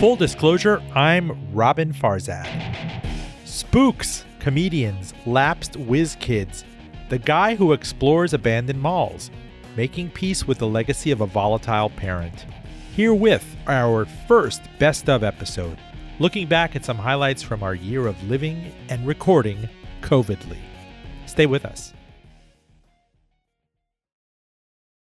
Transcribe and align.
Full 0.00 0.16
disclosure, 0.16 0.80
I'm 0.94 1.30
Roben 1.52 1.92
Farzad. 1.92 2.46
Spooks, 3.44 4.24
comedians, 4.38 5.12
lapsed 5.26 5.76
whiz 5.76 6.16
kids, 6.20 6.64
the 7.08 7.18
guy 7.18 7.54
who 7.56 7.72
explores 7.72 8.32
abandoned 8.32 8.80
malls, 8.80 9.30
making 9.76 10.10
peace 10.10 10.46
with 10.46 10.58
the 10.58 10.66
legacy 10.66 11.10
of 11.10 11.20
a 11.20 11.26
volatile 11.26 11.90
parent. 11.90 12.44
Herewith, 12.94 13.44
our 13.66 14.04
first 14.26 14.62
best 14.78 15.08
of 15.08 15.22
episode, 15.22 15.78
looking 16.18 16.46
back 16.46 16.76
at 16.76 16.84
some 16.84 16.98
highlights 16.98 17.42
from 17.42 17.62
our 17.62 17.74
year 17.74 18.06
of 18.06 18.22
living 18.28 18.72
and 18.88 19.06
recording 19.06 19.68
COVIDly. 20.02 20.58
Stay 21.26 21.46
with 21.46 21.64
us. 21.64 21.92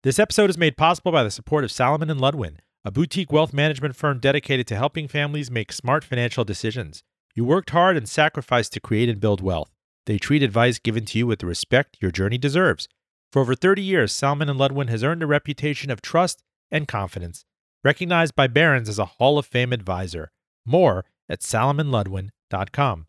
This 0.03 0.19
episode 0.19 0.49
is 0.49 0.57
made 0.57 0.77
possible 0.77 1.11
by 1.11 1.23
the 1.23 1.31
support 1.31 1.63
of 1.63 1.71
Salomon 1.71 2.09
and 2.09 2.19
Ludwin 2.19 2.57
a 2.85 2.91
boutique 2.91 3.31
wealth 3.31 3.51
management 3.51 3.95
firm 3.95 4.19
dedicated 4.19 4.67
to 4.67 4.75
helping 4.75 5.07
families 5.07 5.49
make 5.49 5.71
smart 5.71 6.03
financial 6.03 6.43
decisions. 6.43 7.01
You 7.33 7.43
worked 7.43 7.71
hard 7.71 7.97
and 7.97 8.07
sacrificed 8.07 8.73
to 8.73 8.79
create 8.79 9.09
and 9.09 9.19
build 9.19 9.41
wealth. 9.41 9.71
They 10.05 10.19
treat 10.19 10.43
advice 10.43 10.77
given 10.77 11.03
to 11.05 11.17
you 11.17 11.25
with 11.25 11.39
the 11.39 11.47
respect 11.47 11.97
your 11.99 12.11
journey 12.11 12.37
deserves. 12.37 12.87
For 13.35 13.41
over 13.41 13.53
30 13.53 13.81
years, 13.81 14.13
Salomon 14.13 14.47
and 14.47 14.57
Ludwin 14.57 14.87
has 14.87 15.03
earned 15.03 15.21
a 15.21 15.27
reputation 15.27 15.91
of 15.91 16.01
trust 16.01 16.41
and 16.71 16.87
confidence, 16.87 17.43
recognized 17.83 18.33
by 18.33 18.47
Barron's 18.47 18.87
as 18.87 18.97
a 18.97 19.03
Hall 19.03 19.37
of 19.37 19.45
Fame 19.45 19.73
advisor. 19.73 20.31
More 20.65 21.03
at 21.27 21.41
salomonludwin.com. 21.41 23.07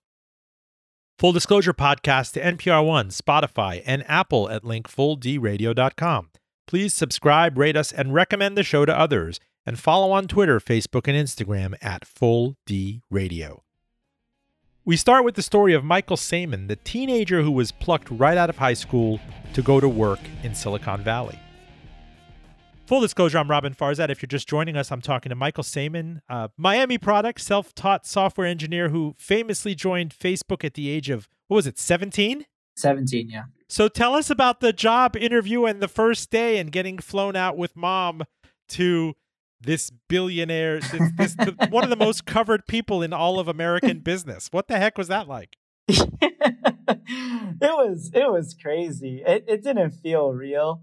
Full 1.20 1.32
Disclosure 1.32 1.72
podcast 1.72 2.32
to 2.32 2.40
NPR 2.42 2.84
One, 2.84 3.10
Spotify, 3.10 3.84
and 3.86 4.02
Apple 4.10 4.50
at 4.50 4.64
linkfulldradio.com. 4.64 6.30
Please 6.66 6.92
subscribe, 6.92 7.56
rate 7.56 7.76
us, 7.76 7.92
and 7.92 8.12
recommend 8.12 8.58
the 8.58 8.64
show 8.64 8.84
to 8.84 8.98
others 8.98 9.38
and 9.64 9.78
follow 9.78 10.10
on 10.10 10.26
Twitter, 10.26 10.58
Facebook, 10.58 11.06
and 11.06 11.16
Instagram 11.16 11.76
at 11.80 12.04
Full 12.04 12.56
D 12.66 13.00
Radio. 13.12 13.62
We 14.86 14.96
start 14.96 15.24
with 15.24 15.34
the 15.34 15.42
story 15.42 15.74
of 15.74 15.82
Michael 15.82 16.16
Sayman, 16.16 16.68
the 16.68 16.76
teenager 16.76 17.42
who 17.42 17.50
was 17.50 17.72
plucked 17.72 18.08
right 18.08 18.38
out 18.38 18.48
of 18.48 18.58
high 18.58 18.74
school 18.74 19.18
to 19.52 19.60
go 19.60 19.80
to 19.80 19.88
work 19.88 20.20
in 20.44 20.54
Silicon 20.54 21.02
Valley. 21.02 21.40
Full 22.86 23.00
disclosure, 23.00 23.38
I'm 23.38 23.48
Roben 23.48 23.76
Farzad. 23.76 24.10
If 24.10 24.22
you're 24.22 24.28
just 24.28 24.48
joining 24.48 24.76
us, 24.76 24.92
I'm 24.92 25.00
talking 25.00 25.30
to 25.30 25.34
Michael 25.34 25.64
Sayman, 25.64 26.20
a 26.28 26.50
Miami 26.56 26.98
product, 26.98 27.40
self 27.40 27.74
taught 27.74 28.06
software 28.06 28.46
engineer 28.46 28.90
who 28.90 29.16
famously 29.18 29.74
joined 29.74 30.14
Facebook 30.16 30.64
at 30.64 30.74
the 30.74 30.88
age 30.88 31.10
of, 31.10 31.28
what 31.48 31.56
was 31.56 31.66
it, 31.66 31.80
17? 31.80 32.46
17, 32.76 33.28
yeah. 33.28 33.42
So 33.68 33.88
tell 33.88 34.14
us 34.14 34.30
about 34.30 34.60
the 34.60 34.72
job 34.72 35.16
interview 35.16 35.64
and 35.64 35.82
the 35.82 35.88
first 35.88 36.30
day 36.30 36.58
and 36.58 36.70
getting 36.70 36.98
flown 36.98 37.34
out 37.34 37.56
with 37.56 37.74
mom 37.74 38.22
to 38.68 39.16
this 39.60 39.90
billionaire, 40.08 40.80
this, 40.92 41.12
this 41.16 41.34
the, 41.34 41.68
one 41.70 41.84
of 41.84 41.90
the 41.90 41.96
most 41.96 42.26
covered 42.26 42.66
people 42.66 43.02
in 43.02 43.12
all 43.12 43.38
of 43.38 43.48
American 43.48 44.00
business. 44.00 44.48
What 44.50 44.68
the 44.68 44.78
heck 44.78 44.98
was 44.98 45.08
that 45.08 45.28
like? 45.28 45.56
it 45.88 47.60
was 47.60 48.10
it 48.12 48.30
was 48.30 48.54
crazy. 48.60 49.22
It 49.24 49.44
it 49.46 49.62
didn't 49.62 49.92
feel 49.92 50.32
real. 50.32 50.82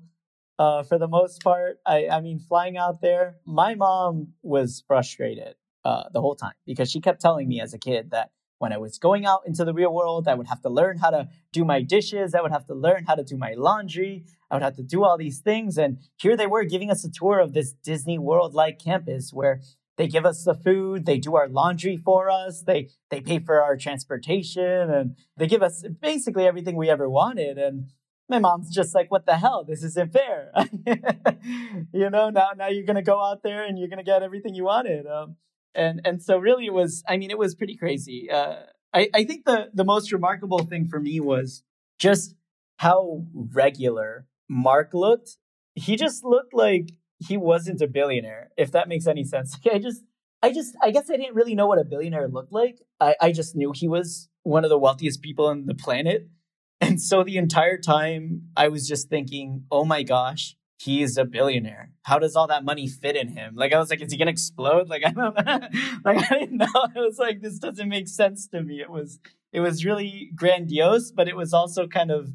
Uh, 0.58 0.84
for 0.84 0.98
the 0.98 1.08
most 1.08 1.44
part, 1.44 1.80
I 1.86 2.08
I 2.08 2.22
mean, 2.22 2.40
flying 2.40 2.78
out 2.78 3.02
there, 3.02 3.36
my 3.46 3.76
mom 3.76 4.34
was 4.42 4.84
frustrated 4.88 5.56
uh, 5.84 6.04
the 6.14 6.22
whole 6.22 6.36
time 6.36 6.54
because 6.66 6.90
she 6.90 7.02
kept 7.02 7.22
telling 7.22 7.50
me 7.50 7.60
as 7.60 7.74
a 7.74 7.78
kid 7.78 8.12
that 8.12 8.32
when 8.60 8.72
I 8.72 8.78
was 8.78 8.98
going 8.98 9.26
out 9.26 9.42
into 9.46 9.66
the 9.66 9.74
real 9.74 9.94
world, 9.94 10.26
I 10.28 10.36
would 10.36 10.48
have 10.48 10.62
to 10.62 10.70
learn 10.70 10.98
how 10.98 11.10
to 11.10 11.28
do 11.52 11.66
my 11.66 11.82
dishes. 11.82 12.34
I 12.34 12.42
would 12.42 12.52
have 12.52 12.66
to 12.68 12.74
learn 12.74 13.04
how 13.04 13.16
to 13.16 13.24
do 13.24 13.36
my 13.36 13.56
laundry. 13.58 14.24
I 14.54 14.58
would 14.58 14.64
have 14.64 14.76
to 14.76 14.84
do 14.84 15.04
all 15.04 15.18
these 15.18 15.40
things. 15.40 15.80
And 15.80 15.98
here 16.16 16.38
they 16.38 16.46
were 16.46 16.64
giving 16.64 16.92
us 16.92 17.04
a 17.04 17.10
tour 17.10 17.40
of 17.40 17.54
this 17.54 17.74
Disney 17.74 18.20
World 18.20 18.54
like 18.54 18.78
campus 18.78 19.34
where 19.34 19.62
they 19.98 20.08
give 20.08 20.28
us 20.28 20.44
the 20.44 20.54
food, 20.54 21.08
they 21.08 21.18
do 21.18 21.36
our 21.36 21.48
laundry 21.48 21.98
for 21.98 22.30
us, 22.30 22.62
they 22.62 22.90
they 23.10 23.20
pay 23.20 23.40
for 23.40 23.64
our 23.64 23.76
transportation, 23.76 24.92
and 24.92 25.16
they 25.38 25.48
give 25.48 25.64
us 25.64 25.84
basically 26.00 26.46
everything 26.46 26.76
we 26.76 26.92
ever 26.92 27.10
wanted. 27.10 27.58
And 27.58 27.88
my 28.30 28.38
mom's 28.38 28.70
just 28.70 28.94
like, 28.94 29.10
"What 29.10 29.26
the 29.26 29.38
hell? 29.38 29.64
This 29.64 29.84
isn't 29.84 30.14
fair." 30.14 30.52
you 31.92 32.12
know, 32.12 32.30
now 32.30 32.50
now 32.56 32.68
you're 32.68 32.86
gonna 32.86 33.02
go 33.02 33.20
out 33.24 33.42
there 33.42 33.64
and 33.64 33.80
you're 33.80 33.90
gonna 33.90 34.04
get 34.04 34.22
everything 34.22 34.54
you 34.54 34.66
wanted. 34.66 35.08
Um, 35.08 35.38
and 35.74 36.00
and 36.06 36.22
so 36.22 36.38
really 36.38 36.68
it 36.68 36.74
was 36.74 37.04
i 37.08 37.18
mean 37.18 37.32
it 37.32 37.38
was 37.38 37.56
pretty 37.56 37.76
crazy 37.76 38.30
uh, 38.30 38.58
I, 38.94 39.10
I 39.12 39.24
think 39.24 39.46
the 39.46 39.70
the 39.74 39.84
most 39.84 40.12
remarkable 40.12 40.60
thing 40.60 40.88
for 40.88 41.00
me 41.00 41.20
was 41.20 41.64
just 41.98 42.36
how 42.78 43.26
regular 43.34 44.28
mark 44.54 44.94
looked 44.94 45.38
he 45.76 45.96
just 45.96 46.24
looked 46.24 46.54
like 46.54 46.92
he 47.20 47.38
wasn't 47.38 47.82
a 47.82 47.88
billionaire 47.88 48.52
if 48.58 48.72
that 48.72 48.88
makes 48.88 49.08
any 49.08 49.24
sense 49.24 49.58
i 49.74 49.78
just 49.78 50.04
i 50.42 50.52
just 50.52 50.76
i 50.82 50.92
guess 50.92 51.10
i 51.10 51.18
didn't 51.18 51.36
really 51.36 51.56
know 51.56 51.68
what 51.68 51.80
a 51.80 51.84
billionaire 51.84 52.28
looked 52.28 52.52
like 52.52 52.82
i, 53.00 53.16
I 53.22 53.32
just 53.32 53.56
knew 53.56 53.72
he 53.74 53.88
was 53.88 54.30
one 54.44 54.64
of 54.64 54.70
the 54.70 54.80
wealthiest 54.80 55.22
people 55.22 55.48
on 55.48 55.66
the 55.66 55.76
planet 55.76 56.30
and 56.82 57.02
so 57.02 57.24
the 57.24 57.38
entire 57.38 57.78
time 57.78 58.44
i 58.56 58.68
was 58.68 58.88
just 58.88 59.10
thinking 59.10 59.66
oh 59.72 59.86
my 59.86 60.04
gosh 60.04 60.56
he's 60.84 61.18
a 61.18 61.26
billionaire. 61.26 61.92
How 62.04 62.20
does 62.20 62.36
all 62.36 62.48
that 62.48 62.66
money 62.66 62.88
fit 62.88 63.16
in 63.16 63.30
him? 63.30 63.56
Like 63.56 63.74
I 63.74 63.80
was 63.80 63.90
like, 63.90 64.02
is 64.02 64.12
he 64.12 64.18
gonna 64.18 64.32
explode? 64.32 64.90
Like 64.90 65.04
I 65.06 65.12
don't 65.12 65.36
know. 65.36 65.60
like 66.04 66.32
I 66.32 66.40
didn't 66.40 66.58
know. 66.58 66.68
It 66.96 67.00
was 67.00 67.18
like 67.18 67.42
this 67.42 67.60
doesn't 67.60 67.90
make 67.90 68.08
sense 68.08 68.48
to 68.48 68.62
me. 68.62 68.82
It 68.82 68.90
was 68.90 69.20
it 69.52 69.62
was 69.62 69.86
really 69.86 70.32
grandiose, 70.36 71.12
but 71.12 71.28
it 71.28 71.36
was 71.36 71.54
also 71.54 71.88
kind 71.88 72.12
of 72.12 72.34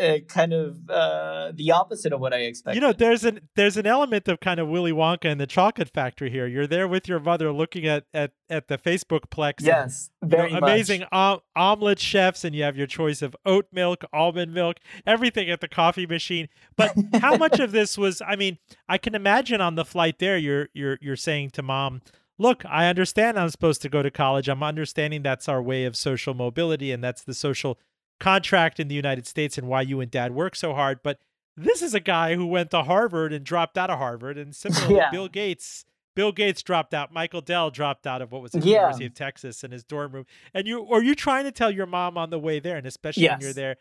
uh, 0.00 0.18
kind 0.28 0.52
of 0.52 0.88
uh, 0.90 1.52
the 1.54 1.70
opposite 1.70 2.12
of 2.12 2.20
what 2.20 2.32
I 2.32 2.38
expected. 2.38 2.80
You 2.80 2.86
know, 2.86 2.92
there's 2.92 3.24
an 3.24 3.48
there's 3.56 3.76
an 3.76 3.86
element 3.86 4.28
of 4.28 4.40
kind 4.40 4.60
of 4.60 4.68
Willy 4.68 4.92
Wonka 4.92 5.30
and 5.30 5.40
the 5.40 5.46
Chocolate 5.46 5.88
Factory 5.88 6.30
here. 6.30 6.46
You're 6.46 6.66
there 6.66 6.88
with 6.88 7.08
your 7.08 7.20
mother, 7.20 7.52
looking 7.52 7.86
at 7.86 8.04
at 8.12 8.32
at 8.48 8.68
the 8.68 8.78
Facebook 8.78 9.30
plex. 9.30 9.54
Yes, 9.60 10.10
very 10.22 10.52
you 10.52 10.60
know, 10.60 10.66
amazing 10.66 11.04
om- 11.12 11.40
omelet 11.56 11.98
chefs, 11.98 12.44
and 12.44 12.54
you 12.54 12.62
have 12.62 12.76
your 12.76 12.86
choice 12.86 13.22
of 13.22 13.36
oat 13.44 13.66
milk, 13.72 14.04
almond 14.12 14.52
milk, 14.52 14.78
everything 15.06 15.50
at 15.50 15.60
the 15.60 15.68
coffee 15.68 16.06
machine. 16.06 16.48
But 16.76 16.94
how 17.14 17.36
much 17.38 17.60
of 17.60 17.72
this 17.72 17.96
was? 17.96 18.22
I 18.26 18.36
mean, 18.36 18.58
I 18.88 18.98
can 18.98 19.14
imagine 19.14 19.60
on 19.60 19.74
the 19.74 19.84
flight 19.84 20.18
there, 20.18 20.36
you're 20.36 20.68
you're 20.74 20.98
you're 21.00 21.16
saying 21.16 21.50
to 21.50 21.62
mom. 21.62 22.02
Look, 22.36 22.64
I 22.68 22.86
understand 22.86 23.38
I'm 23.38 23.48
supposed 23.48 23.80
to 23.82 23.88
go 23.88 24.02
to 24.02 24.10
college. 24.10 24.48
I'm 24.48 24.62
understanding 24.62 25.22
that's 25.22 25.48
our 25.48 25.62
way 25.62 25.84
of 25.84 25.94
social 25.94 26.34
mobility 26.34 26.90
and 26.90 27.02
that's 27.02 27.22
the 27.22 27.32
social 27.32 27.78
contract 28.20 28.80
in 28.80 28.88
the 28.88 28.94
United 28.94 29.26
States 29.26 29.58
and 29.58 29.68
why 29.68 29.82
you 29.82 30.00
and 30.00 30.10
dad 30.10 30.34
work 30.34 30.56
so 30.56 30.74
hard. 30.74 31.00
But 31.02 31.18
this 31.56 31.82
is 31.82 31.94
a 31.94 32.00
guy 32.00 32.34
who 32.34 32.46
went 32.46 32.70
to 32.72 32.82
Harvard 32.82 33.32
and 33.32 33.44
dropped 33.44 33.78
out 33.78 33.90
of 33.90 33.98
Harvard. 33.98 34.38
And 34.38 34.54
similarly, 34.54 34.96
yeah. 34.96 35.10
Bill 35.10 35.28
Gates, 35.28 35.84
Bill 36.14 36.32
Gates 36.32 36.62
dropped 36.62 36.94
out. 36.94 37.12
Michael 37.12 37.40
Dell 37.40 37.70
dropped 37.70 38.06
out 38.06 38.22
of 38.22 38.32
what 38.32 38.42
was 38.42 38.52
the 38.52 38.60
yeah. 38.60 38.76
University 38.76 39.06
of 39.06 39.14
Texas 39.14 39.64
in 39.64 39.70
his 39.70 39.84
dorm 39.84 40.12
room. 40.12 40.26
And 40.52 40.66
you 40.66 40.86
are 40.90 41.02
you 41.02 41.14
trying 41.14 41.44
to 41.44 41.52
tell 41.52 41.70
your 41.70 41.86
mom 41.86 42.16
on 42.16 42.30
the 42.30 42.38
way 42.38 42.60
there, 42.60 42.76
and 42.76 42.86
especially 42.86 43.24
yes. 43.24 43.32
when 43.32 43.40
you're 43.40 43.52
there, 43.52 43.76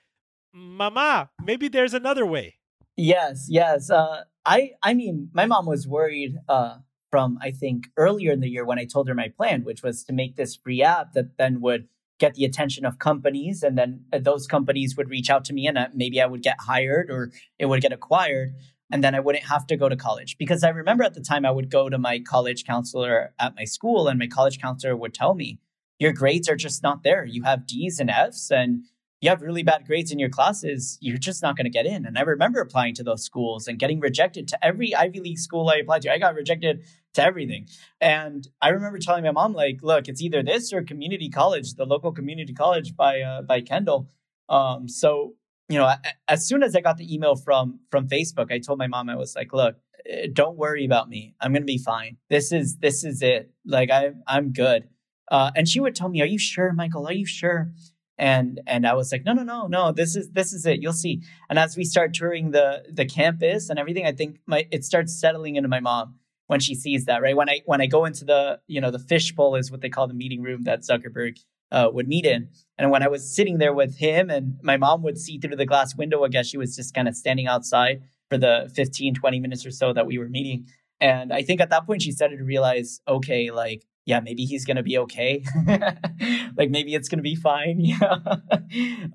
Mama, 0.53 1.31
maybe 1.43 1.67
there's 1.67 1.93
another 1.93 2.25
way. 2.25 2.55
Yes, 2.95 3.47
yes. 3.49 3.89
Uh, 3.89 4.23
I 4.45 4.71
I 4.83 4.93
mean, 4.93 5.29
my 5.33 5.45
mom 5.45 5.65
was 5.65 5.87
worried 5.87 6.37
uh, 6.47 6.77
from 7.09 7.39
I 7.41 7.51
think 7.51 7.87
earlier 7.97 8.31
in 8.31 8.39
the 8.39 8.49
year 8.49 8.65
when 8.65 8.77
I 8.77 8.85
told 8.85 9.07
her 9.07 9.15
my 9.15 9.29
plan, 9.29 9.63
which 9.63 9.81
was 9.81 10.03
to 10.05 10.13
make 10.13 10.35
this 10.35 10.55
free 10.55 10.83
app 10.83 11.13
that 11.13 11.37
then 11.37 11.59
would 11.61 11.87
get 12.23 12.35
the 12.35 12.45
attention 12.45 12.85
of 12.85 12.99
companies 12.99 13.63
and 13.63 13.77
then 13.77 14.05
uh, 14.13 14.17
those 14.17 14.47
companies 14.47 14.95
would 14.95 15.09
reach 15.09 15.29
out 15.29 15.43
to 15.43 15.53
me 15.53 15.67
and 15.67 15.77
uh, 15.77 15.89
maybe 15.93 16.21
I 16.21 16.25
would 16.25 16.41
get 16.41 16.55
hired 16.61 17.11
or 17.11 17.31
it 17.59 17.65
would 17.65 17.81
get 17.81 17.91
acquired 17.91 18.53
and 18.89 19.03
then 19.03 19.13
I 19.13 19.19
wouldn't 19.19 19.43
have 19.43 19.67
to 19.67 19.75
go 19.75 19.89
to 19.89 19.97
college. 19.97 20.37
Because 20.37 20.63
I 20.63 20.69
remember 20.69 21.03
at 21.03 21.15
the 21.15 21.27
time 21.31 21.45
I 21.45 21.51
would 21.51 21.69
go 21.69 21.89
to 21.89 21.97
my 21.97 22.19
college 22.19 22.63
counselor 22.63 23.33
at 23.39 23.55
my 23.57 23.65
school 23.65 24.07
and 24.07 24.17
my 24.17 24.27
college 24.27 24.61
counselor 24.61 24.95
would 24.95 25.13
tell 25.13 25.33
me 25.35 25.59
your 25.99 26.13
grades 26.13 26.47
are 26.47 26.55
just 26.55 26.81
not 26.81 27.03
there. 27.03 27.25
You 27.25 27.43
have 27.43 27.67
D's 27.67 27.99
and 27.99 28.09
F's 28.09 28.49
and 28.49 28.83
you 29.23 29.29
have 29.29 29.41
really 29.41 29.63
bad 29.63 29.87
grades 29.87 30.11
in 30.11 30.19
your 30.19 30.29
classes, 30.29 30.97
you're 30.99 31.17
just 31.17 31.41
not 31.41 31.55
going 31.55 31.63
to 31.63 31.69
get 31.69 31.85
in. 31.85 32.05
And 32.05 32.17
I 32.17 32.21
remember 32.23 32.59
applying 32.59 32.93
to 32.95 33.03
those 33.03 33.23
schools 33.23 33.69
and 33.69 33.79
getting 33.79 34.01
rejected 34.01 34.49
to 34.49 34.65
every 34.65 34.93
Ivy 34.93 35.21
League 35.21 35.39
school 35.39 35.69
I 35.69 35.77
applied 35.77 36.01
to. 36.01 36.11
I 36.11 36.17
got 36.17 36.35
rejected 36.35 36.83
to 37.13 37.23
everything. 37.23 37.67
And 38.01 38.45
I 38.61 38.69
remember 38.69 38.99
telling 38.99 39.23
my 39.23 39.31
mom, 39.31 39.53
like, 39.53 39.79
look, 39.81 40.09
it's 40.09 40.21
either 40.21 40.43
this 40.43 40.73
or 40.73 40.83
community 40.83 41.29
college, 41.29 41.75
the 41.75 41.85
local 41.85 42.11
community 42.11 42.53
college 42.53 42.97
by 42.97 43.21
uh, 43.21 43.43
by 43.43 43.61
Kendall. 43.61 44.09
Um, 44.49 44.89
so 44.89 45.35
you 45.69 45.77
know, 45.77 45.89
as 46.27 46.45
soon 46.45 46.61
as 46.61 46.75
I 46.75 46.81
got 46.81 46.97
the 46.97 47.13
email 47.13 47.37
from 47.37 47.79
from 47.89 48.09
Facebook, 48.09 48.51
I 48.51 48.59
told 48.59 48.77
my 48.77 48.87
mom, 48.87 49.09
I 49.09 49.15
was 49.15 49.37
like, 49.37 49.53
look, 49.53 49.77
eh, 50.05 50.27
don't 50.33 50.57
worry 50.57 50.83
about 50.83 51.07
me. 51.07 51.33
I'm 51.39 51.53
gonna 51.53 51.63
be 51.63 51.77
fine. 51.77 52.17
This 52.29 52.51
is 52.51 52.77
this 52.79 53.05
is 53.05 53.21
it. 53.21 53.51
Like 53.65 53.89
I 53.89 54.11
I'm 54.27 54.51
good. 54.51 54.89
Uh, 55.31 55.51
and 55.55 55.67
she 55.67 55.79
would 55.79 55.95
tell 55.95 56.09
me, 56.09 56.21
Are 56.21 56.25
you 56.25 56.37
sure, 56.37 56.73
Michael? 56.73 57.07
Are 57.07 57.13
you 57.13 57.25
sure? 57.25 57.71
And 58.17 58.61
and 58.67 58.85
I 58.85 58.93
was 58.93 59.11
like, 59.11 59.25
no, 59.25 59.33
no, 59.33 59.43
no, 59.43 59.67
no, 59.67 59.91
this 59.91 60.15
is 60.15 60.31
this 60.31 60.53
is 60.53 60.65
it. 60.65 60.81
You'll 60.81 60.93
see. 60.93 61.21
And 61.49 61.57
as 61.57 61.75
we 61.75 61.83
start 61.83 62.13
touring 62.13 62.51
the 62.51 62.83
the 62.91 63.05
campus 63.05 63.69
and 63.69 63.79
everything, 63.79 64.05
I 64.05 64.11
think 64.11 64.39
my 64.45 64.67
it 64.71 64.85
starts 64.85 65.19
settling 65.19 65.55
into 65.55 65.69
my 65.69 65.79
mom 65.79 66.15
when 66.47 66.59
she 66.59 66.75
sees 66.75 67.05
that. 67.05 67.21
Right 67.21 67.35
when 67.35 67.49
I 67.49 67.61
when 67.65 67.81
I 67.81 67.87
go 67.87 68.05
into 68.05 68.25
the 68.25 68.59
you 68.67 68.79
know 68.79 68.91
the 68.91 68.99
fishbowl 68.99 69.55
is 69.55 69.71
what 69.71 69.81
they 69.81 69.89
call 69.89 70.07
the 70.07 70.13
meeting 70.13 70.41
room 70.41 70.63
that 70.63 70.81
Zuckerberg 70.81 71.37
uh, 71.71 71.89
would 71.91 72.07
meet 72.07 72.25
in. 72.25 72.49
And 72.77 72.91
when 72.91 73.01
I 73.03 73.07
was 73.07 73.35
sitting 73.35 73.57
there 73.57 73.73
with 73.73 73.97
him 73.97 74.29
and 74.29 74.59
my 74.61 74.77
mom 74.77 75.01
would 75.03 75.17
see 75.17 75.39
through 75.39 75.55
the 75.55 75.65
glass 75.65 75.95
window, 75.95 76.23
I 76.23 76.27
guess 76.27 76.47
she 76.47 76.57
was 76.57 76.75
just 76.75 76.93
kind 76.93 77.07
of 77.07 77.15
standing 77.15 77.47
outside 77.47 78.03
for 78.29 78.37
the 78.37 78.71
15, 78.75 79.15
20 79.15 79.39
minutes 79.39 79.65
or 79.65 79.71
so 79.71 79.91
that 79.91 80.05
we 80.05 80.19
were 80.19 80.29
meeting. 80.29 80.67
And 81.01 81.33
I 81.33 81.41
think 81.41 81.59
at 81.59 81.71
that 81.71 81.85
point 81.85 82.03
she 82.03 82.11
started 82.11 82.37
to 82.37 82.43
realize, 82.43 83.01
okay, 83.07 83.49
like 83.49 83.83
yeah, 84.05 84.19
maybe 84.19 84.45
he's 84.45 84.65
gonna 84.65 84.83
be 84.83 84.97
okay. 84.99 85.43
like 86.57 86.69
maybe 86.69 86.93
it's 86.95 87.09
gonna 87.09 87.21
be 87.21 87.35
fine. 87.35 87.79
Yeah. 87.83 88.17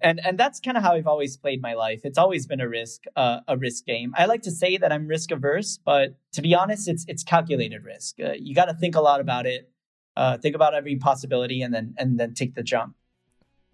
and 0.02 0.20
and 0.24 0.38
that's 0.38 0.60
kind 0.60 0.76
of 0.76 0.82
how 0.82 0.92
I've 0.92 1.06
always 1.06 1.36
played 1.36 1.60
my 1.60 1.74
life. 1.74 2.02
It's 2.04 2.18
always 2.18 2.46
been 2.46 2.60
a 2.60 2.68
risk, 2.68 3.04
uh, 3.16 3.40
a 3.48 3.56
risk 3.56 3.86
game. 3.86 4.14
I 4.16 4.26
like 4.26 4.42
to 4.42 4.50
say 4.50 4.76
that 4.76 4.92
I'm 4.92 5.06
risk 5.06 5.30
averse, 5.30 5.78
but 5.84 6.16
to 6.32 6.42
be 6.42 6.54
honest, 6.54 6.88
it's 6.88 7.04
it's 7.08 7.24
calculated 7.24 7.84
risk. 7.84 8.20
Uh, 8.20 8.32
you 8.38 8.54
got 8.54 8.66
to 8.66 8.74
think 8.74 8.94
a 8.94 9.00
lot 9.00 9.20
about 9.20 9.46
it. 9.46 9.70
Uh, 10.16 10.38
think 10.38 10.54
about 10.54 10.74
every 10.74 10.96
possibility, 10.96 11.62
and 11.62 11.72
then 11.74 11.94
and 11.98 12.18
then 12.18 12.34
take 12.34 12.54
the 12.54 12.62
jump. 12.62 12.94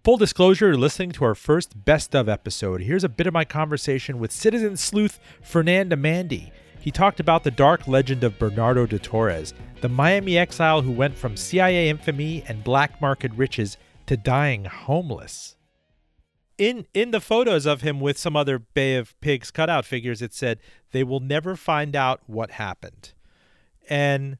Full 0.03 0.17
disclosure, 0.17 0.77
listening 0.77 1.11
to 1.13 1.25
our 1.25 1.35
first 1.35 1.83
best 1.83 2.15
of 2.15 2.29
episode. 2.29 2.81
Here's 2.81 3.03
a 3.03 3.09
bit 3.09 3.25
of 3.25 3.33
my 3.33 3.43
conversation 3.43 4.19
with 4.19 4.31
citizen 4.31 4.77
sleuth 4.77 5.19
Fernand 5.41 5.91
Amandi. 5.91 6.51
He 6.85 6.91
talked 6.91 7.19
about 7.19 7.43
the 7.43 7.49
dark 7.49 7.87
legend 7.87 8.23
of 8.23 8.37
Bernardo 8.37 8.85
de 8.85 8.99
Torres, 8.99 9.55
the 9.81 9.89
Miami 9.89 10.37
exile 10.37 10.83
who 10.83 10.91
went 10.91 11.17
from 11.17 11.35
CIA 11.35 11.89
infamy 11.89 12.43
and 12.47 12.63
black 12.63 13.01
market 13.01 13.31
riches 13.33 13.75
to 14.05 14.15
dying 14.15 14.65
homeless. 14.65 15.55
In 16.59 16.85
in 16.93 17.09
the 17.09 17.19
photos 17.19 17.65
of 17.65 17.81
him 17.81 17.99
with 17.99 18.19
some 18.19 18.35
other 18.35 18.59
Bay 18.59 18.97
of 18.97 19.19
Pigs 19.19 19.49
cutout 19.49 19.83
figures, 19.83 20.21
it 20.21 20.31
said 20.31 20.59
they 20.91 21.03
will 21.03 21.19
never 21.19 21.55
find 21.55 21.95
out 21.95 22.21
what 22.27 22.51
happened. 22.51 23.13
And 23.89 24.37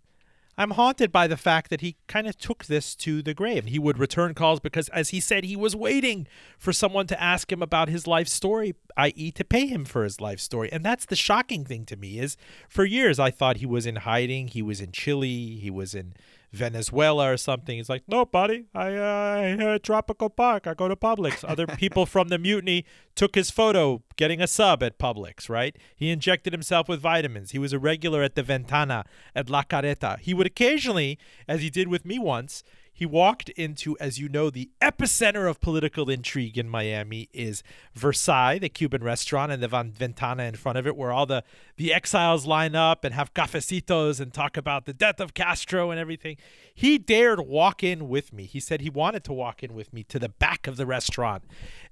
I'm 0.57 0.71
haunted 0.71 1.11
by 1.11 1.27
the 1.27 1.35
fact 1.35 1.69
that 1.69 1.81
he 1.81 1.97
kind 2.07 2.27
of 2.27 2.37
took 2.37 2.65
this 2.65 2.95
to 2.97 3.21
the 3.21 3.33
grave. 3.33 3.65
He 3.65 3.79
would 3.79 3.97
return 3.97 4.33
calls 4.33 4.61
because, 4.61 4.87
as 4.89 5.09
he 5.09 5.19
said, 5.19 5.43
he 5.43 5.55
was 5.55 5.75
waiting 5.75 6.27
for 6.57 6.71
someone 6.71 7.07
to 7.07 7.21
ask 7.21 7.51
him 7.51 7.61
about 7.61 7.89
his 7.89 8.07
life 8.07 8.29
story, 8.29 8.73
i.e., 8.95 9.31
to 9.31 9.43
pay 9.43 9.67
him 9.67 9.83
for 9.83 10.03
his 10.03 10.21
life 10.21 10.39
story. 10.39 10.71
And 10.71 10.85
that's 10.85 11.05
the 11.05 11.15
shocking 11.15 11.65
thing 11.65 11.85
to 11.87 11.97
me 11.97 12.19
is 12.19 12.37
for 12.69 12.85
years 12.85 13.19
I 13.19 13.31
thought 13.31 13.57
he 13.57 13.65
was 13.65 13.85
in 13.85 13.97
hiding. 13.97 14.47
He 14.47 14.61
was 14.61 14.79
in 14.79 14.93
Chile. 14.93 15.57
He 15.57 15.69
was 15.69 15.93
in 15.93 16.13
Venezuela 16.55 17.31
or 17.31 17.37
something. 17.37 17.77
He's 17.77 17.89
like, 17.89 18.03
no, 18.07 18.25
buddy, 18.25 18.65
I 18.73 18.93
uh, 18.95 19.79
Tropical 19.79 20.29
Park. 20.29 20.67
I 20.67 20.73
go 20.73 20.87
to 20.87 20.95
Publix. 20.95 21.43
Other 21.47 21.67
people 21.67 22.05
from 22.05 22.29
the 22.29 22.37
mutiny 22.37 22.85
took 23.15 23.35
his 23.35 23.51
photo 23.51 24.01
getting 24.15 24.41
a 24.41 24.47
sub 24.47 24.81
at 24.81 24.97
Publix, 24.97 25.49
right? 25.49 25.75
He 25.95 26.09
injected 26.09 26.53
himself 26.53 26.87
with 26.87 27.01
vitamins. 27.01 27.51
He 27.51 27.59
was 27.59 27.73
a 27.73 27.79
regular 27.79 28.23
at 28.23 28.35
the 28.35 28.43
Ventana 28.43 29.05
at 29.35 29.49
La 29.49 29.63
Carreta. 29.63 30.19
He 30.19 30.33
would 30.33 30.47
occasionally, 30.47 31.19
as 31.47 31.61
he 31.61 31.69
did 31.69 31.87
with 31.87 32.05
me 32.05 32.17
once, 32.19 32.63
he 32.95 33.05
walked 33.05 33.49
into, 33.49 33.97
as 33.99 34.19
you 34.19 34.29
know, 34.29 34.49
the 34.49 34.69
epicenter 34.81 35.49
of 35.49 35.59
political 35.59 36.09
intrigue 36.09 36.57
in 36.57 36.69
Miami 36.69 37.27
is 37.33 37.61
Versailles, 37.93 38.57
the 38.57 38.69
Cuban 38.69 39.03
restaurant, 39.03 39.51
and 39.51 39.61
the 39.61 39.67
Van 39.67 39.91
Ventana 39.91 40.43
in 40.43 40.55
front 40.55 40.77
of 40.77 40.87
it, 40.87 40.95
where 40.95 41.11
all 41.11 41.25
the, 41.25 41.43
the 41.75 41.93
exiles 41.93 42.45
line 42.45 42.73
up 42.73 43.03
and 43.03 43.13
have 43.13 43.33
cafecitos 43.33 44.21
and 44.21 44.33
talk 44.33 44.55
about 44.55 44.85
the 44.85 44.93
death 44.93 45.19
of 45.19 45.33
Castro 45.33 45.91
and 45.91 45.99
everything. 45.99 46.37
He 46.73 46.97
dared 46.97 47.41
walk 47.41 47.83
in 47.83 48.07
with 48.07 48.31
me. 48.31 48.45
He 48.45 48.61
said 48.61 48.79
he 48.79 48.89
wanted 48.89 49.25
to 49.25 49.33
walk 49.33 49.61
in 49.61 49.73
with 49.73 49.91
me 49.91 50.03
to 50.03 50.17
the 50.17 50.29
back 50.29 50.65
of 50.65 50.77
the 50.77 50.85
restaurant. 50.85 51.43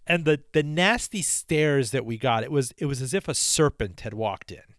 And 0.07 0.23
the, 0.23 0.41
the 0.53 0.63
nasty 0.63 1.21
stares 1.21 1.91
that 1.91 2.05
we 2.05 2.17
got, 2.17 2.43
it 2.43 2.51
was 2.51 2.73
it 2.77 2.85
was 2.85 3.01
as 3.01 3.13
if 3.13 3.27
a 3.27 3.33
serpent 3.33 4.01
had 4.01 4.13
walked 4.13 4.53
in 4.53 4.72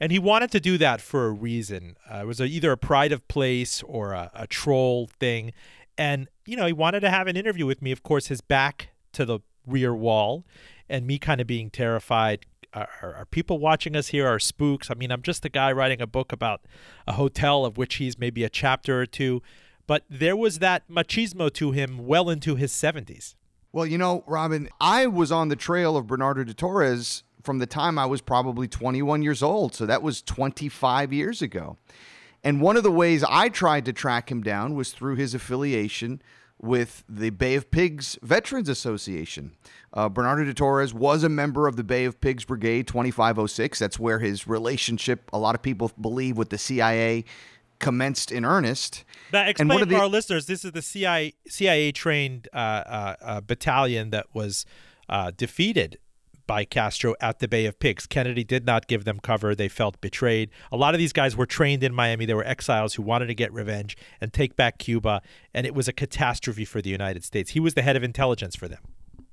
and 0.00 0.12
he 0.12 0.18
wanted 0.18 0.50
to 0.52 0.60
do 0.60 0.78
that 0.78 1.00
for 1.00 1.26
a 1.26 1.32
reason. 1.32 1.96
Uh, 2.10 2.18
it 2.18 2.26
was 2.26 2.40
a, 2.40 2.44
either 2.44 2.72
a 2.72 2.76
pride 2.76 3.12
of 3.12 3.26
place 3.28 3.82
or 3.84 4.12
a, 4.12 4.30
a, 4.34 4.46
troll 4.46 5.08
thing, 5.18 5.52
and 5.96 6.28
you 6.46 6.56
know 6.56 6.66
he 6.66 6.72
wanted 6.72 7.00
to 7.00 7.10
have 7.10 7.26
an 7.26 7.36
interview 7.36 7.66
with 7.66 7.82
me. 7.82 7.92
Of 7.92 8.02
course, 8.02 8.26
his 8.28 8.40
back 8.40 8.90
to 9.12 9.24
the 9.24 9.40
rear 9.66 9.94
wall, 9.94 10.44
and 10.88 11.06
me 11.06 11.18
kind 11.18 11.40
of 11.40 11.46
being 11.46 11.70
terrified. 11.70 12.46
Are, 12.74 12.88
are, 13.02 13.24
people 13.24 13.58
watching 13.58 13.96
us 13.96 14.08
here? 14.08 14.26
Are 14.26 14.38
spooks? 14.38 14.90
I 14.90 14.94
mean, 14.94 15.10
I'm 15.10 15.22
just 15.22 15.44
a 15.44 15.48
guy 15.48 15.72
writing 15.72 16.02
a 16.02 16.06
book 16.06 16.32
about 16.32 16.60
a 17.06 17.14
hotel 17.14 17.64
of 17.64 17.78
which 17.78 17.94
he's 17.94 18.18
maybe 18.18 18.44
a 18.44 18.50
chapter 18.50 19.00
or 19.00 19.06
two, 19.06 19.42
but 19.86 20.04
there 20.10 20.36
was 20.36 20.58
that 20.58 20.86
machismo 20.88 21.52
to 21.54 21.70
him 21.72 22.06
well 22.06 22.28
into 22.28 22.56
his 22.56 22.70
70s. 22.72 23.36
Well, 23.72 23.86
you 23.86 23.98
know, 23.98 24.22
Roben, 24.28 24.68
I 24.80 25.06
was 25.06 25.32
on 25.32 25.48
the 25.48 25.56
trail 25.56 25.96
of 25.96 26.06
Bernardo 26.06 26.44
de 26.44 26.54
Torres 26.54 27.24
from 27.48 27.60
the 27.60 27.66
time 27.66 27.98
I 27.98 28.04
was 28.04 28.20
probably 28.20 28.68
21 28.68 29.22
years 29.22 29.42
old. 29.42 29.74
So 29.74 29.86
that 29.86 30.02
was 30.02 30.20
25 30.20 31.14
years 31.14 31.40
ago. 31.40 31.78
And 32.44 32.60
one 32.60 32.76
of 32.76 32.82
the 32.82 32.90
ways 32.90 33.24
I 33.26 33.48
tried 33.48 33.86
to 33.86 33.92
track 33.94 34.30
him 34.30 34.42
down 34.42 34.74
was 34.74 34.92
through 34.92 35.14
his 35.14 35.32
affiliation 35.32 36.20
with 36.60 37.04
the 37.08 37.30
Bay 37.30 37.54
of 37.54 37.70
Pigs 37.70 38.18
Veterans 38.20 38.68
Association. 38.68 39.52
Uh, 39.94 40.10
Bernardo 40.10 40.44
de 40.44 40.52
Torres 40.52 40.92
was 40.92 41.24
a 41.24 41.30
member 41.30 41.66
of 41.66 41.76
the 41.76 41.84
Bay 41.84 42.04
of 42.04 42.20
Pigs 42.20 42.44
Brigade 42.44 42.86
2506. 42.86 43.78
That's 43.78 43.98
where 43.98 44.18
his 44.18 44.46
relationship, 44.46 45.30
a 45.32 45.38
lot 45.38 45.54
of 45.54 45.62
people 45.62 45.90
believe, 45.98 46.36
with 46.36 46.50
the 46.50 46.58
CIA 46.58 47.24
commenced 47.78 48.30
in 48.30 48.44
earnest. 48.44 49.04
That 49.32 49.48
explain 49.48 49.88
to 49.88 49.96
our 49.96 50.06
listeners, 50.06 50.44
this 50.44 50.66
is 50.66 50.72
the 50.72 50.82
CIA, 50.82 51.32
CIA 51.48 51.92
trained 51.92 52.46
uh, 52.52 52.56
uh, 52.56 53.16
uh, 53.22 53.40
battalion 53.40 54.10
that 54.10 54.26
was 54.34 54.66
uh, 55.08 55.30
defeated 55.34 55.96
by 56.48 56.64
Castro 56.64 57.14
at 57.20 57.38
the 57.38 57.46
Bay 57.46 57.66
of 57.66 57.78
Pigs. 57.78 58.08
Kennedy 58.08 58.42
did 58.42 58.66
not 58.66 58.88
give 58.88 59.04
them 59.04 59.20
cover. 59.20 59.54
They 59.54 59.68
felt 59.68 60.00
betrayed. 60.00 60.50
A 60.72 60.76
lot 60.76 60.94
of 60.94 60.98
these 60.98 61.12
guys 61.12 61.36
were 61.36 61.46
trained 61.46 61.84
in 61.84 61.94
Miami. 61.94 62.26
They 62.26 62.34
were 62.34 62.44
exiles 62.44 62.94
who 62.94 63.02
wanted 63.02 63.26
to 63.26 63.34
get 63.34 63.52
revenge 63.52 63.96
and 64.20 64.32
take 64.32 64.56
back 64.56 64.78
Cuba, 64.78 65.22
and 65.54 65.64
it 65.64 65.74
was 65.74 65.86
a 65.86 65.92
catastrophe 65.92 66.64
for 66.64 66.82
the 66.82 66.90
United 66.90 67.22
States. 67.22 67.50
He 67.50 67.60
was 67.60 67.74
the 67.74 67.82
head 67.82 67.94
of 67.94 68.02
intelligence 68.02 68.56
for 68.56 68.66
them. 68.66 68.80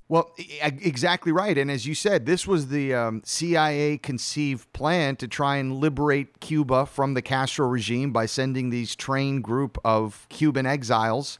Well, 0.07 0.35
exactly 0.62 1.31
right. 1.31 1.57
And 1.57 1.71
as 1.71 1.88
you 1.88 1.95
said, 1.95 2.27
this 2.27 2.45
was 2.45 2.67
the 2.67 2.94
um, 2.94 3.23
CIA 3.25 3.97
conceived 3.97 4.71
plan 4.71 5.15
to 5.15 5.27
try 5.27 5.56
and 5.56 5.77
liberate 5.77 6.41
Cuba 6.41 6.85
from 6.85 7.15
the 7.15 7.23
Castro 7.23 7.67
regime 7.67 8.12
by 8.12 8.27
sending 8.27 8.69
these 8.69 8.95
trained 8.95 9.44
group 9.44 9.79
of 9.83 10.27
Cuban 10.29 10.67
exiles, 10.67 11.39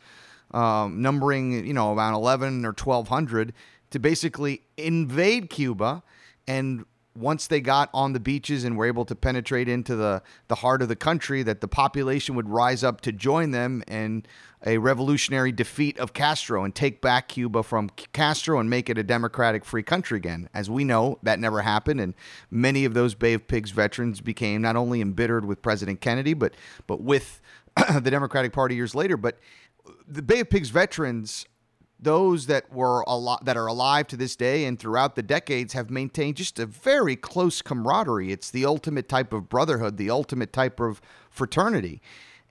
um, 0.50 1.00
numbering, 1.00 1.64
you 1.64 1.74
know, 1.74 1.92
about 1.94 2.16
11 2.16 2.66
or 2.66 2.70
1,200 2.70 3.54
to 3.92 4.00
basically 4.00 4.62
invade 4.78 5.50
Cuba. 5.50 6.04
And 6.48 6.86
once 7.16 7.48
they 7.48 7.62
got 7.62 7.90
on 7.94 8.14
the 8.14 8.20
beaches 8.20 8.64
and 8.64 8.78
were 8.78 8.86
able 8.86 9.06
to 9.06 9.16
penetrate 9.16 9.70
into 9.70 9.96
the, 9.96 10.22
the 10.48 10.56
heart 10.56 10.82
of 10.82 10.90
the 10.90 10.96
country, 10.96 11.44
that 11.44 11.62
the 11.62 11.68
population 11.68 12.36
would 12.36 12.50
rise 12.50 12.84
up 12.84 13.02
to 13.02 13.12
join 13.12 13.52
them 13.52 13.82
in 13.88 14.26
a 14.66 14.78
revolutionary 14.78 15.52
defeat 15.52 15.98
of 16.00 16.14
Castro 16.14 16.64
and 16.64 16.74
take 16.76 17.00
back 17.00 17.30
Cuba 17.30 17.64
from 17.64 17.90
Castro 18.14 18.60
and 18.60 18.70
make 18.70 18.90
it 18.90 18.98
a 18.98 19.04
democratic 19.04 19.64
free 19.64 19.84
country 19.84 20.18
again. 20.18 20.50
As 20.54 20.70
we 20.70 20.84
know, 20.84 21.20
that 21.24 21.40
never 21.40 21.62
happened, 21.62 22.02
and 22.02 22.16
many 22.50 22.84
of 22.84 22.94
those 22.94 23.16
Bay 23.16 23.34
of 23.34 23.48
Pigs 23.48 23.72
veterans 23.72 24.22
became 24.22 24.62
not 24.62 24.76
only 24.76 25.02
embittered 25.02 25.46
with 25.46 25.62
President 25.62 26.02
Kennedy, 26.02 26.34
but 26.34 26.56
but 26.88 27.02
with 27.02 27.42
the 28.02 28.12
Democratic 28.12 28.52
Party 28.54 28.76
years 28.76 28.96
later. 28.96 29.18
But 29.18 29.38
the 30.08 30.22
Bay 30.22 30.40
of 30.40 30.50
Pigs 30.50 30.70
veterans 30.70 31.46
those 32.00 32.48
that 32.48 32.72
were 32.72 33.08
al- 33.08 33.40
that 33.44 33.58
are 33.58 33.68
alive 33.68 34.08
to 34.08 34.18
this 34.18 34.36
day 34.36 34.66
and 34.66 34.80
throughout 34.80 35.16
the 35.16 35.24
decades 35.24 35.74
have 35.74 35.90
maintained 35.90 36.38
just 36.38 36.60
a 36.60 36.66
very 36.66 37.16
close 37.16 37.62
camaraderie. 37.62 38.32
It's 38.32 38.52
the 38.52 38.66
ultimate 38.66 39.08
type 39.08 39.34
of 39.34 39.50
brotherhood, 39.50 39.98
the 39.98 40.10
ultimate 40.10 40.52
type 40.54 40.80
of 40.80 41.02
fraternity. 41.30 42.02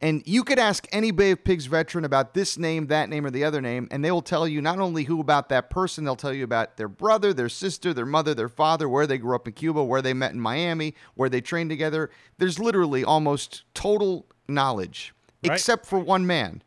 And 0.00 0.22
you 0.26 0.44
could 0.44 0.58
ask 0.58 0.86
any 0.92 1.12
Bay 1.12 1.30
of 1.30 1.44
Pigs 1.44 1.66
veteran 1.66 2.04
about 2.04 2.34
this 2.34 2.58
name, 2.58 2.88
that 2.88 3.08
name, 3.08 3.24
or 3.24 3.30
the 3.30 3.44
other 3.44 3.62
name, 3.62 3.88
and 3.90 4.04
they 4.04 4.10
will 4.10 4.20
tell 4.20 4.46
you 4.46 4.60
not 4.60 4.78
only 4.78 5.04
who 5.04 5.20
about 5.20 5.48
that 5.48 5.70
person, 5.70 6.04
they'll 6.04 6.16
tell 6.16 6.32
you 6.34 6.44
about 6.44 6.76
their 6.76 6.88
brother, 6.88 7.32
their 7.32 7.48
sister, 7.48 7.94
their 7.94 8.04
mother, 8.04 8.34
their 8.34 8.50
father, 8.50 8.86
where 8.86 9.06
they 9.06 9.16
grew 9.16 9.34
up 9.34 9.48
in 9.48 9.54
Cuba, 9.54 9.82
where 9.82 10.02
they 10.02 10.12
met 10.12 10.32
in 10.32 10.40
Miami, 10.40 10.94
where 11.14 11.30
they 11.30 11.40
trained 11.40 11.70
together. 11.70 12.10
There's 12.36 12.58
literally 12.58 13.02
almost 13.02 13.62
total 13.72 14.26
knowledge, 14.46 15.14
right. 15.42 15.52
except 15.52 15.86
for 15.86 15.98
one 15.98 16.26
man, 16.26 16.62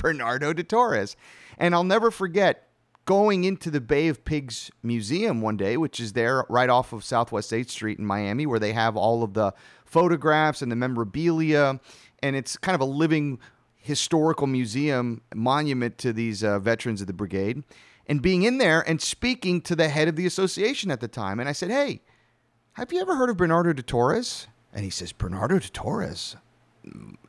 Bernardo 0.00 0.52
de 0.52 0.62
Torres. 0.62 1.16
And 1.58 1.74
I'll 1.74 1.84
never 1.84 2.10
forget 2.10 2.68
going 3.04 3.44
into 3.44 3.70
the 3.70 3.80
Bay 3.80 4.08
of 4.08 4.24
Pigs 4.24 4.70
Museum 4.82 5.40
one 5.40 5.56
day, 5.56 5.76
which 5.76 5.98
is 6.00 6.12
there 6.12 6.44
right 6.48 6.68
off 6.68 6.92
of 6.92 7.04
Southwest 7.04 7.50
8th 7.50 7.70
Street 7.70 7.98
in 7.98 8.06
Miami, 8.06 8.46
where 8.46 8.58
they 8.58 8.72
have 8.72 8.96
all 8.96 9.22
of 9.22 9.34
the 9.34 9.52
photographs 9.84 10.62
and 10.62 10.70
the 10.70 10.76
memorabilia. 10.76 11.80
And 12.22 12.36
it's 12.36 12.56
kind 12.56 12.74
of 12.74 12.80
a 12.80 12.90
living 12.90 13.38
historical 13.76 14.46
museum 14.46 15.22
monument 15.34 15.98
to 15.98 16.12
these 16.12 16.44
uh, 16.44 16.58
veterans 16.58 17.00
of 17.00 17.06
the 17.06 17.12
brigade. 17.12 17.64
And 18.06 18.20
being 18.20 18.42
in 18.42 18.58
there 18.58 18.80
and 18.88 19.00
speaking 19.00 19.60
to 19.62 19.76
the 19.76 19.88
head 19.88 20.08
of 20.08 20.16
the 20.16 20.26
association 20.26 20.90
at 20.90 21.00
the 21.00 21.08
time. 21.08 21.40
And 21.40 21.48
I 21.48 21.52
said, 21.52 21.70
Hey, 21.70 22.02
have 22.74 22.92
you 22.92 23.00
ever 23.00 23.16
heard 23.16 23.30
of 23.30 23.36
Bernardo 23.36 23.72
de 23.72 23.82
Torres? 23.82 24.46
And 24.72 24.84
he 24.84 24.90
says, 24.90 25.12
Bernardo 25.12 25.58
de 25.58 25.68
Torres? 25.68 26.36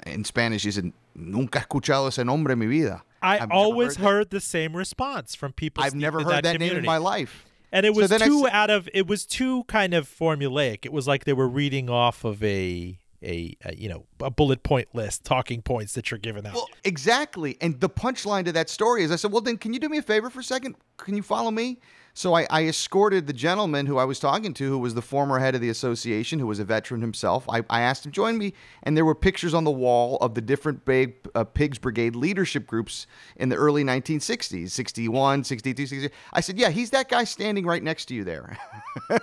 In 0.06 0.24
Spanish, 0.24 0.64
he 0.64 0.72
said, 0.72 0.94
Nunca 1.16 1.60
he 1.60 1.66
escuchado 1.66 2.08
ese 2.08 2.24
nombre 2.26 2.54
en 2.54 2.60
mi 2.60 2.68
vida. 2.68 3.04
I 3.22 3.40
I've 3.40 3.52
always 3.52 3.96
heard 3.98 4.06
heard 4.06 4.30
the 4.32 4.40
same 4.40 4.76
response 4.76 5.36
from 5.36 5.54
people. 5.54 5.84
I've 5.84 5.96
never 5.96 6.24
heard 6.24 6.44
that, 6.44 6.60
name 6.60 6.78
in 6.78 6.86
my 6.86 6.98
life. 6.98 7.46
And 7.72 7.86
it 7.86 7.94
was 7.94 8.12
I 8.12 8.18
too 8.18 8.48
s- 8.48 8.54
out 8.54 8.70
of 8.70 8.90
it 8.94 9.08
was 9.08 9.26
too 9.26 9.64
kind 9.66 9.94
of 9.94 10.08
formulaic. 10.08 10.86
It 10.86 10.92
was 10.92 11.08
like 11.08 11.26
they 11.26 11.34
were 11.34 11.48
reading 11.48 11.90
off 11.90 12.24
of 12.24 12.44
a 12.44 12.98
a, 13.24 13.56
a 13.64 13.76
you 13.76 13.88
know 13.88 14.06
a 14.20 14.32
bullet 14.32 14.64
point 14.64 14.90
list, 14.94 15.24
talking 15.24 15.62
points 15.62 15.94
that 15.94 16.10
you're 16.12 16.18
giving 16.18 16.46
out. 16.46 16.54
Well, 16.56 16.70
exactly. 16.84 17.58
And 17.62 17.80
the 17.80 17.90
punchline 17.90 18.46
to 18.46 18.52
that 18.54 18.70
story 18.70 19.04
is 19.04 19.12
I 19.12 19.16
said, 19.16 19.32
well, 19.32 19.42
then 19.42 19.58
can 19.58 19.74
you 19.74 19.80
do 19.80 19.90
me 19.90 20.00
a 20.00 20.02
favor 20.02 20.30
for 20.30 20.40
a 20.40 20.44
second? 20.44 20.76
Can 20.98 21.16
you 21.16 21.24
follow 21.24 21.52
me? 21.52 21.80
So 22.14 22.36
I, 22.36 22.46
I 22.50 22.66
escorted 22.66 23.28
the 23.28 23.34
gentleman 23.34 23.86
who 23.86 23.98
I 23.98 24.04
was 24.04 24.20
talking 24.20 24.54
to, 24.56 24.70
who 24.70 24.78
was 24.78 24.94
the 24.94 25.02
former 25.02 25.40
head 25.40 25.56
of 25.56 25.62
the 25.62 25.70
association, 25.70 26.40
who 26.40 26.48
was 26.48 26.60
a 26.60 26.66
veteran 26.66 27.02
himself. 27.02 27.46
I, 27.50 27.64
I 27.70 27.82
asked 27.82 28.06
him 28.06 28.12
join 28.12 28.38
me, 28.38 28.54
and 28.84 28.98
there 28.98 29.06
were 29.06 29.16
pictures 29.16 29.54
on 29.54 29.64
the 29.64 29.72
wall 29.72 30.18
of 30.18 30.36
the 30.36 30.42
different 30.42 30.84
big 30.84 31.16
uh, 31.36 31.44
Pigs 31.44 31.78
Brigade 31.78 32.16
leadership 32.16 32.68
groups 32.68 33.08
in 33.38 33.50
the 33.50 33.56
early 33.56 33.84
1960s 33.84 34.70
61, 34.70 35.44
62, 35.44 35.88
63. 35.88 36.18
I 36.34 36.42
said, 36.42 36.58
yeah, 36.58 36.70
he's 36.70 36.90
that 36.90 37.10
guy 37.10 37.24
standing 37.24 37.66
right 37.66 37.84
next 37.84 38.06
to 38.06 38.16
you 38.16 38.24
there. 38.24 38.58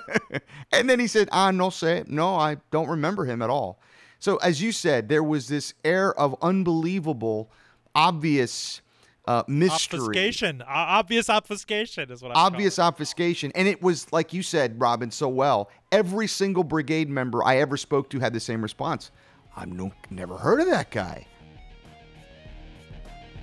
and 0.72 0.88
then 0.88 0.98
he 0.98 1.06
said, 1.06 1.28
ah, 1.32 1.50
no 1.50 1.68
sé. 1.68 2.08
No, 2.08 2.36
I 2.36 2.56
don't 2.70 2.88
remember 2.88 3.24
him 3.24 3.42
at 3.42 3.50
all. 3.50 3.80
So, 4.18 4.36
as 4.38 4.60
you 4.60 4.72
said, 4.72 5.08
there 5.08 5.22
was 5.22 5.48
this 5.48 5.74
air 5.84 6.18
of 6.18 6.34
unbelievable, 6.42 7.52
obvious 7.94 8.80
uh, 9.28 9.42
mystery, 9.46 10.00
obfuscation, 10.00 10.62
obvious 10.66 11.28
obfuscation 11.28 12.10
is 12.10 12.22
what 12.22 12.34
I 12.34 12.40
obvious 12.40 12.78
obfuscation. 12.78 13.52
And 13.54 13.68
it 13.68 13.82
was, 13.82 14.10
like 14.10 14.32
you 14.32 14.42
said, 14.42 14.78
Roben, 14.78 15.12
so 15.12 15.28
well. 15.28 15.70
Every 15.92 16.26
single 16.26 16.64
brigade 16.64 17.10
member 17.10 17.44
I 17.44 17.58
ever 17.58 17.76
spoke 17.76 18.08
to 18.10 18.20
had 18.20 18.32
the 18.32 18.40
same 18.40 18.62
response. 18.62 19.10
I've 19.54 19.70
no, 19.70 19.92
never 20.08 20.38
heard 20.38 20.60
of 20.60 20.66
that 20.68 20.90
guy. 20.90 21.26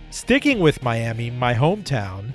Sticking 0.09 0.59
with 0.59 0.81
Miami, 0.81 1.29
my 1.29 1.53
hometown. 1.53 2.33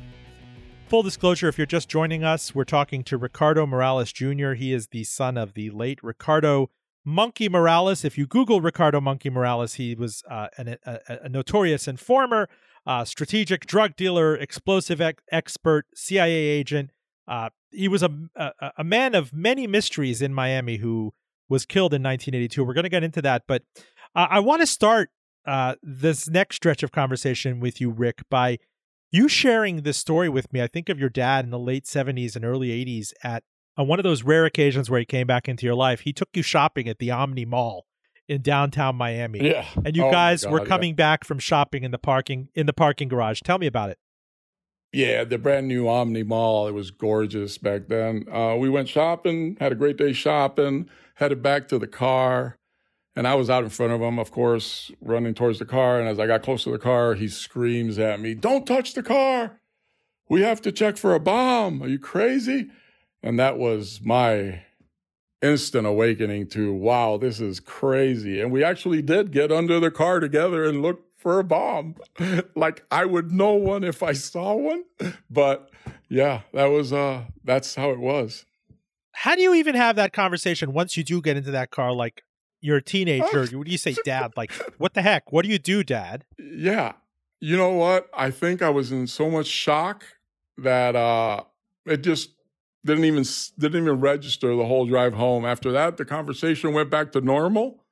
Full 0.87 1.03
disclosure 1.03 1.49
if 1.49 1.59
you're 1.59 1.67
just 1.67 1.89
joining 1.89 2.23
us, 2.23 2.55
we're 2.55 2.63
talking 2.63 3.03
to 3.03 3.17
Ricardo 3.17 3.67
Morales 3.67 4.13
Jr. 4.13 4.53
He 4.53 4.73
is 4.73 4.89
the 4.89 5.03
son 5.03 5.37
of 5.37 5.55
the 5.55 5.71
late 5.71 5.99
Ricardo 6.05 6.71
Monkey 7.05 7.49
Morales. 7.49 8.05
If 8.05 8.17
you 8.17 8.29
Google 8.29 8.61
Ricardo 8.61 9.01
Monkey 9.01 9.31
Morales, 9.31 9.75
he 9.75 9.97
was 9.97 10.23
uh, 10.31 10.49
an, 10.57 10.77
a, 10.87 11.01
a 11.25 11.29
notorious 11.29 11.89
informer, 11.89 12.49
uh, 12.87 13.05
strategic 13.05 13.67
drug 13.67 13.97
dealer, 13.97 14.37
explosive 14.37 15.01
ex- 15.01 15.23
expert, 15.31 15.87
CIA 15.95 16.33
agent. 16.33 16.91
Uh, 17.29 17.51
he 17.71 17.89
was 17.89 18.03
a, 18.03 18.11
a, 18.35 18.53
a 18.79 18.85
man 18.85 19.15
of 19.15 19.33
many 19.33 19.67
mysteries 19.67 20.21
in 20.21 20.35
Miami 20.35 20.79
who 20.79 21.13
was 21.49 21.67
killed 21.67 21.93
in 21.93 22.03
1982. 22.03 22.65
We're 22.65 22.75
going 22.75 22.85
to 22.85 22.91
get 22.91 23.05
into 23.05 23.23
that, 23.23 23.45
but 23.47 23.63
uh, 24.15 24.27
I 24.31 24.41
want 24.41 24.63
to 24.63 24.67
start 24.67 25.11
uh, 25.47 25.77
this 25.83 26.29
next 26.29 26.57
stretch 26.57 26.83
of 26.83 26.93
conversation 26.93 27.61
with 27.61 27.81
you, 27.81 27.91
Rick, 27.91 28.23
by 28.31 28.59
you 29.11 29.29
sharing 29.29 29.83
this 29.83 29.97
story 29.97 30.29
with 30.29 30.53
me. 30.53 30.63
I 30.63 30.67
think 30.67 30.89
of 30.89 30.99
your 30.99 31.09
dad 31.09 31.45
in 31.45 31.51
the 31.51 31.59
late 31.59 31.85
70s 31.85 32.37
and 32.37 32.45
early 32.45 32.69
80s 32.69 33.13
at 33.23 33.43
on 33.77 33.87
one 33.87 33.99
of 33.99 34.03
those 34.03 34.23
rare 34.23 34.45
occasions 34.45 34.91
where 34.91 35.01
he 35.01 35.07
came 35.07 35.27
back 35.27 35.49
into 35.49 35.65
your 35.65 35.75
life. 35.75 36.01
He 36.01 36.13
took 36.13 36.29
you 36.35 36.43
shopping 36.43 36.89
at 36.89 36.99
the 36.99 37.11
Omni 37.11 37.45
Mall 37.45 37.87
in 38.31 38.43
downtown 38.43 38.95
Miami. 38.95 39.41
Yeah. 39.41 39.67
And 39.85 39.97
you 39.97 40.05
Oh 40.07 40.11
guys 40.13 40.47
were 40.47 40.59
God, 40.59 40.65
yeah. 40.65 40.69
coming 40.69 40.95
back 40.95 41.25
from 41.25 41.41
shopping 41.41 41.83
in 41.83 41.91
the 41.91 41.99
parking 41.99 42.49
in 42.55 42.67
the 42.67 42.73
parking 42.73 43.09
garage. 43.09 43.41
Tell 43.41 43.59
me 43.59 43.67
about 43.67 43.91
it. 43.91 43.99
Yeah, 44.93 45.25
the 45.25 45.37
brand 45.37 45.67
new 45.67 45.89
Omni 45.89 46.23
Mall. 46.23 46.69
It 46.69 46.73
was 46.73 46.93
gorgeous 46.93 47.59
back 47.59 47.89
then. 47.89 48.25
Uh, 48.33 48.57
we 48.57 48.69
went 48.69 48.89
shopping, 48.89 49.57
had 49.61 49.73
a 49.73 49.75
great 49.75 49.97
day 49.97 50.13
shopping, 50.13 50.89
headed 51.15 51.43
back 51.43 51.67
to 51.69 51.79
the 51.79 51.89
car. 51.89 52.57
And 53.17 53.27
I 53.27 53.35
was 53.35 53.51
out 53.51 53.65
in 53.65 53.71
front 53.71 53.93
of 53.93 54.01
him, 54.01 54.21
of 54.21 54.31
course, 54.31 54.93
running 55.01 55.35
towards 55.35 55.59
the 55.59 55.65
car. 55.65 55.99
And 55.99 56.09
as 56.09 56.21
I 56.21 56.29
got 56.29 56.43
close 56.43 56.63
to 56.65 56.71
the 56.71 56.79
car, 56.79 57.15
he 57.15 57.27
screams 57.27 57.99
at 57.99 58.21
me, 58.21 58.35
Don't 58.35 58.65
touch 58.67 58.95
the 58.95 59.03
car. 59.03 59.61
We 60.29 60.43
have 60.43 60.63
to 60.63 60.71
check 60.71 60.97
for 60.97 61.15
a 61.17 61.21
bomb. 61.21 61.83
Are 61.83 61.89
you 61.89 61.99
crazy? 61.99 62.71
And 63.23 63.39
that 63.41 63.59
was 63.59 64.01
my 64.03 64.63
instant 65.43 65.87
awakening 65.87 66.49
to, 66.49 66.73
wow, 66.73 67.17
this 67.17 67.41
is 67.41 67.61
crazy. 67.61 68.41
And 68.41 68.53
we 68.53 68.63
actually 68.63 69.03
did 69.03 69.33
get 69.33 69.51
under 69.51 69.81
the 69.81 69.91
car 69.91 70.21
together 70.21 70.65
and 70.65 70.83
look 70.83 71.05
for 71.21 71.39
a 71.39 71.45
bomb. 71.45 71.97
like 72.57 72.85
I 72.91 73.05
would 73.05 73.31
know 73.31 73.53
one 73.55 73.85
if 73.85 74.03
I 74.03 74.13
saw 74.13 74.55
one. 74.55 74.85
But 75.29 75.71
yeah, 76.09 76.43
that 76.55 76.67
was 76.67 76.93
uh 76.93 77.25
that's 77.45 77.75
how 77.75 77.91
it 77.91 78.01
was. 78.01 78.47
How 79.13 79.35
do 79.35 79.43
you 79.43 79.55
even 79.55 79.75
have 79.75 79.97
that 79.97 80.13
conversation 80.13 80.73
once 80.73 80.97
you 80.97 81.05
do 81.05 81.21
get 81.21 81.37
into 81.37 81.51
that 81.51 81.71
car? 81.71 81.93
Like 81.93 82.23
you're 82.61 82.79
a 82.79 82.83
teenager. 82.83 83.47
What 83.57 83.67
do 83.67 83.71
you 83.71 83.79
say, 83.79 83.95
Dad? 84.05 84.33
Like, 84.37 84.53
what 84.79 84.95
the 84.95 85.03
heck? 85.03 85.33
What 85.33 85.45
do 85.45 85.51
you 85.51 85.59
do, 85.59 85.83
Dad? 85.83 86.25
Yeah. 86.39 86.93
You 87.39 87.57
know 87.57 87.73
what? 87.73 88.09
I 88.15 88.31
think 88.31 88.63
I 88.63 88.71
was 88.71 88.93
in 88.93 89.07
so 89.07 89.31
much 89.31 89.47
shock 89.47 90.05
that 90.57 90.97
uh 90.97 91.45
it 91.87 91.99
just 91.99 92.31
didn't 92.85 93.05
even 93.05 93.25
didn't 93.59 93.83
even 93.83 94.01
register 94.01 94.55
the 94.57 94.65
whole 94.65 94.87
drive 94.87 95.15
home. 95.15 95.45
After 95.45 95.73
that, 95.73 95.97
the 95.97 96.05
conversation 96.05 96.73
went 96.73 96.91
back 96.91 97.13
to 97.13 97.21
normal. 97.21 97.85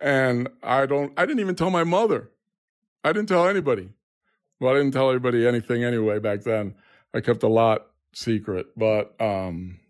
And 0.00 0.48
I 0.62 0.86
don't 0.86 1.12
I 1.16 1.26
didn't 1.26 1.40
even 1.40 1.54
tell 1.54 1.70
my 1.70 1.84
mother. 1.84 2.30
I 3.02 3.12
didn't 3.12 3.28
tell 3.28 3.48
anybody. 3.48 3.90
Well, 4.60 4.72
I 4.72 4.78
didn't 4.78 4.92
tell 4.92 5.10
anybody 5.10 5.46
anything 5.46 5.84
anyway 5.84 6.18
back 6.18 6.42
then. 6.42 6.74
I 7.14 7.20
kept 7.20 7.42
a 7.42 7.48
lot 7.48 7.86
secret, 8.12 8.66
but 8.76 9.20
um 9.20 9.80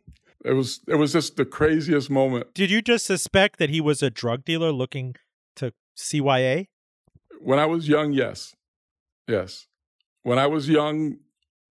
it 0.45 0.53
was 0.53 0.81
it 0.87 0.95
was 0.95 1.13
just 1.13 1.37
the 1.37 1.45
craziest 1.45 2.09
moment. 2.09 2.55
Did 2.55 2.71
you 2.71 2.81
just 2.81 3.05
suspect 3.05 3.59
that 3.59 3.71
he 3.71 3.81
was 3.81 4.03
a 4.03 4.11
drug 4.11 4.45
dealer 4.45 4.71
looking 4.73 5.17
to 5.57 5.73
CYA? 5.97 6.69
When 7.41 7.59
I 7.59 7.67
was 7.67 7.89
young, 7.89 8.13
yes. 8.13 8.55
Yes. 9.29 9.67
When 10.23 10.39
I 10.39 10.47
was 10.47 10.69
young, 10.69 11.19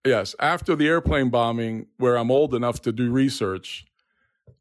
yes. 0.05 0.35
After 0.41 0.77
the 0.77 0.89
airplane 0.89 1.31
bombing, 1.31 1.87
where 1.99 2.17
I'm 2.17 2.31
old 2.31 2.55
enough 2.55 2.83
to 2.83 2.93
do 2.93 3.11
research, 3.11 3.85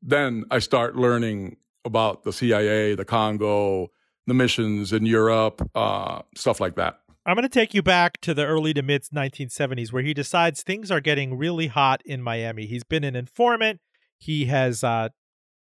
then 0.02 0.46
I 0.52 0.60
start 0.60 0.96
learning 0.96 1.58
about 1.86 2.24
the 2.24 2.34
CIA, 2.34 2.96
the 2.96 3.06
Congo, 3.06 3.92
the 4.28 4.34
missions 4.34 4.94
in 4.94 5.06
Europe, 5.06 5.68
uh, 5.76 6.22
stuff 6.36 6.60
like 6.60 6.76
that. 6.76 7.00
I'm 7.26 7.36
going 7.36 7.44
to 7.44 7.50
take 7.50 7.74
you 7.74 7.84
back 7.84 8.20
to 8.22 8.34
the 8.34 8.46
early 8.46 8.74
to 8.74 8.82
mid 8.82 9.04
1970s 9.04 9.92
where 9.94 10.02
he 10.02 10.14
decides 10.14 10.64
things 10.64 10.90
are 10.90 11.00
getting 11.00 11.38
really 11.38 11.68
hot 11.68 12.02
in 12.04 12.22
Miami. 12.22 12.66
He's 12.66 12.84
been 12.84 13.04
an 13.04 13.16
informant. 13.16 13.80
He 14.18 14.46
has 14.46 14.84
uh, 14.84 15.10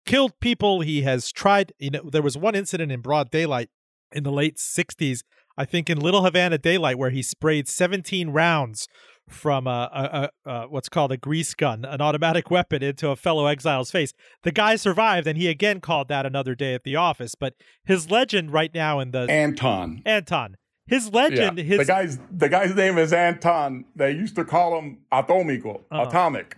killed 0.05 0.39
people. 0.39 0.81
He 0.81 1.01
has 1.01 1.31
tried, 1.31 1.73
you 1.77 1.89
know, 1.89 2.09
there 2.09 2.21
was 2.21 2.37
one 2.37 2.55
incident 2.55 2.91
in 2.91 3.01
broad 3.01 3.29
daylight 3.29 3.69
in 4.11 4.23
the 4.23 4.31
late 4.31 4.57
60s, 4.57 5.23
I 5.57 5.65
think 5.65 5.89
in 5.89 5.99
Little 5.99 6.23
Havana 6.23 6.57
daylight, 6.57 6.97
where 6.97 7.09
he 7.09 7.21
sprayed 7.21 7.67
17 7.67 8.29
rounds 8.29 8.87
from 9.29 9.67
a, 9.67 10.29
a, 10.45 10.49
a, 10.49 10.67
what's 10.67 10.89
called 10.89 11.11
a 11.11 11.17
grease 11.17 11.53
gun, 11.53 11.85
an 11.85 12.01
automatic 12.01 12.49
weapon, 12.51 12.83
into 12.83 13.09
a 13.09 13.15
fellow 13.15 13.45
exile's 13.45 13.91
face. 13.91 14.11
The 14.43 14.51
guy 14.51 14.75
survived, 14.75 15.27
and 15.27 15.37
he 15.37 15.47
again 15.47 15.79
called 15.81 16.07
that 16.09 16.25
another 16.25 16.55
day 16.55 16.73
at 16.73 16.83
the 16.83 16.95
office. 16.95 17.35
But 17.35 17.53
his 17.85 18.09
legend 18.11 18.51
right 18.51 18.73
now 18.73 18.99
in 18.99 19.11
the 19.11 19.27
Anton. 19.29 20.01
Anton, 20.05 20.57
his 20.87 21.13
legend, 21.13 21.57
Yeah. 21.59 21.63
his 21.63 21.77
the 21.79 21.85
guy's 21.85 22.19
the 22.31 22.49
guy's 22.49 22.75
name 22.75 22.97
is 22.97 23.13
Anton. 23.13 23.85
They 23.95 24.11
used 24.11 24.35
to 24.35 24.43
call 24.43 24.77
him 24.79 24.99
Atomico, 25.11 25.81
Uh-huh. 25.91 26.07
atomic, 26.09 26.57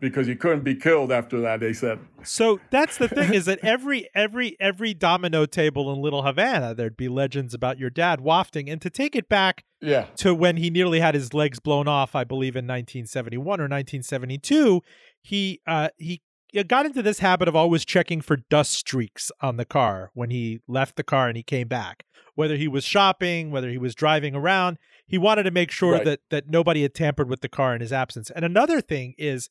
because 0.00 0.26
he 0.26 0.34
couldn't 0.36 0.64
be 0.64 0.74
killed 0.74 1.10
after 1.10 1.40
that. 1.40 1.60
They 1.60 1.72
said. 1.72 1.98
So 2.22 2.60
that's 2.70 2.98
the 2.98 3.08
thing 3.08 3.32
is 3.32 3.46
that 3.46 3.58
every 3.62 4.08
every 4.14 4.56
every 4.60 4.92
domino 4.92 5.46
table 5.46 5.90
in 5.92 6.00
Little 6.02 6.22
Havana 6.22 6.74
there'd 6.74 6.96
be 6.96 7.08
legends 7.08 7.54
about 7.54 7.78
your 7.78 7.90
dad 7.90 8.20
wafting 8.20 8.68
and 8.68 8.80
to 8.82 8.90
take 8.90 9.16
it 9.16 9.28
back 9.28 9.64
Yeah. 9.80 10.06
to 10.16 10.34
when 10.34 10.56
he 10.56 10.70
nearly 10.70 11.00
had 11.00 11.14
his 11.14 11.32
legs 11.34 11.58
blown 11.60 11.88
off 11.88 12.14
I 12.14 12.24
believe 12.24 12.54
in 12.56 12.64
1971 12.66 13.60
or 13.60 13.68
1972 13.68 14.82
he 15.22 15.60
uh 15.66 15.88
he 15.96 16.20
got 16.66 16.84
into 16.86 17.02
this 17.02 17.20
habit 17.20 17.46
of 17.48 17.54
always 17.56 17.84
checking 17.84 18.20
for 18.20 18.36
dust 18.50 18.72
streaks 18.72 19.30
on 19.40 19.56
the 19.56 19.64
car 19.64 20.10
when 20.14 20.30
he 20.30 20.60
left 20.66 20.96
the 20.96 21.02
car 21.04 21.28
and 21.28 21.36
he 21.36 21.42
came 21.42 21.68
back 21.68 22.04
whether 22.34 22.56
he 22.56 22.68
was 22.68 22.84
shopping 22.84 23.50
whether 23.50 23.70
he 23.70 23.78
was 23.78 23.94
driving 23.94 24.34
around 24.34 24.76
he 25.06 25.16
wanted 25.18 25.44
to 25.44 25.50
make 25.50 25.70
sure 25.70 25.92
Right. 25.94 26.04
that 26.04 26.20
that 26.30 26.48
nobody 26.48 26.82
had 26.82 26.94
tampered 26.94 27.28
with 27.28 27.40
the 27.40 27.48
car 27.48 27.74
in 27.74 27.80
his 27.80 27.92
absence 27.92 28.30
and 28.30 28.44
another 28.44 28.80
thing 28.80 29.14
is 29.18 29.48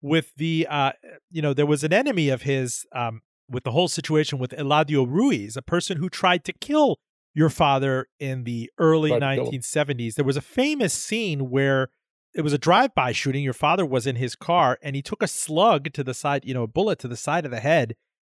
with 0.00 0.32
the 0.36 0.66
uh 0.70 0.92
you 1.30 1.42
know 1.42 1.52
there 1.54 1.66
was 1.66 1.84
an 1.84 1.92
enemy 1.92 2.28
of 2.30 2.42
his 2.42 2.86
um 2.94 3.20
with 3.50 3.64
the 3.64 3.70
whole 3.72 3.88
situation 3.88 4.38
with 4.38 4.50
Eladio 4.52 5.06
Ruiz 5.08 5.56
a 5.56 5.62
person 5.62 5.98
who 5.98 6.08
tried 6.08 6.44
to 6.44 6.52
kill 6.52 6.98
your 7.38 7.48
father 7.50 8.06
in 8.18 8.44
the 8.44 8.70
early 8.78 9.10
Tried 9.10 9.36
to 9.36 9.42
kill 9.42 9.52
him. 9.52 9.60
1970s 9.60 10.14
there 10.16 10.24
was 10.24 10.36
a 10.36 10.40
famous 10.42 10.92
scene 10.92 11.50
where 11.50 11.88
it 12.34 12.42
was 12.42 12.52
a 12.52 12.58
drive-by 12.58 13.12
shooting 13.12 13.42
your 13.44 13.52
father 13.52 13.86
was 13.86 14.06
in 14.06 14.16
his 14.16 14.34
car 14.36 14.78
and 14.82 14.94
he 14.96 15.02
took 15.02 15.22
a 15.22 15.28
slug 15.28 15.92
to 15.92 16.02
the 16.04 16.14
side 16.14 16.44
you 16.44 16.52
know 16.54 16.64
a 16.64 16.66
bullet 16.78 16.98
to 16.98 17.08
the 17.08 17.16
side 17.16 17.44
of 17.44 17.50
the 17.50 17.60
head 17.60 17.94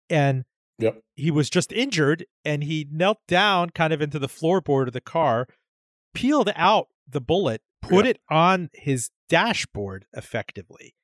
and 0.10 0.44
Yep. 0.80 1.02
he 1.16 1.30
was 1.30 1.52
just 1.52 1.72
injured 1.72 2.26
and 2.44 2.64
he 2.64 2.88
knelt 2.92 3.20
down 3.28 3.70
kind 3.70 3.94
of 3.94 4.02
into 4.02 4.18
the 4.20 4.28
floorboard 4.28 4.88
of 4.88 4.94
the 4.94 5.02
car 5.02 5.48
peeled 6.16 6.52
out 6.56 6.88
the 7.08 7.22
bullet 7.22 7.62
put 7.82 8.06
Yeah. 8.06 8.12
it 8.12 8.20
on 8.30 8.70
his 8.74 9.10
dashboard 9.30 10.06
effectively 10.14 10.96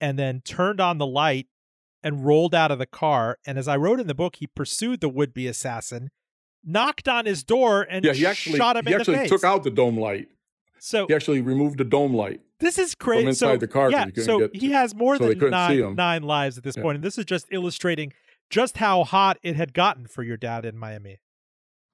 and 0.00 0.18
then 0.18 0.42
turned 0.44 0.80
on 0.80 0.98
the 0.98 1.06
light 1.06 1.48
and 2.04 2.24
rolled 2.24 2.54
out 2.54 2.70
of 2.70 2.78
the 2.78 2.86
car 2.86 3.38
and 3.46 3.58
as 3.58 3.66
i 3.66 3.76
wrote 3.76 3.98
in 4.00 4.06
the 4.06 4.14
book 4.14 4.36
he 4.36 4.46
pursued 4.46 5.00
the 5.00 5.08
would-be 5.08 5.46
assassin 5.48 6.10
knocked 6.66 7.08
on 7.08 7.24
his 7.26 7.42
door 7.44 7.82
and 7.88 8.04
yeah, 8.04 8.12
he 8.12 8.26
actually 8.26 8.58
shot 8.58 8.76
him 8.76 8.84
he 8.86 8.92
in 8.92 9.00
actually 9.00 9.14
the 9.14 9.20
face. 9.22 9.30
took 9.30 9.44
out 9.44 9.62
the 9.64 9.70
dome 9.70 9.98
light. 9.98 10.28
So 10.78 11.06
He 11.06 11.14
actually 11.14 11.40
removed 11.40 11.78
the 11.78 11.84
dome 11.84 12.12
light. 12.14 12.40
this 12.60 12.78
is 12.78 12.94
crazy. 12.94 13.22
from 13.22 13.28
inside 13.28 13.54
so, 13.54 13.56
the 13.58 13.68
car 13.68 13.90
Yeah, 13.90 14.06
you 14.14 14.22
so 14.22 14.40
get 14.40 14.56
he 14.56 14.72
has 14.72 14.94
more 14.94 15.16
so 15.16 15.32
than 15.32 15.50
nine, 15.50 15.94
nine 15.94 16.22
lives 16.22 16.58
at 16.58 16.64
this 16.64 16.76
Yeah. 16.76 16.82
point, 16.82 16.96
and 16.96 17.04
this 17.04 17.16
is 17.18 17.24
just 17.24 17.46
illustrating 17.50 18.12
just 18.50 18.76
how 18.76 19.04
hot 19.04 19.38
it 19.42 19.56
had 19.56 19.72
gotten 19.72 20.06
for 20.06 20.22
your 20.22 20.36
dad 20.36 20.64
in 20.64 20.76
Miami. 20.76 21.18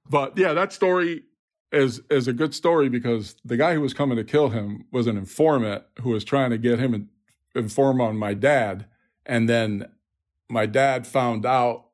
But 0.09 0.37
yeah, 0.37 0.53
that 0.53 0.73
story 0.73 1.23
is 1.71 2.01
is 2.11 2.29
a 2.29 2.33
good 2.33 2.55
story 2.55 2.89
because 2.89 3.37
the 3.45 3.57
guy 3.57 3.75
who 3.75 3.81
was 3.81 3.95
coming 3.95 4.17
to 4.17 4.25
kill 4.25 4.51
him 4.51 4.85
was 4.93 5.07
an 5.07 5.17
informant 5.17 5.85
who 6.01 6.11
was 6.11 6.25
trying 6.25 6.51
to 6.51 6.59
get 6.59 6.79
him 6.79 6.93
in, 6.93 7.09
inform 7.55 8.01
on 8.01 8.17
my 8.17 8.35
dad, 8.35 8.87
and 9.25 9.49
then 9.49 9.87
my 10.51 10.67
dad 10.67 11.07
found 11.07 11.47
out, 11.47 11.87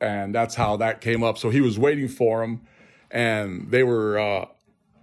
and 0.00 0.34
that's 0.34 0.54
how 0.54 0.76
that 0.76 1.00
came 1.00 1.22
up. 1.22 1.38
So 1.38 1.50
he 1.50 1.60
was 1.60 1.78
waiting 1.78 2.08
for 2.08 2.42
him, 2.42 2.62
and 3.10 3.70
they 3.70 3.82
were. 3.82 4.18
Uh, 4.18 4.46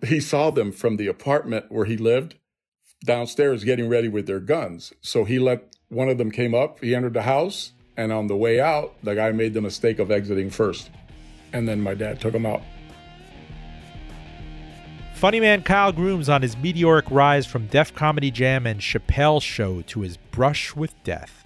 he 0.05 0.19
saw 0.19 0.51
them 0.51 0.71
from 0.71 0.97
the 0.97 1.07
apartment 1.07 1.65
where 1.69 1.85
he 1.85 1.97
lived 1.97 2.35
downstairs 3.05 3.63
getting 3.63 3.89
ready 3.89 4.07
with 4.07 4.27
their 4.27 4.39
guns. 4.39 4.93
So 5.01 5.25
he 5.25 5.39
let 5.39 5.75
one 5.89 6.09
of 6.09 6.17
them 6.17 6.31
came 6.31 6.53
up. 6.53 6.79
He 6.79 6.93
entered 6.93 7.13
the 7.13 7.23
house, 7.23 7.71
and 7.97 8.11
on 8.11 8.27
the 8.27 8.35
way 8.35 8.59
out, 8.59 8.95
the 9.03 9.15
guy 9.15 9.31
made 9.31 9.53
the 9.53 9.61
mistake 9.61 9.99
of 9.99 10.11
exiting 10.11 10.49
first 10.49 10.89
and 11.55 11.67
then 11.67 11.79
my 11.79 11.93
dad 11.93 12.19
took 12.19 12.33
him 12.33 12.45
out. 12.45 12.61
Funny 15.13 15.39
man 15.39 15.63
Kyle 15.63 15.93
Grooms 15.93 16.27
on 16.27 16.41
his 16.41 16.57
meteoric 16.57 17.05
rise 17.09 17.45
from 17.45 17.67
Def 17.67 17.95
Comedy 17.95 18.29
Jam 18.29 18.67
and 18.67 18.81
Chappelle 18.81 19.41
Show 19.41 19.81
to 19.83 20.01
his 20.01 20.17
brush 20.17 20.75
with 20.75 20.93
death. 21.05 21.45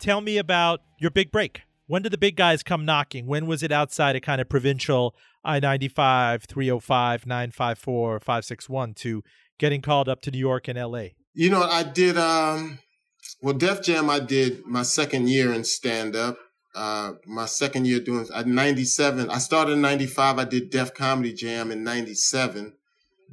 Tell 0.00 0.20
me 0.20 0.36
about 0.36 0.80
your 0.98 1.12
big 1.12 1.30
break. 1.30 1.62
When 1.88 2.02
did 2.02 2.12
the 2.12 2.18
big 2.18 2.36
guys 2.36 2.62
come 2.62 2.84
knocking? 2.84 3.26
When 3.26 3.46
was 3.46 3.62
it 3.62 3.72
outside 3.72 4.14
a 4.14 4.20
kind 4.20 4.42
of 4.42 4.48
provincial 4.48 5.16
I 5.42 5.58
95, 5.58 6.44
305, 6.44 7.26
954, 7.26 8.20
561 8.20 8.94
to 8.94 9.22
getting 9.58 9.80
called 9.80 10.06
up 10.06 10.20
to 10.22 10.30
New 10.30 10.38
York 10.38 10.68
and 10.68 10.78
LA? 10.78 11.08
You 11.32 11.48
know, 11.48 11.62
I 11.62 11.82
did 11.82 12.18
um 12.18 12.78
well 13.40 13.54
Def 13.54 13.82
Jam 13.82 14.10
I 14.10 14.20
did 14.20 14.66
my 14.66 14.82
second 14.82 15.30
year 15.30 15.52
in 15.52 15.64
stand 15.64 16.14
up. 16.14 16.36
Uh 16.74 17.12
my 17.26 17.46
second 17.46 17.86
year 17.86 18.00
doing 18.00 18.26
at 18.34 18.46
97. 18.46 19.30
I 19.30 19.38
started 19.38 19.72
in 19.72 19.80
95. 19.80 20.38
I 20.38 20.44
did 20.44 20.68
Def 20.68 20.92
Comedy 20.92 21.32
Jam 21.32 21.70
in 21.70 21.84
97. 21.84 22.74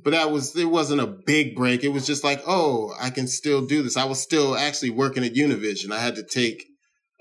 But 0.01 0.12
that 0.12 0.31
was 0.31 0.55
it 0.55 0.71
wasn't 0.71 1.01
a 1.01 1.07
big 1.07 1.57
break. 1.57 1.83
It 1.83 1.89
was 1.89 2.05
just 2.05 2.24
like, 2.24 2.41
"Oh, 2.45 2.93
I 3.00 3.09
can 3.09 3.27
still 3.27 3.65
do 3.65 3.81
this." 3.81 3.95
I 3.95 4.03
was 4.03 4.21
still 4.21 4.55
actually 4.55 4.89
working 4.89 5.24
at 5.24 5.33
Univision. 5.33 5.91
I 5.91 6.00
had 6.00 6.15
to 6.17 6.24
take 6.24 6.65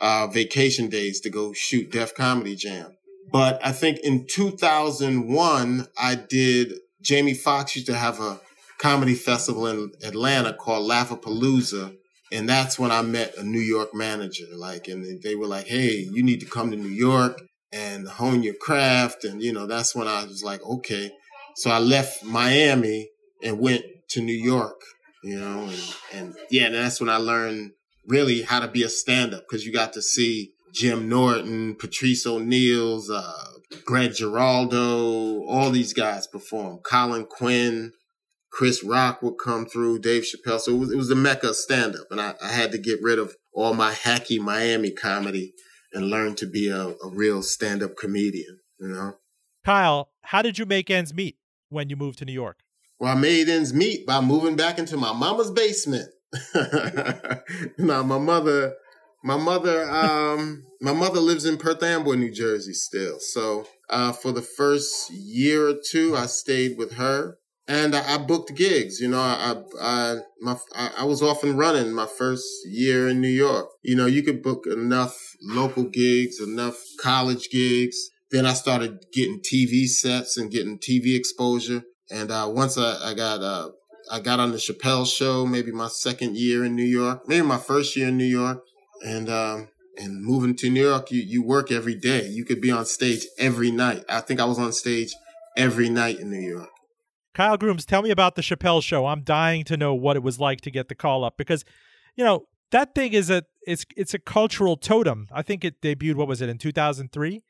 uh 0.00 0.26
vacation 0.26 0.88
days 0.88 1.20
to 1.20 1.30
go 1.30 1.52
shoot 1.52 1.90
Def 1.90 2.14
Comedy 2.14 2.56
Jam. 2.56 2.96
But 3.32 3.64
I 3.64 3.72
think 3.72 3.98
in 4.00 4.26
2001 4.26 5.86
I 5.98 6.14
did 6.14 6.74
Jamie 7.00 7.34
Foxx 7.34 7.76
used 7.76 7.86
to 7.86 7.94
have 7.94 8.20
a 8.20 8.40
comedy 8.78 9.14
festival 9.14 9.66
in 9.66 9.92
Atlanta 10.02 10.52
called 10.52 10.90
Laffapalooza. 10.90 11.96
And 12.32 12.48
that's 12.48 12.78
when 12.78 12.90
I 12.90 13.02
met 13.02 13.36
a 13.36 13.42
New 13.44 13.60
York 13.60 13.94
manager. 13.94 14.46
Like, 14.54 14.88
and 14.88 15.22
they 15.22 15.36
were 15.36 15.46
like, 15.46 15.66
hey, 15.66 16.08
you 16.10 16.22
need 16.22 16.40
to 16.40 16.46
come 16.46 16.70
to 16.70 16.76
New 16.76 16.88
York 16.88 17.40
and 17.72 18.08
hone 18.08 18.42
your 18.42 18.54
craft. 18.54 19.24
And, 19.24 19.42
you 19.42 19.52
know, 19.52 19.66
that's 19.66 19.94
when 19.94 20.08
I 20.08 20.24
was 20.24 20.42
like, 20.42 20.62
okay. 20.64 21.12
So 21.56 21.70
I 21.70 21.78
left 21.78 22.24
Miami 22.24 23.10
and 23.42 23.60
went 23.60 23.84
to 24.10 24.20
New 24.20 24.32
York, 24.32 24.80
you 25.22 25.38
know, 25.38 25.68
and, 25.68 25.94
and 26.12 26.34
yeah, 26.50 26.66
and 26.66 26.74
that's 26.74 27.00
when 27.00 27.08
I 27.08 27.16
learned 27.16 27.72
really 28.06 28.42
how 28.42 28.60
to 28.60 28.68
be 28.68 28.82
a 28.82 28.88
stand 28.88 29.34
up 29.34 29.44
because 29.48 29.64
you 29.64 29.72
got 29.72 29.92
to 29.94 30.02
see 30.02 30.52
Jim 30.72 31.08
Norton, 31.08 31.76
Patrice 31.76 32.26
O'Neal's, 32.26 33.10
uh, 33.10 33.32
Greg 33.84 34.14
Giraldo, 34.14 35.44
all 35.44 35.70
these 35.70 35.92
guys 35.92 36.26
perform. 36.26 36.78
Colin 36.84 37.26
Quinn, 37.26 37.92
Chris 38.50 38.84
Rock 38.84 39.22
would 39.22 39.34
come 39.42 39.66
through, 39.66 40.00
Dave 40.00 40.24
Chappelle. 40.24 40.60
So 40.60 40.72
it 40.72 40.78
was, 40.78 40.92
it 40.92 40.96
was 40.96 41.08
the 41.08 41.14
mecca 41.14 41.50
of 41.50 41.56
stand 41.56 41.94
up. 41.94 42.06
And 42.10 42.20
I, 42.20 42.34
I 42.42 42.48
had 42.48 42.72
to 42.72 42.78
get 42.78 43.00
rid 43.02 43.18
of 43.18 43.34
all 43.52 43.74
my 43.74 43.92
hacky 43.92 44.38
Miami 44.38 44.90
comedy 44.90 45.54
and 45.92 46.10
learn 46.10 46.34
to 46.36 46.46
be 46.46 46.68
a, 46.68 46.88
a 46.88 47.10
real 47.10 47.42
stand 47.42 47.82
up 47.82 47.96
comedian, 47.96 48.58
you 48.80 48.88
know? 48.88 49.14
Kyle, 49.64 50.10
how 50.22 50.42
did 50.42 50.58
you 50.58 50.66
make 50.66 50.90
ends 50.90 51.14
meet 51.14 51.36
when 51.68 51.88
you 51.88 51.96
moved 51.96 52.18
to 52.18 52.24
New 52.24 52.32
York? 52.32 52.58
Well, 52.98 53.16
I 53.16 53.20
made 53.20 53.48
ends 53.48 53.72
meet 53.72 54.06
by 54.06 54.20
moving 54.20 54.56
back 54.56 54.78
into 54.78 54.96
my 54.96 55.12
mama's 55.12 55.50
basement. 55.50 56.08
now, 57.78 58.02
my 58.02 58.18
mother, 58.18 58.74
my 59.22 59.36
mother, 59.36 59.88
um, 59.90 60.64
my 60.80 60.92
mother 60.92 61.20
lives 61.20 61.44
in 61.44 61.56
Perth 61.56 61.82
Amboy, 61.82 62.14
New 62.14 62.32
Jersey 62.32 62.74
still. 62.74 63.18
So, 63.20 63.66
uh, 63.90 64.12
for 64.12 64.32
the 64.32 64.42
first 64.42 65.10
year 65.10 65.68
or 65.68 65.74
two, 65.90 66.16
I 66.16 66.26
stayed 66.26 66.76
with 66.76 66.94
her 66.94 67.38
and 67.66 67.94
I, 67.94 68.14
I 68.14 68.18
booked 68.18 68.54
gigs. 68.54 69.00
You 69.00 69.08
know, 69.08 69.20
I, 69.20 69.56
I, 69.80 70.16
my, 70.40 70.56
I, 70.74 70.90
I 70.98 71.04
was 71.04 71.22
off 71.22 71.42
and 71.42 71.58
running 71.58 71.92
my 71.92 72.06
first 72.06 72.44
year 72.66 73.08
in 73.08 73.20
New 73.20 73.28
York. 73.28 73.68
You 73.82 73.96
know, 73.96 74.06
you 74.06 74.22
could 74.22 74.42
book 74.42 74.66
enough 74.66 75.16
local 75.42 75.84
gigs, 75.84 76.40
enough 76.40 76.76
college 77.00 77.48
gigs. 77.50 78.10
Then 78.30 78.46
I 78.46 78.52
started 78.52 79.06
getting 79.12 79.40
TV 79.40 79.86
sets 79.86 80.36
and 80.36 80.50
getting 80.50 80.78
TV 80.78 81.16
exposure. 81.16 81.84
And 82.10 82.30
uh, 82.30 82.50
once 82.52 82.76
I, 82.76 83.10
I 83.10 83.14
got 83.14 83.42
uh, 83.42 83.70
I 84.10 84.20
got 84.20 84.40
on 84.40 84.52
the 84.52 84.58
Chappelle 84.58 85.06
show, 85.06 85.46
maybe 85.46 85.72
my 85.72 85.88
second 85.88 86.36
year 86.36 86.64
in 86.64 86.74
New 86.74 86.84
York, 86.84 87.28
maybe 87.28 87.46
my 87.46 87.58
first 87.58 87.96
year 87.96 88.08
in 88.08 88.16
New 88.16 88.24
York, 88.24 88.62
and 89.04 89.28
um, 89.28 89.68
and 89.96 90.22
moving 90.22 90.54
to 90.56 90.70
New 90.70 90.86
York, 90.86 91.10
you 91.10 91.20
you 91.20 91.42
work 91.42 91.70
every 91.70 91.94
day. 91.94 92.28
You 92.28 92.44
could 92.44 92.60
be 92.60 92.70
on 92.70 92.86
stage 92.86 93.26
every 93.38 93.70
night. 93.70 94.04
I 94.08 94.20
think 94.20 94.40
I 94.40 94.44
was 94.44 94.58
on 94.58 94.72
stage 94.72 95.14
every 95.56 95.88
night 95.88 96.18
in 96.18 96.30
New 96.30 96.40
York. 96.40 96.70
Kyle 97.34 97.56
Grooms, 97.56 97.84
tell 97.84 98.02
me 98.02 98.10
about 98.10 98.36
the 98.36 98.42
Chappelle 98.42 98.82
show. 98.82 99.06
I'm 99.06 99.22
dying 99.22 99.64
to 99.64 99.76
know 99.76 99.94
what 99.94 100.16
it 100.16 100.22
was 100.22 100.38
like 100.38 100.60
to 100.62 100.70
get 100.70 100.88
the 100.88 100.94
call 100.94 101.24
up 101.24 101.36
because, 101.36 101.64
you 102.14 102.24
know, 102.24 102.46
that 102.70 102.94
thing 102.94 103.12
is 103.12 103.28
a 103.28 103.42
it's 103.66 103.84
it's 103.96 104.14
a 104.14 104.18
cultural 104.18 104.76
totem. 104.76 105.28
I 105.32 105.42
think 105.42 105.64
it 105.64 105.80
debuted 105.80 106.14
what 106.14 106.28
was 106.28 106.40
it 106.40 106.48
in 106.48 106.58
2003? 106.58 107.42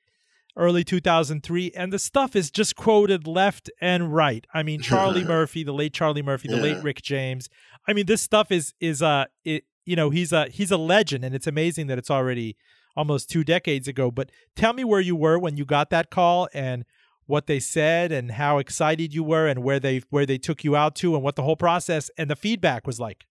Early 0.56 0.84
2003 0.84 1.72
and 1.74 1.92
the 1.92 1.98
stuff 1.98 2.36
is 2.36 2.50
just 2.50 2.76
quoted 2.76 3.26
left 3.26 3.70
and 3.80 4.14
right. 4.14 4.46
I 4.54 4.62
mean 4.62 4.80
Charlie 4.80 5.24
Murphy, 5.36 5.64
the 5.64 5.72
late 5.72 5.92
Charlie 5.92 6.22
Murphy, 6.22 6.48
the 6.48 6.56
late 6.56 6.82
Rick 6.82 7.02
James. 7.02 7.48
I 7.88 7.92
mean 7.92 8.06
this 8.06 8.22
stuff 8.22 8.52
is 8.52 8.72
is 8.80 9.02
uh 9.02 9.24
it 9.44 9.64
you 9.84 9.96
know, 9.96 10.10
he's 10.10 10.32
a 10.32 10.46
he's 10.46 10.70
a 10.70 10.76
legend 10.76 11.24
and 11.24 11.34
it's 11.34 11.46
amazing 11.46 11.88
that 11.88 11.98
it's 11.98 12.10
already 12.10 12.56
almost 12.96 13.28
2 13.30 13.42
decades 13.42 13.88
ago, 13.88 14.10
but 14.12 14.30
tell 14.54 14.72
me 14.72 14.84
where 14.84 15.00
you 15.00 15.16
were 15.16 15.38
when 15.38 15.56
you 15.56 15.64
got 15.64 15.90
that 15.90 16.10
call 16.10 16.48
and 16.54 16.84
what 17.26 17.46
they 17.46 17.58
said 17.58 18.12
and 18.12 18.32
how 18.32 18.58
excited 18.58 19.14
you 19.14 19.24
were 19.24 19.46
and 19.46 19.62
where 19.62 19.80
they 19.80 20.02
where 20.10 20.26
they 20.26 20.38
took 20.38 20.62
you 20.62 20.76
out 20.76 20.94
to 20.96 21.14
and 21.14 21.24
what 21.24 21.36
the 21.36 21.42
whole 21.42 21.56
process 21.56 22.10
and 22.16 22.30
the 22.30 22.36
feedback 22.36 22.86
was 22.86 23.00
like. 23.00 23.26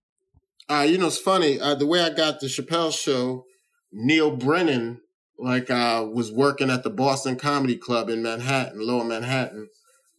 Uh, 0.68 0.86
you 0.88 0.96
know, 0.96 1.08
it's 1.08 1.18
funny. 1.18 1.60
Uh, 1.60 1.74
the 1.74 1.86
way 1.86 2.00
I 2.00 2.10
got 2.10 2.40
the 2.40 2.46
Chappelle 2.46 2.92
show, 2.92 3.44
Neal 3.92 4.34
Brennan, 4.34 5.01
like, 5.42 5.70
I 5.70 6.00
was 6.00 6.32
working 6.32 6.70
at 6.70 6.82
the 6.82 6.90
Boston 6.90 7.36
Comedy 7.36 7.76
Club 7.76 8.08
in 8.08 8.22
Manhattan, 8.22 8.86
Lower 8.86 9.04
Manhattan. 9.04 9.68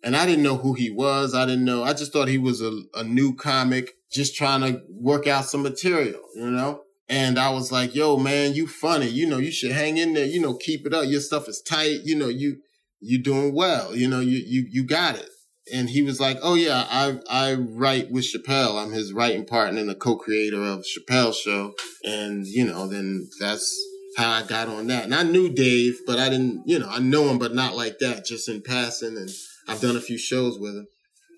And 0.04 0.16
I 0.16 0.26
didn't 0.26 0.44
know 0.44 0.58
who 0.58 0.74
he 0.74 0.90
was. 0.90 1.34
I 1.34 1.46
didn't 1.46 1.66
know. 1.66 1.84
I 1.84 1.94
just 1.94 2.12
thought 2.12 2.28
he 2.28 2.38
was 2.38 2.62
a, 2.62 2.78
a 2.94 3.04
new 3.04 3.36
comic 3.36 3.92
just 4.12 4.36
trying 4.36 4.62
to 4.62 4.82
work 4.90 5.28
out 5.28 5.46
some 5.46 5.64
material, 5.64 6.22
you 6.36 6.52
know? 6.52 6.82
And 7.10 7.40
I 7.40 7.52
was 7.52 7.72
like, 7.72 7.96
yo, 7.96 8.18
man, 8.18 8.54
you 8.54 8.68
funny. 8.68 9.08
You 9.08 9.28
know, 9.28 9.38
you 9.38 9.52
should 9.52 9.72
hang 9.72 9.98
in 9.98 10.14
there. 10.14 10.26
You 10.26 10.42
know, 10.42 10.56
keep 10.56 10.86
it 10.86 10.94
up. 10.94 11.06
Your 11.06 11.22
stuff 11.22 11.48
is 11.48 11.62
tight. 11.62 12.02
You 12.04 12.16
know, 12.16 12.28
you, 12.28 12.58
you 13.00 13.22
doing 13.22 13.54
well. 13.54 13.96
You 13.96 14.08
know, 14.08 14.20
you, 14.20 14.42
you, 14.46 14.68
you 14.70 14.86
got 14.86 15.16
it 15.16 15.30
and 15.72 15.90
he 15.90 16.02
was 16.02 16.20
like, 16.20 16.38
"Oh 16.42 16.56
yeah, 16.56 16.86
I 16.90 17.20
I 17.30 17.54
write 17.54 18.12
with 18.12 18.26
Chappelle. 18.26 18.82
I'm 18.82 18.92
his 18.92 19.14
writing 19.14 19.46
partner 19.46 19.80
and 19.80 19.90
the 19.90 19.96
co-creator 19.96 20.62
of 20.62 20.84
Chappelle's 20.84 21.38
Show." 21.38 21.74
And 22.04 22.46
you 22.46 22.66
know, 22.66 22.88
then 22.88 23.30
that's 23.40 23.74
how 24.18 24.32
I 24.32 24.44
got 24.44 24.68
on 24.68 24.88
that. 24.88 25.06
And 25.06 25.16
I 25.16 25.24
knew 25.24 25.50
Dave, 25.50 26.00
but 26.06 26.20
I 26.20 26.30
didn't, 26.30 26.64
you 26.66 26.80
know, 26.80 26.90
I 26.90 27.00
know 27.00 27.30
him, 27.30 27.40
but 27.40 27.54
not 27.54 27.76
like 27.76 28.00
that, 28.00 28.26
just 28.26 28.50
in 28.50 28.62
passing. 28.62 29.18
And 29.18 29.30
I've 29.68 29.82
done 29.82 29.96
a 29.96 30.02
few 30.02 30.18
shows 30.18 30.60
with 30.60 30.76
him. 30.76 30.88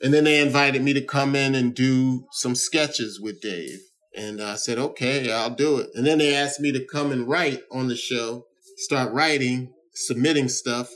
And 0.01 0.13
then 0.13 0.25
they 0.25 0.41
invited 0.41 0.81
me 0.81 0.93
to 0.93 1.01
come 1.01 1.35
in 1.35 1.55
and 1.55 1.73
do 1.73 2.25
some 2.31 2.55
sketches 2.55 3.19
with 3.19 3.41
Dave. 3.41 3.79
And 4.15 4.41
I 4.41 4.55
said, 4.55 4.77
"Okay, 4.77 5.31
I'll 5.31 5.49
do 5.49 5.77
it." 5.77 5.89
And 5.95 6.05
then 6.05 6.19
they 6.19 6.35
asked 6.35 6.59
me 6.59 6.71
to 6.71 6.85
come 6.85 7.11
and 7.11 7.27
write 7.27 7.61
on 7.71 7.87
the 7.87 7.95
show, 7.95 8.45
start 8.77 9.11
writing, 9.13 9.73
submitting 9.93 10.49
stuff. 10.49 10.89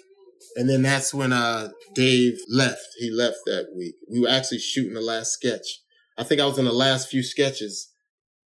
And 0.55 0.69
then 0.69 0.81
that's 0.81 1.13
when 1.13 1.31
uh, 1.33 1.69
Dave 1.93 2.39
left. 2.49 2.87
He 2.97 3.09
left 3.09 3.37
that 3.45 3.73
week. 3.75 3.95
We 4.09 4.21
were 4.21 4.29
actually 4.29 4.59
shooting 4.59 4.93
the 4.93 5.01
last 5.01 5.31
sketch. 5.33 5.81
I 6.17 6.23
think 6.23 6.41
I 6.41 6.45
was 6.45 6.57
in 6.57 6.65
the 6.65 6.73
last 6.73 7.09
few 7.09 7.23
sketches 7.23 7.89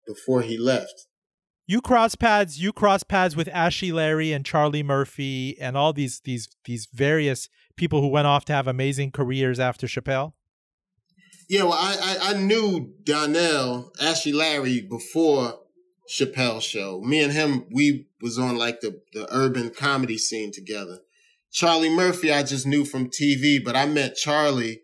before 0.05 0.41
he 0.41 0.57
left. 0.57 1.05
You 1.67 1.82
cross 1.82 2.13
paths, 2.13 2.60
you 2.60 2.71
cross 2.71 3.01
paths 3.04 3.36
with 3.36 3.47
Ashy 3.47 3.91
Larry 3.91 4.32
and 4.32 4.45
Charlie 4.45 4.84
Murphy 4.84 5.58
and 5.60 5.75
all 5.75 5.93
these 5.93 6.19
these 6.19 6.47
these 6.65 6.88
various 6.93 7.49
people 7.75 8.01
who 8.01 8.08
went 8.08 8.28
off 8.28 8.45
to 8.45 8.54
have 8.54 8.67
amazing 8.67 9.12
careers 9.12 9.60
after 9.60 9.88
Chappelle. 9.88 10.34
Yeah, 11.49 11.63
well, 11.63 11.73
I, 11.73 11.97
I, 12.01 12.30
I 12.32 12.38
knew 12.38 12.93
Donnell, 13.04 13.91
Ashy 14.01 14.32
Larry 14.32 14.82
before 14.82 15.60
Chappelle 16.10 16.62
show. 16.62 17.01
Me 17.01 17.21
and 17.21 17.34
him, 17.34 17.65
we 17.71 18.08
was 18.21 18.39
on 18.39 18.58
like 18.58 18.82
the, 18.82 19.01
the 19.13 19.28
urban 19.32 19.69
comedy 19.69 20.17
scene 20.17 20.51
together. 20.51 20.99
Charlie 21.51 21.89
Murphy, 21.89 22.34
I 22.34 22.43
just 22.43 22.65
knew 22.65 22.84
from 22.84 23.10
TV, 23.10 23.63
but 23.63 23.75
I 23.75 23.86
met 23.86 24.15
Charlie 24.15 24.82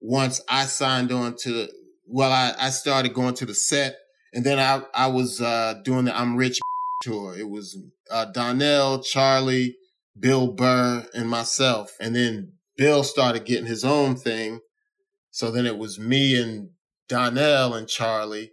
once 0.00 0.40
I 0.48 0.66
signed 0.66 1.12
on 1.12 1.36
to, 1.42 1.68
well, 2.06 2.30
I, 2.30 2.54
I 2.58 2.70
started 2.70 3.14
going 3.14 3.34
to 3.34 3.46
the 3.46 3.54
set 3.54 3.96
and 4.32 4.44
then 4.44 4.58
I, 4.58 4.82
I 4.94 5.06
was 5.08 5.40
uh, 5.40 5.74
doing 5.84 6.06
the 6.06 6.18
I'm 6.18 6.36
Rich 6.36 6.60
tour. 7.02 7.36
It 7.36 7.48
was 7.48 7.78
uh, 8.10 8.26
Donnell, 8.26 9.02
Charlie, 9.02 9.76
Bill 10.18 10.48
Burr, 10.48 11.06
and 11.14 11.28
myself. 11.28 11.92
And 12.00 12.16
then 12.16 12.52
Bill 12.76 13.04
started 13.04 13.44
getting 13.44 13.66
his 13.66 13.84
own 13.84 14.16
thing. 14.16 14.60
So 15.30 15.50
then 15.50 15.66
it 15.66 15.78
was 15.78 15.98
me 15.98 16.40
and 16.40 16.70
Donnell 17.08 17.74
and 17.74 17.88
Charlie. 17.88 18.52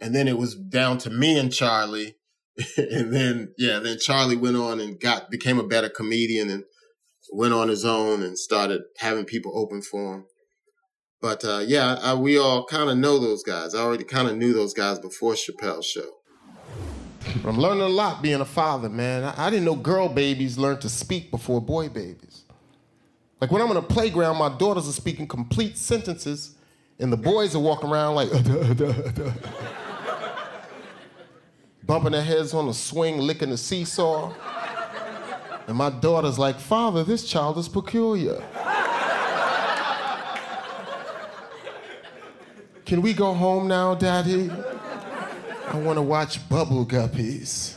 And 0.00 0.14
then 0.14 0.28
it 0.28 0.38
was 0.38 0.54
down 0.54 0.98
to 0.98 1.10
me 1.10 1.38
and 1.38 1.52
Charlie. 1.52 2.16
and 2.76 3.12
then, 3.12 3.52
yeah, 3.58 3.78
then 3.78 3.98
Charlie 3.98 4.36
went 4.36 4.56
on 4.56 4.80
and 4.80 5.00
got, 5.00 5.30
became 5.30 5.58
a 5.58 5.66
better 5.66 5.88
comedian 5.88 6.50
and 6.50 6.64
went 7.32 7.54
on 7.54 7.68
his 7.68 7.84
own 7.84 8.22
and 8.22 8.38
started 8.38 8.82
having 8.98 9.24
people 9.24 9.56
open 9.58 9.82
for 9.82 10.14
him. 10.14 10.24
But 11.20 11.44
uh, 11.44 11.62
yeah, 11.66 11.98
I, 12.02 12.14
we 12.14 12.38
all 12.38 12.64
kind 12.64 12.88
of 12.88 12.96
know 12.96 13.18
those 13.18 13.42
guys. 13.42 13.74
I 13.74 13.80
already 13.80 14.04
kind 14.04 14.28
of 14.28 14.36
knew 14.36 14.52
those 14.52 14.72
guys 14.72 14.98
before 14.98 15.34
Chappelle's 15.34 15.86
show. 15.86 16.16
I'm 17.44 17.58
learning 17.58 17.82
a 17.82 17.88
lot 17.88 18.22
being 18.22 18.40
a 18.40 18.46
father, 18.46 18.88
man. 18.88 19.24
I, 19.24 19.46
I 19.46 19.50
didn't 19.50 19.66
know 19.66 19.74
girl 19.74 20.08
babies 20.08 20.56
learn 20.56 20.78
to 20.80 20.88
speak 20.88 21.30
before 21.30 21.60
boy 21.60 21.88
babies. 21.90 22.44
Like 23.40 23.50
when 23.50 23.60
I'm 23.62 23.70
on 23.70 23.76
a 23.76 23.82
playground, 23.82 24.38
my 24.38 24.48
daughters 24.56 24.88
are 24.88 24.92
speaking 24.92 25.26
complete 25.26 25.76
sentences, 25.76 26.56
and 26.98 27.12
the 27.12 27.16
boys 27.16 27.54
are 27.54 27.60
walking 27.60 27.90
around 27.90 28.14
like, 28.14 28.30
duh 28.30 28.74
duh 28.74 29.10
duh, 29.12 29.32
bumping 31.84 32.12
their 32.12 32.22
heads 32.22 32.54
on 32.54 32.66
the 32.66 32.74
swing, 32.74 33.18
licking 33.18 33.50
the 33.50 33.56
seesaw. 33.58 34.32
And 35.66 35.76
my 35.76 35.90
daughter's 35.90 36.38
like, 36.38 36.58
Father, 36.58 37.04
this 37.04 37.24
child 37.24 37.58
is 37.58 37.68
peculiar. 37.68 38.42
Can 42.90 43.02
we 43.02 43.14
go 43.14 43.34
home 43.34 43.68
now, 43.68 43.94
Daddy? 43.94 44.50
I 45.68 45.76
want 45.76 45.96
to 45.96 46.02
watch 46.02 46.48
Bubble 46.48 46.84
Guppies. 46.84 47.76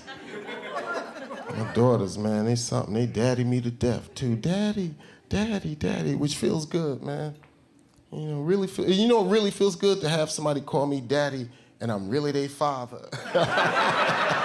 My 1.55 1.71
daughters, 1.73 2.17
man, 2.17 2.45
they 2.45 2.55
something. 2.55 2.95
They 2.95 3.05
daddy 3.05 3.43
me 3.43 3.61
to 3.61 3.69
death 3.69 4.15
too. 4.15 4.35
Daddy, 4.35 4.95
daddy, 5.29 5.75
daddy, 5.75 6.15
which 6.15 6.35
feels 6.35 6.65
good, 6.65 7.03
man. 7.03 7.35
You 8.11 8.21
know, 8.21 8.41
really 8.41 8.65
feel. 8.65 8.89
You 8.89 9.07
know, 9.07 9.23
it 9.23 9.29
really 9.29 9.51
feels 9.51 9.75
good 9.75 10.01
to 10.01 10.09
have 10.09 10.31
somebody 10.31 10.61
call 10.61 10.87
me 10.87 10.99
daddy, 10.99 11.47
and 11.79 11.91
I'm 11.91 12.09
really 12.09 12.31
their 12.31 12.49
father. 12.49 13.07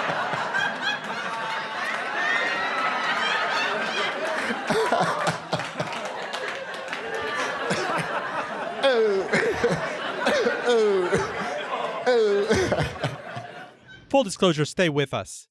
Full 14.09 14.23
disclosure, 14.23 14.65
stay 14.65 14.89
with 14.89 15.13
us. 15.13 15.47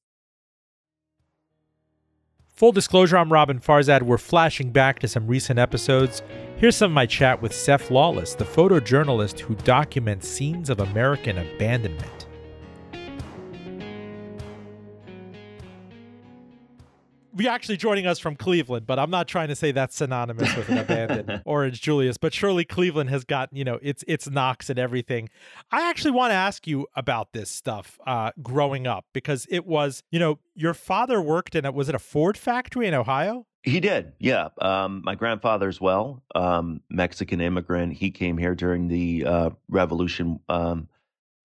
Full 2.55 2.73
disclosure, 2.73 3.17
I'm 3.17 3.29
Roben 3.29 3.63
Farzad. 3.63 4.01
We're 4.01 4.17
flashing 4.17 4.71
back 4.71 4.99
to 4.99 5.07
some 5.07 5.27
recent 5.27 5.57
episodes. 5.57 6.21
Here's 6.57 6.75
some 6.75 6.91
of 6.91 6.95
my 6.95 7.05
chat 7.05 7.41
with 7.41 7.53
Seph 7.53 7.89
Lawless, 7.89 8.35
the 8.35 8.43
photojournalist 8.43 9.39
who 9.39 9.55
documents 9.55 10.27
scenes 10.27 10.69
of 10.69 10.81
American 10.81 11.37
abandonment. 11.37 12.18
You're 17.39 17.51
actually 17.51 17.77
joining 17.77 18.05
us 18.05 18.19
from 18.19 18.35
Cleveland, 18.35 18.85
but 18.85 18.99
I'm 18.99 19.09
not 19.09 19.27
trying 19.27 19.47
to 19.47 19.55
say 19.55 19.71
that's 19.71 19.95
synonymous 19.95 20.55
with 20.55 20.69
an 20.69 20.77
abandoned 20.79 21.41
Orange 21.45 21.81
Julius. 21.81 22.17
But 22.17 22.33
surely 22.33 22.65
Cleveland 22.65 23.09
has 23.09 23.23
got 23.23 23.49
you 23.53 23.63
know 23.63 23.79
its 23.81 24.03
its 24.07 24.29
knocks 24.29 24.69
and 24.69 24.77
everything. 24.77 25.29
I 25.71 25.89
actually 25.89 26.11
want 26.11 26.31
to 26.31 26.35
ask 26.35 26.67
you 26.67 26.87
about 26.95 27.33
this 27.33 27.49
stuff 27.49 27.99
uh, 28.05 28.31
growing 28.41 28.87
up 28.87 29.05
because 29.13 29.47
it 29.49 29.65
was 29.65 30.03
you 30.11 30.19
know 30.19 30.39
your 30.55 30.73
father 30.73 31.21
worked 31.21 31.55
in 31.55 31.65
a 31.65 31.71
was 31.71 31.89
it 31.89 31.95
a 31.95 31.99
Ford 31.99 32.37
factory 32.37 32.87
in 32.87 32.93
Ohio? 32.93 33.45
He 33.63 33.79
did, 33.81 34.13
yeah. 34.19 34.49
Um, 34.61 35.01
my 35.03 35.15
grandfather 35.15 35.67
as 35.67 35.81
well, 35.81 36.23
um, 36.33 36.81
Mexican 36.89 37.41
immigrant. 37.41 37.93
He 37.93 38.09
came 38.09 38.37
here 38.37 38.55
during 38.55 38.87
the 38.87 39.25
uh, 39.25 39.49
Revolution 39.67 40.39
um, 40.47 40.87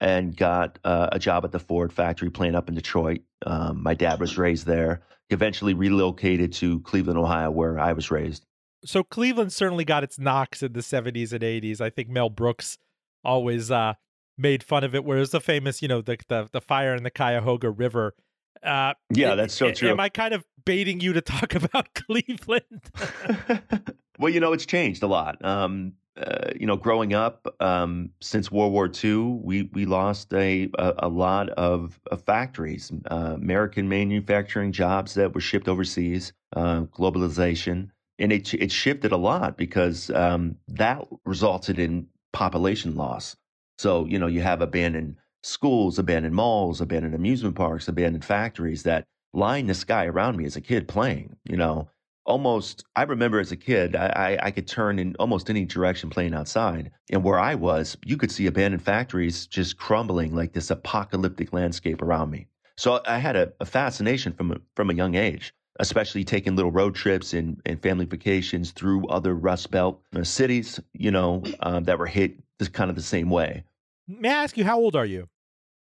and 0.01 0.37
got 0.37 0.79
uh, 0.85 1.09
a 1.11 1.19
job 1.19 1.45
at 1.45 1.51
the 1.51 1.59
Ford 1.59 1.93
factory 1.93 2.31
plant 2.31 2.55
up 2.55 2.69
in 2.69 2.77
Detroit. 2.77 3.23
Um, 3.45 3.83
my 3.83 3.95
dad 3.95 4.21
was 4.21 4.39
raised 4.39 4.65
there 4.65 5.03
eventually 5.31 5.75
relocated 5.75 6.53
to 6.55 6.81
Cleveland, 6.81 7.19
Ohio, 7.19 7.51
where 7.51 7.79
I 7.79 7.93
was 7.93 8.11
raised. 8.11 8.45
So 8.85 9.03
Cleveland 9.03 9.53
certainly 9.53 9.85
got 9.85 10.05
its 10.05 10.19
knocks 10.19 10.63
in 10.63 10.73
the 10.75 10.81
70s 10.81 11.33
and 11.33 11.43
80s. 11.43 11.81
I 11.81 11.91
think 11.91 12.09
Mel 12.09 12.29
Brooks 12.29 12.77
always 13.25 13.71
uh, 13.71 13.95
made 14.37 14.63
fun 14.63 14.85
of 14.85 14.95
it, 14.95 15.05
whereas 15.05 15.31
the 15.31 15.41
famous, 15.41 15.81
you 15.81 15.89
know, 15.89 16.03
the 16.03 16.19
the, 16.29 16.49
the 16.53 16.61
fire 16.61 16.95
in 16.95 17.03
the 17.03 17.11
Cuyahoga 17.11 17.71
River. 17.71 18.15
Uh, 18.63 18.95
yeah, 19.11 19.35
that's 19.35 19.55
so 19.55 19.71
true. 19.73 19.91
Am 19.91 20.01
I 20.01 20.09
kind 20.09 20.35
of 20.35 20.45
baiting 20.65 21.01
you 21.01 21.13
to 21.13 21.21
talk 21.21 21.55
about 21.65 21.95
Cleveland? 21.95 22.91
well, 24.19 24.33
you 24.33 24.41
know, 24.41 24.53
it's 24.53 24.67
changed 24.67 25.03
a 25.03 25.07
lot. 25.07 25.43
Um, 25.45 25.95
uh, 26.17 26.51
you 26.59 26.67
know, 26.67 26.77
growing 26.77 27.13
up 27.13 27.47
um, 27.61 28.11
since 28.21 28.51
World 28.51 28.73
War 28.73 28.89
II, 29.03 29.41
we 29.43 29.63
we 29.73 29.85
lost 29.85 30.33
a 30.33 30.71
a, 30.79 30.95
a 30.99 31.09
lot 31.09 31.49
of, 31.51 31.99
of 32.11 32.23
factories, 32.23 32.93
uh, 33.11 33.33
American 33.35 33.89
manufacturing 33.89 34.71
jobs 34.71 35.15
that 35.15 35.35
were 35.35 35.41
shipped 35.41 35.69
overseas, 35.69 36.33
uh, 36.55 36.83
globalization, 36.83 37.91
and 38.19 38.33
it 38.33 38.55
it 38.55 38.71
shifted 38.71 39.11
a 39.11 39.17
lot 39.17 39.57
because 39.57 40.11
um, 40.11 40.57
that 40.69 41.05
resulted 41.25 41.79
in 41.81 42.07
population 42.33 42.95
loss. 42.95 43.37
So 43.79 44.07
you 44.07 44.19
know, 44.19 44.29
you 44.29 44.41
have 44.41 44.63
abandoned 44.63 45.17
schools, 45.43 45.99
abandoned 45.99 46.35
malls, 46.37 46.81
abandoned 46.81 47.15
amusement 47.17 47.57
parks, 47.57 47.89
abandoned 47.89 48.25
factories 48.25 48.85
that 48.85 49.05
line 49.33 49.67
the 49.67 49.75
sky 49.75 50.07
around 50.07 50.37
me 50.37 50.45
as 50.45 50.55
a 50.55 50.61
kid 50.61 50.87
playing. 50.87 51.35
You 51.45 51.57
know, 51.57 51.89
almost 52.27 52.85
i 52.97 53.03
remember 53.03 53.39
as 53.39 53.53
a 53.53 53.57
kid 53.57 53.95
I, 53.95 54.07
I, 54.07 54.47
I, 54.47 54.51
could 54.51 54.67
turn 54.67 54.99
in 54.99 55.15
almost 55.19 55.51
any 55.51 55.65
direction 55.65 56.11
playing 56.11 56.35
outside 56.35 56.91
and 57.11 57.23
where 57.23 57.39
i 57.39 57.55
was 57.55 57.97
you 58.05 58.17
could 58.17 58.31
see 58.31 58.47
abandoned 58.47 58.83
factories 58.83 59.47
just 59.47 59.77
crumbling 59.77 60.35
like 60.35 60.53
this 60.53 60.71
apocalyptic 60.71 61.53
landscape 61.53 62.01
around 62.03 62.31
me. 62.31 62.47
So 62.77 63.01
i 63.07 63.19
had 63.19 63.37
a, 63.37 63.53
a 63.61 63.67
fascination 63.67 64.33
from 64.33 64.53
a, 64.53 64.57
from 64.75 64.91
a 64.91 64.95
young 64.95 65.15
age 65.15 65.55
especially 65.81 66.25
taking 66.25 66.55
little 66.55 66.71
road 66.71 66.95
trips 66.95 67.35
and, 67.35 67.61
and 67.67 67.83
family 67.83 68.05
vacations 68.05 68.71
through 68.71 69.07
other 69.09 69.35
rust 69.35 69.71
belt 69.71 70.01
uh, 70.17 70.25
cities 70.25 70.81
you 70.93 71.11
know 71.11 71.43
um, 71.61 71.85
that 71.85 71.99
were 71.99 72.07
hit 72.07 72.37
this 72.59 72.69
kind 72.69 72.89
of 72.89 72.97
the 72.97 73.03
same 73.03 73.29
way. 73.31 73.65
May 74.07 74.31
i 74.31 74.45
ask 74.45 74.57
you 74.57 74.65
how 74.65 74.79
old 74.79 74.97
are 74.97 75.07
you? 75.07 75.29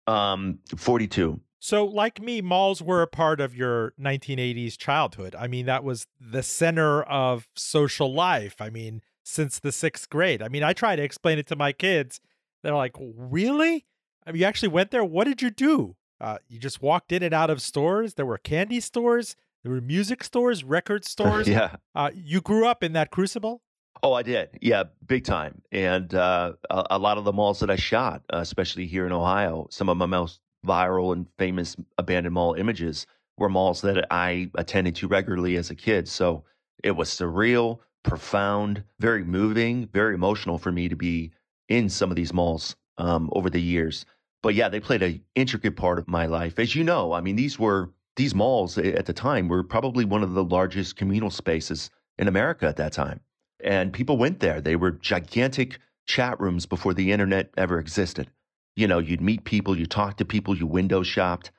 Um 0.07 0.59
42 0.75 1.39
so, 1.63 1.85
like 1.85 2.19
me, 2.19 2.41
malls 2.41 2.81
were 2.81 3.03
a 3.03 3.07
part 3.07 3.39
of 3.39 3.55
your 3.55 3.93
1980s 4.01 4.75
childhood. 4.75 5.35
I 5.37 5.45
mean, 5.45 5.67
that 5.67 5.83
was 5.83 6.07
the 6.19 6.41
center 6.41 7.03
of 7.03 7.47
social 7.55 8.11
life. 8.11 8.59
I 8.59 8.71
mean, 8.71 9.03
since 9.23 9.59
the 9.59 9.71
sixth 9.71 10.09
grade. 10.09 10.41
I 10.41 10.47
mean, 10.47 10.63
I 10.63 10.73
try 10.73 10.95
to 10.95 11.03
explain 11.03 11.37
it 11.37 11.45
to 11.47 11.55
my 11.55 11.71
kids. 11.71 12.19
They're 12.63 12.73
like, 12.73 12.95
really? 12.99 13.85
I 14.25 14.31
mean, 14.31 14.41
you 14.41 14.47
actually 14.47 14.69
went 14.69 14.89
there? 14.89 15.05
What 15.05 15.25
did 15.25 15.43
you 15.43 15.51
do? 15.51 15.95
Uh, 16.19 16.39
you 16.49 16.57
just 16.57 16.81
walked 16.81 17.11
in 17.11 17.21
and 17.21 17.33
out 17.33 17.51
of 17.51 17.61
stores. 17.61 18.15
There 18.15 18.25
were 18.25 18.39
candy 18.39 18.79
stores, 18.79 19.35
there 19.61 19.71
were 19.71 19.81
music 19.81 20.23
stores, 20.23 20.63
record 20.63 21.05
stores. 21.05 21.47
yeah. 21.47 21.75
Uh, 21.93 22.09
you 22.11 22.41
grew 22.41 22.65
up 22.65 22.83
in 22.83 22.93
that 22.93 23.11
crucible? 23.11 23.61
Oh, 24.01 24.13
I 24.13 24.23
did. 24.23 24.49
Yeah, 24.61 24.85
big 25.05 25.25
time. 25.25 25.61
And 25.71 26.15
uh, 26.15 26.53
a, 26.71 26.87
a, 26.91 26.97
lot 26.97 27.19
of 27.19 27.23
the 27.23 27.33
malls 27.33 27.59
that 27.59 27.69
I 27.69 27.75
shot, 27.75 28.23
uh, 28.33 28.37
especially 28.37 28.87
here 28.87 29.05
in 29.05 29.11
Ohio, 29.11 29.67
some 29.69 29.89
of 29.89 29.97
my 29.97 30.07
most 30.07 30.39
viral 30.65 31.13
and 31.13 31.27
famous 31.37 31.75
abandoned 31.97 32.33
mall 32.33 32.53
images 32.53 33.07
were 33.37 33.49
malls 33.49 33.81
that 33.81 34.05
I 34.11 34.49
attended 34.55 34.95
to 34.97 35.07
regularly 35.07 35.55
as 35.55 35.69
a 35.69 35.75
kid. 35.75 36.07
So 36.07 36.43
it 36.83 36.91
was 36.91 37.09
surreal, 37.09 37.79
profound, 38.03 38.83
very 38.99 39.23
moving, 39.23 39.87
very 39.87 40.13
emotional 40.13 40.57
for 40.57 40.71
me 40.71 40.89
to 40.89 40.95
be 40.95 41.31
in 41.69 41.89
some 41.89 42.09
of 42.09 42.15
these 42.15 42.33
malls 42.33 42.75
um, 42.97 43.29
over 43.33 43.49
the 43.49 43.61
years. 43.61 44.05
But 44.43 44.55
yeah, 44.55 44.69
they 44.69 44.79
played 44.79 45.03
an 45.03 45.21
intricate 45.35 45.75
part 45.75 45.99
of 45.99 46.07
my 46.07 46.25
life. 46.25 46.59
As 46.59 46.75
you 46.75 46.83
know, 46.83 47.13
I 47.13 47.21
mean, 47.21 47.35
these 47.35 47.59
were 47.59 47.91
these 48.17 48.35
malls 48.35 48.77
at 48.77 49.05
the 49.05 49.13
time 49.13 49.47
were 49.47 49.63
probably 49.63 50.03
one 50.03 50.21
of 50.21 50.33
the 50.33 50.43
largest 50.43 50.97
communal 50.97 51.29
spaces 51.29 51.89
in 52.17 52.27
America 52.27 52.67
at 52.67 52.75
that 52.75 52.91
time. 52.91 53.21
And 53.63 53.93
people 53.93 54.17
went 54.17 54.39
there. 54.39 54.59
They 54.59 54.75
were 54.75 54.91
gigantic 54.91 55.79
chat 56.07 56.39
rooms 56.39 56.65
before 56.65 56.93
the 56.93 57.11
internet 57.11 57.51
ever 57.55 57.79
existed 57.79 58.29
you 58.75 58.87
know, 58.87 58.99
you'd 58.99 59.21
meet 59.21 59.43
people, 59.43 59.77
you 59.77 59.85
talk 59.85 60.17
to 60.17 60.25
people, 60.25 60.55
you 60.55 60.65
window 60.65 61.03
shopped. 61.03 61.51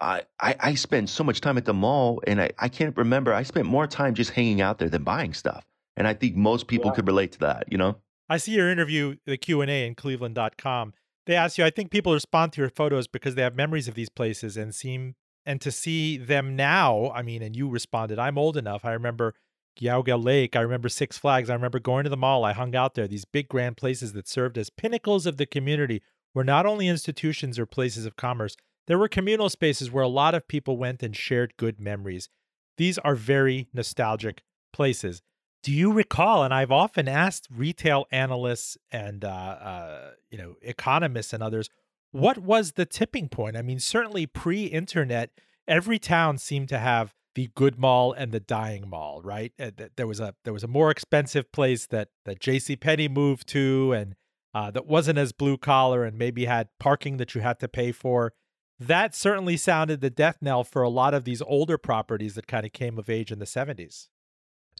I, 0.00 0.22
I, 0.40 0.56
I 0.60 0.74
spent 0.74 1.10
so 1.10 1.22
much 1.22 1.40
time 1.40 1.58
at 1.58 1.64
the 1.64 1.74
mall 1.74 2.22
and 2.26 2.40
I, 2.40 2.50
I 2.58 2.68
can't 2.68 2.96
remember. 2.96 3.34
I 3.34 3.42
spent 3.42 3.66
more 3.66 3.86
time 3.86 4.14
just 4.14 4.30
hanging 4.30 4.60
out 4.60 4.78
there 4.78 4.88
than 4.88 5.02
buying 5.02 5.34
stuff. 5.34 5.66
And 5.96 6.06
I 6.06 6.14
think 6.14 6.36
most 6.36 6.68
people 6.68 6.90
yeah. 6.90 6.94
could 6.94 7.06
relate 7.06 7.32
to 7.32 7.38
that, 7.40 7.64
you 7.70 7.76
know? 7.76 7.96
I 8.28 8.38
see 8.38 8.52
your 8.52 8.70
interview, 8.70 9.16
the 9.26 9.36
Q&A 9.36 9.86
in 9.86 9.94
cleveland.com. 9.94 10.94
They 11.26 11.34
ask 11.34 11.58
you, 11.58 11.64
I 11.64 11.70
think 11.70 11.90
people 11.90 12.14
respond 12.14 12.52
to 12.54 12.60
your 12.60 12.70
photos 12.70 13.06
because 13.06 13.34
they 13.34 13.42
have 13.42 13.54
memories 13.54 13.88
of 13.88 13.94
these 13.94 14.08
places 14.08 14.56
and 14.56 14.74
seem, 14.74 15.16
and 15.44 15.60
to 15.60 15.70
see 15.70 16.16
them 16.16 16.56
now, 16.56 17.10
I 17.14 17.22
mean, 17.22 17.42
and 17.42 17.54
you 17.54 17.68
responded, 17.68 18.18
I'm 18.18 18.38
old 18.38 18.56
enough. 18.56 18.84
I 18.84 18.92
remember 18.92 19.34
Geauga 19.78 20.22
Lake. 20.22 20.56
I 20.56 20.60
remember 20.60 20.88
Six 20.88 21.18
Flags. 21.18 21.50
I 21.50 21.54
remember 21.54 21.78
going 21.78 22.04
to 22.04 22.10
the 22.10 22.16
mall. 22.16 22.44
I 22.44 22.52
hung 22.52 22.74
out 22.74 22.94
there. 22.94 23.08
These 23.08 23.24
big 23.24 23.48
grand 23.48 23.76
places 23.76 24.12
that 24.12 24.28
served 24.28 24.56
as 24.58 24.70
pinnacles 24.70 25.26
of 25.26 25.36
the 25.36 25.46
community 25.46 26.02
were 26.34 26.44
not 26.44 26.66
only 26.66 26.88
institutions 26.88 27.58
or 27.58 27.66
places 27.66 28.06
of 28.06 28.16
commerce, 28.16 28.56
there 28.86 28.98
were 28.98 29.08
communal 29.08 29.48
spaces 29.48 29.90
where 29.90 30.04
a 30.04 30.08
lot 30.08 30.34
of 30.34 30.48
people 30.48 30.76
went 30.76 31.02
and 31.02 31.14
shared 31.14 31.56
good 31.56 31.80
memories. 31.80 32.28
These 32.76 32.98
are 32.98 33.14
very 33.14 33.68
nostalgic 33.72 34.42
places. 34.72 35.22
Do 35.62 35.72
you 35.72 35.92
recall? 35.92 36.42
And 36.42 36.54
I've 36.54 36.72
often 36.72 37.06
asked 37.06 37.46
retail 37.54 38.06
analysts 38.10 38.78
and 38.90 39.24
uh, 39.24 39.28
uh, 39.28 40.10
you 40.30 40.38
know 40.38 40.54
economists 40.62 41.32
and 41.32 41.42
others, 41.42 41.68
what 42.12 42.38
was 42.38 42.72
the 42.72 42.86
tipping 42.86 43.28
point? 43.28 43.56
I 43.56 43.62
mean, 43.62 43.78
certainly 43.78 44.26
pre-internet, 44.26 45.30
every 45.68 45.98
town 45.98 46.38
seemed 46.38 46.68
to 46.70 46.78
have 46.78 47.14
the 47.34 47.50
good 47.54 47.78
mall 47.78 48.12
and 48.12 48.32
the 48.32 48.40
dying 48.40 48.88
mall, 48.88 49.20
right? 49.22 49.52
Uh, 49.58 49.70
there 49.96 50.06
was 50.06 50.18
a 50.20 50.34
there 50.44 50.52
was 50.52 50.64
a 50.64 50.68
more 50.68 50.90
expensive 50.90 51.52
place 51.52 51.86
that 51.86 52.08
that 52.24 52.40
J.C. 52.40 52.76
Penney 52.76 53.08
moved 53.08 53.46
to, 53.48 53.92
and 53.92 54.14
uh, 54.54 54.70
that 54.70 54.86
wasn't 54.86 55.18
as 55.18 55.32
blue 55.32 55.56
collar, 55.56 56.04
and 56.04 56.18
maybe 56.18 56.44
had 56.44 56.68
parking 56.78 57.16
that 57.18 57.34
you 57.34 57.40
had 57.40 57.60
to 57.60 57.68
pay 57.68 57.92
for. 57.92 58.32
That 58.78 59.14
certainly 59.14 59.56
sounded 59.56 60.00
the 60.00 60.10
death 60.10 60.38
knell 60.40 60.64
for 60.64 60.82
a 60.82 60.88
lot 60.88 61.12
of 61.12 61.24
these 61.24 61.42
older 61.42 61.76
properties 61.76 62.34
that 62.34 62.46
kind 62.46 62.64
of 62.64 62.72
came 62.72 62.98
of 62.98 63.10
age 63.10 63.30
in 63.30 63.38
the 63.38 63.46
seventies. 63.46 64.08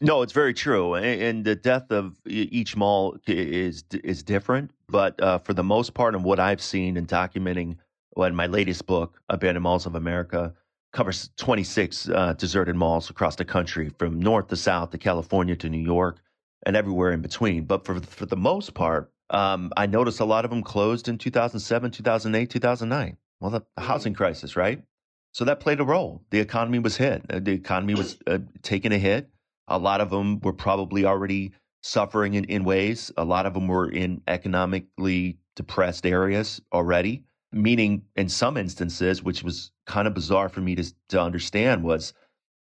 No, 0.03 0.23
it's 0.23 0.33
very 0.33 0.55
true, 0.55 0.95
and 0.95 1.45
the 1.45 1.55
death 1.55 1.91
of 1.91 2.15
each 2.25 2.75
mall 2.75 3.17
is 3.27 3.83
is 4.03 4.23
different. 4.23 4.71
But 4.87 5.21
uh, 5.21 5.37
for 5.37 5.53
the 5.53 5.63
most 5.63 5.93
part, 5.93 6.15
and 6.15 6.23
what 6.23 6.39
I've 6.39 6.61
seen 6.61 6.97
in 6.97 7.05
documenting, 7.05 7.77
well, 8.15 8.27
in 8.27 8.35
my 8.35 8.47
latest 8.47 8.87
book, 8.87 9.21
"Abandoned 9.29 9.61
Malls 9.61 9.85
of 9.85 9.93
America," 9.93 10.55
covers 10.91 11.29
26 11.37 12.09
uh, 12.09 12.33
deserted 12.33 12.75
malls 12.75 13.11
across 13.11 13.35
the 13.35 13.45
country, 13.45 13.91
from 13.99 14.19
north 14.19 14.47
to 14.47 14.55
south 14.55 14.89
to 14.89 14.97
California 14.97 15.55
to 15.55 15.69
New 15.69 15.77
York, 15.77 16.19
and 16.65 16.75
everywhere 16.75 17.11
in 17.11 17.21
between. 17.21 17.65
But 17.65 17.85
for 17.85 17.99
for 17.99 18.25
the 18.25 18.35
most 18.35 18.73
part, 18.73 19.11
um, 19.31 19.71
I 19.75 19.85
noticed 19.85 20.19
a 20.19 20.25
lot 20.25 20.45
of 20.45 20.51
them 20.51 20.63
closed 20.63 21.07
in 21.07 21.17
2007, 21.17 21.91
2008, 21.91 22.49
2009. 22.49 23.17
Well, 23.39 23.51
the 23.51 23.65
housing 23.81 24.13
crisis, 24.13 24.55
right? 24.55 24.83
So 25.33 25.45
that 25.45 25.59
played 25.59 25.79
a 25.79 25.85
role. 25.85 26.21
The 26.29 26.39
economy 26.39 26.79
was 26.79 26.97
hit. 26.97 27.23
Uh, 27.29 27.39
the 27.39 27.53
economy 27.53 27.95
was 27.95 28.17
uh, 28.27 28.39
taking 28.61 28.91
a 28.91 28.97
hit 28.97 29.29
a 29.71 29.79
lot 29.79 30.01
of 30.01 30.09
them 30.09 30.39
were 30.41 30.53
probably 30.53 31.05
already 31.05 31.53
suffering 31.81 32.35
in, 32.35 32.45
in 32.45 32.63
ways. 32.63 33.11
A 33.17 33.25
lot 33.25 33.45
of 33.45 33.53
them 33.53 33.67
were 33.67 33.89
in 33.89 34.21
economically 34.27 35.37
depressed 35.55 36.05
areas 36.05 36.61
already, 36.73 37.23
meaning 37.51 38.03
in 38.15 38.29
some 38.29 38.57
instances, 38.57 39.23
which 39.23 39.43
was 39.43 39.71
kind 39.85 40.07
of 40.07 40.13
bizarre 40.13 40.49
for 40.49 40.61
me 40.61 40.75
to, 40.75 40.93
to 41.09 41.21
understand, 41.21 41.83
was 41.83 42.13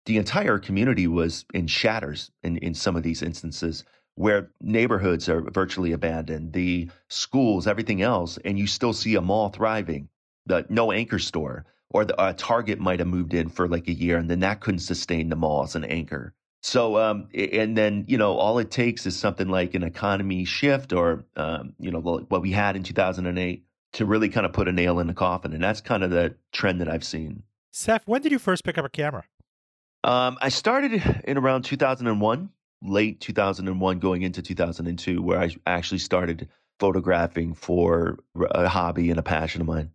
the 0.06 0.18
entire 0.18 0.60
community 0.60 1.08
was 1.08 1.46
in 1.54 1.68
shatters 1.68 2.32
in, 2.44 2.58
in 2.58 2.74
some 2.74 2.96
of 2.96 3.04
these 3.04 3.22
instances 3.22 3.84
where 4.16 4.50
neighborhoods 4.62 5.30
are 5.30 5.42
virtually 5.42 5.92
abandoned, 5.92 6.54
the 6.54 6.90
schools, 7.10 7.68
everything 7.68 8.02
else, 8.02 8.38
and 8.46 8.58
you 8.58 8.68
still 8.68 8.94
see 8.94 9.16
a 9.16 9.22
mall 9.22 9.50
thriving, 9.50 10.10
the 10.46 10.66
no 10.70 10.92
anchor 10.92 11.20
store, 11.20 11.66
or 11.90 12.06
the, 12.06 12.26
a 12.26 12.34
Target 12.34 12.80
might 12.80 13.00
have 13.00 13.08
moved 13.08 13.34
in 13.34 13.50
for 13.50 13.68
like 13.68 13.88
a 13.88 13.94
year, 13.94 14.18
and 14.18 14.30
then 14.30 14.40
that 14.40 14.62
couldn't 14.62 14.80
sustain 14.80 15.30
the 15.30 15.36
mall 15.36 15.64
as 15.64 15.76
an 15.76 15.84
anchor. 15.86 16.34
So, 16.62 16.98
um, 16.98 17.28
and 17.36 17.78
then, 17.78 18.06
you 18.08 18.18
know, 18.18 18.38
all 18.38 18.58
it 18.58 18.72
takes 18.72 19.06
is 19.06 19.16
something 19.16 19.50
like 19.50 19.76
an 19.76 19.84
economy 19.84 20.46
shift 20.46 20.94
or, 20.94 21.24
um, 21.36 21.74
you 21.80 21.92
know, 21.92 22.00
what 22.00 22.42
we 22.42 22.52
had 22.52 22.76
in 22.76 22.82
2008 22.82 23.64
to 23.94 24.06
really 24.06 24.30
kind 24.30 24.48
of 24.48 24.54
put 24.54 24.68
a 24.68 24.72
nail 24.72 25.00
in 25.00 25.06
the 25.06 25.14
coffin. 25.14 25.54
And 25.54 25.64
that's 25.64 25.80
kind 25.80 26.04
of 26.04 26.10
the 26.10 26.36
trend 26.52 26.82
that 26.82 26.90
I've 26.90 27.04
seen. 27.04 27.44
Seph, 27.72 28.02
when 28.08 28.22
did 28.22 28.32
you 28.32 28.40
first 28.40 28.64
pick 28.64 28.80
up 28.80 28.86
a 28.86 28.90
camera? 28.90 29.26
Um, 30.04 30.40
I 30.42 30.50
started 30.50 31.22
in 31.24 31.38
around 31.38 31.66
2001, 31.66 32.50
late 32.82 33.20
2001, 33.20 34.00
going 34.00 34.22
into 34.22 34.42
2002, 34.42 35.22
where 35.22 35.40
I 35.40 35.56
actually 35.66 36.00
started 36.00 36.50
photographing 36.80 37.54
for 37.54 38.20
a 38.52 38.68
hobby 38.68 39.10
and 39.10 39.20
a 39.20 39.24
passion 39.24 39.62
of 39.62 39.68
mine. 39.68 39.92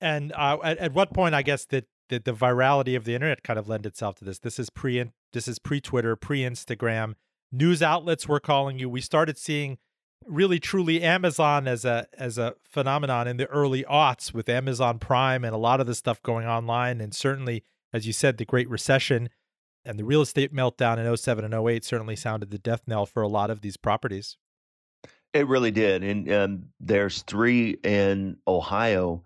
And 0.00 0.32
uh, 0.32 0.58
at, 0.62 0.78
at 0.78 0.92
what 0.92 1.12
point, 1.12 1.34
I 1.34 1.42
guess, 1.42 1.64
that 1.66 1.86
the, 2.08 2.18
the 2.18 2.32
virality 2.32 2.96
of 2.96 3.04
the 3.04 3.14
internet 3.14 3.42
kind 3.42 3.58
of 3.58 3.68
lend 3.68 3.86
itself 3.86 4.16
to 4.16 4.24
this. 4.24 4.38
This 4.38 4.58
is 4.58 4.70
pre 4.70 5.04
this 5.32 5.48
is 5.48 5.58
pre 5.58 5.80
Twitter, 5.80 6.16
pre 6.16 6.40
Instagram. 6.40 7.14
News 7.52 7.82
outlets 7.82 8.28
were 8.28 8.40
calling 8.40 8.78
you. 8.78 8.88
We 8.88 9.00
started 9.00 9.38
seeing 9.38 9.78
really 10.26 10.58
truly 10.58 11.02
Amazon 11.02 11.68
as 11.68 11.84
a 11.84 12.06
as 12.16 12.38
a 12.38 12.54
phenomenon 12.64 13.28
in 13.28 13.36
the 13.36 13.46
early 13.46 13.84
aughts 13.84 14.34
with 14.34 14.48
Amazon 14.48 14.98
Prime 14.98 15.44
and 15.44 15.54
a 15.54 15.58
lot 15.58 15.80
of 15.80 15.86
the 15.86 15.94
stuff 15.94 16.22
going 16.22 16.46
online. 16.46 17.00
And 17.00 17.14
certainly, 17.14 17.64
as 17.92 18.06
you 18.06 18.12
said, 18.12 18.36
the 18.36 18.44
Great 18.44 18.68
Recession 18.68 19.28
and 19.86 19.98
the 19.98 20.04
real 20.04 20.22
estate 20.22 20.52
meltdown 20.52 20.98
in 20.98 21.16
07 21.16 21.44
and 21.44 21.54
08 21.54 21.84
certainly 21.84 22.16
sounded 22.16 22.50
the 22.50 22.58
death 22.58 22.82
knell 22.86 23.06
for 23.06 23.22
a 23.22 23.28
lot 23.28 23.50
of 23.50 23.60
these 23.60 23.76
properties. 23.76 24.36
It 25.32 25.46
really 25.46 25.70
did. 25.70 26.02
And, 26.02 26.28
and 26.28 26.68
there's 26.80 27.22
three 27.22 27.78
in 27.82 28.38
Ohio 28.46 29.22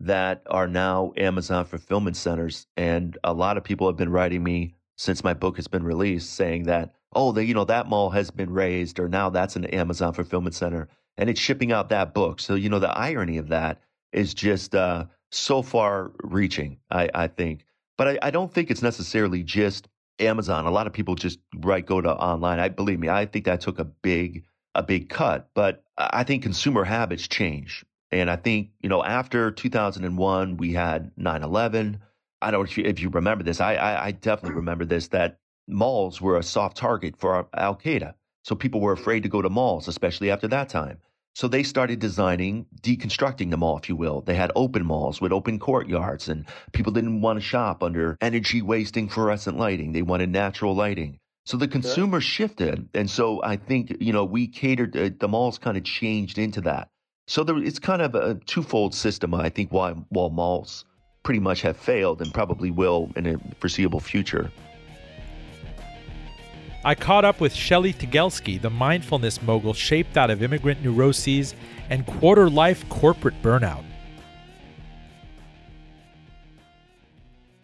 that 0.00 0.42
are 0.48 0.68
now 0.68 1.12
Amazon 1.16 1.64
fulfillment 1.64 2.16
centers. 2.16 2.66
And 2.76 3.16
a 3.24 3.32
lot 3.32 3.56
of 3.56 3.64
people 3.64 3.86
have 3.86 3.96
been 3.96 4.10
writing 4.10 4.42
me 4.42 4.74
since 4.96 5.24
my 5.24 5.34
book 5.34 5.56
has 5.56 5.68
been 5.68 5.84
released 5.84 6.34
saying 6.34 6.64
that, 6.64 6.94
oh, 7.14 7.32
the, 7.32 7.44
you 7.44 7.54
know, 7.54 7.64
that 7.64 7.88
mall 7.88 8.10
has 8.10 8.30
been 8.30 8.50
raised 8.50 8.98
or 8.98 9.08
now 9.08 9.30
that's 9.30 9.56
an 9.56 9.64
Amazon 9.66 10.12
fulfillment 10.12 10.54
center 10.54 10.88
and 11.16 11.30
it's 11.30 11.40
shipping 11.40 11.72
out 11.72 11.88
that 11.88 12.14
book. 12.14 12.40
So, 12.40 12.54
you 12.54 12.68
know, 12.68 12.78
the 12.78 12.96
irony 12.96 13.38
of 13.38 13.48
that 13.48 13.80
is 14.12 14.34
just 14.34 14.74
uh, 14.74 15.06
so 15.30 15.62
far 15.62 16.12
reaching, 16.22 16.78
I, 16.90 17.08
I 17.14 17.26
think. 17.28 17.64
But 17.96 18.08
I, 18.08 18.18
I 18.22 18.30
don't 18.30 18.52
think 18.52 18.70
it's 18.70 18.82
necessarily 18.82 19.42
just 19.42 19.88
Amazon. 20.18 20.66
A 20.66 20.70
lot 20.70 20.86
of 20.86 20.92
people 20.92 21.14
just 21.14 21.38
right 21.56 21.84
go 21.84 22.00
to 22.00 22.10
online. 22.10 22.60
I 22.60 22.68
believe 22.68 22.98
me, 22.98 23.08
I 23.08 23.26
think 23.26 23.44
that 23.46 23.60
took 23.60 23.78
a 23.78 23.84
big 23.84 24.44
a 24.74 24.82
big 24.82 25.08
cut. 25.08 25.48
But 25.54 25.84
I 25.96 26.24
think 26.24 26.42
consumer 26.42 26.84
habits 26.84 27.28
change. 27.28 27.84
And 28.10 28.30
I 28.30 28.36
think, 28.36 28.70
you 28.80 28.88
know, 28.88 29.02
after 29.02 29.50
2001, 29.50 30.56
we 30.56 30.72
had 30.72 31.10
9 31.16 31.42
11. 31.42 32.00
I 32.42 32.50
don't 32.50 32.60
know 32.60 32.64
if 32.64 32.76
you, 32.76 32.84
if 32.84 33.00
you 33.00 33.08
remember 33.08 33.42
this. 33.42 33.60
I, 33.60 33.74
I, 33.74 34.06
I 34.06 34.10
definitely 34.12 34.50
mm-hmm. 34.50 34.58
remember 34.58 34.84
this 34.84 35.08
that 35.08 35.38
malls 35.66 36.20
were 36.20 36.36
a 36.36 36.42
soft 36.42 36.76
target 36.76 37.16
for 37.16 37.48
Al 37.54 37.76
Qaeda. 37.76 38.14
So 38.42 38.54
people 38.54 38.80
were 38.80 38.92
afraid 38.92 39.22
to 39.22 39.28
go 39.28 39.40
to 39.40 39.48
malls, 39.48 39.88
especially 39.88 40.30
after 40.30 40.46
that 40.48 40.68
time. 40.68 40.98
So 41.34 41.48
they 41.48 41.64
started 41.64 41.98
designing, 41.98 42.66
deconstructing 42.80 43.50
the 43.50 43.56
mall, 43.56 43.76
if 43.76 43.88
you 43.88 43.96
will. 43.96 44.20
They 44.20 44.36
had 44.36 44.52
open 44.54 44.86
malls 44.86 45.20
with 45.20 45.32
open 45.32 45.58
courtyards, 45.58 46.28
and 46.28 46.46
people 46.72 46.92
didn't 46.92 47.22
want 47.22 47.38
to 47.38 47.44
shop 47.44 47.82
under 47.82 48.16
energy 48.20 48.62
wasting 48.62 49.08
fluorescent 49.08 49.58
lighting. 49.58 49.92
They 49.92 50.02
wanted 50.02 50.30
natural 50.30 50.76
lighting. 50.76 51.18
So 51.44 51.56
the 51.56 51.66
consumer 51.66 52.20
shifted. 52.20 52.88
And 52.94 53.10
so 53.10 53.42
I 53.42 53.56
think, 53.56 53.96
you 54.00 54.12
know, 54.12 54.24
we 54.24 54.46
catered, 54.46 54.96
uh, 54.96 55.10
the 55.18 55.28
malls 55.28 55.58
kind 55.58 55.76
of 55.76 55.82
changed 55.82 56.38
into 56.38 56.60
that. 56.62 56.88
So 57.26 57.42
there, 57.42 57.58
it's 57.58 57.80
kind 57.80 58.00
of 58.00 58.14
a 58.14 58.36
twofold 58.46 58.94
system, 58.94 59.34
I 59.34 59.48
think, 59.48 59.72
why, 59.72 59.92
why 60.10 60.28
malls 60.28 60.84
pretty 61.24 61.40
much 61.40 61.62
have 61.62 61.76
failed 61.76 62.22
and 62.22 62.32
probably 62.32 62.70
will 62.70 63.10
in 63.16 63.26
a 63.26 63.38
foreseeable 63.58 64.00
future. 64.00 64.52
I 66.86 66.94
caught 66.94 67.24
up 67.24 67.40
with 67.40 67.54
Shelly 67.54 67.94
Tygielski, 67.94 68.60
the 68.60 68.68
mindfulness 68.68 69.40
mogul 69.40 69.72
shaped 69.72 70.18
out 70.18 70.28
of 70.28 70.42
immigrant 70.42 70.84
neuroses 70.84 71.54
and 71.88 72.04
quarter 72.04 72.50
life 72.50 72.86
corporate 72.90 73.40
burnout. 73.40 73.84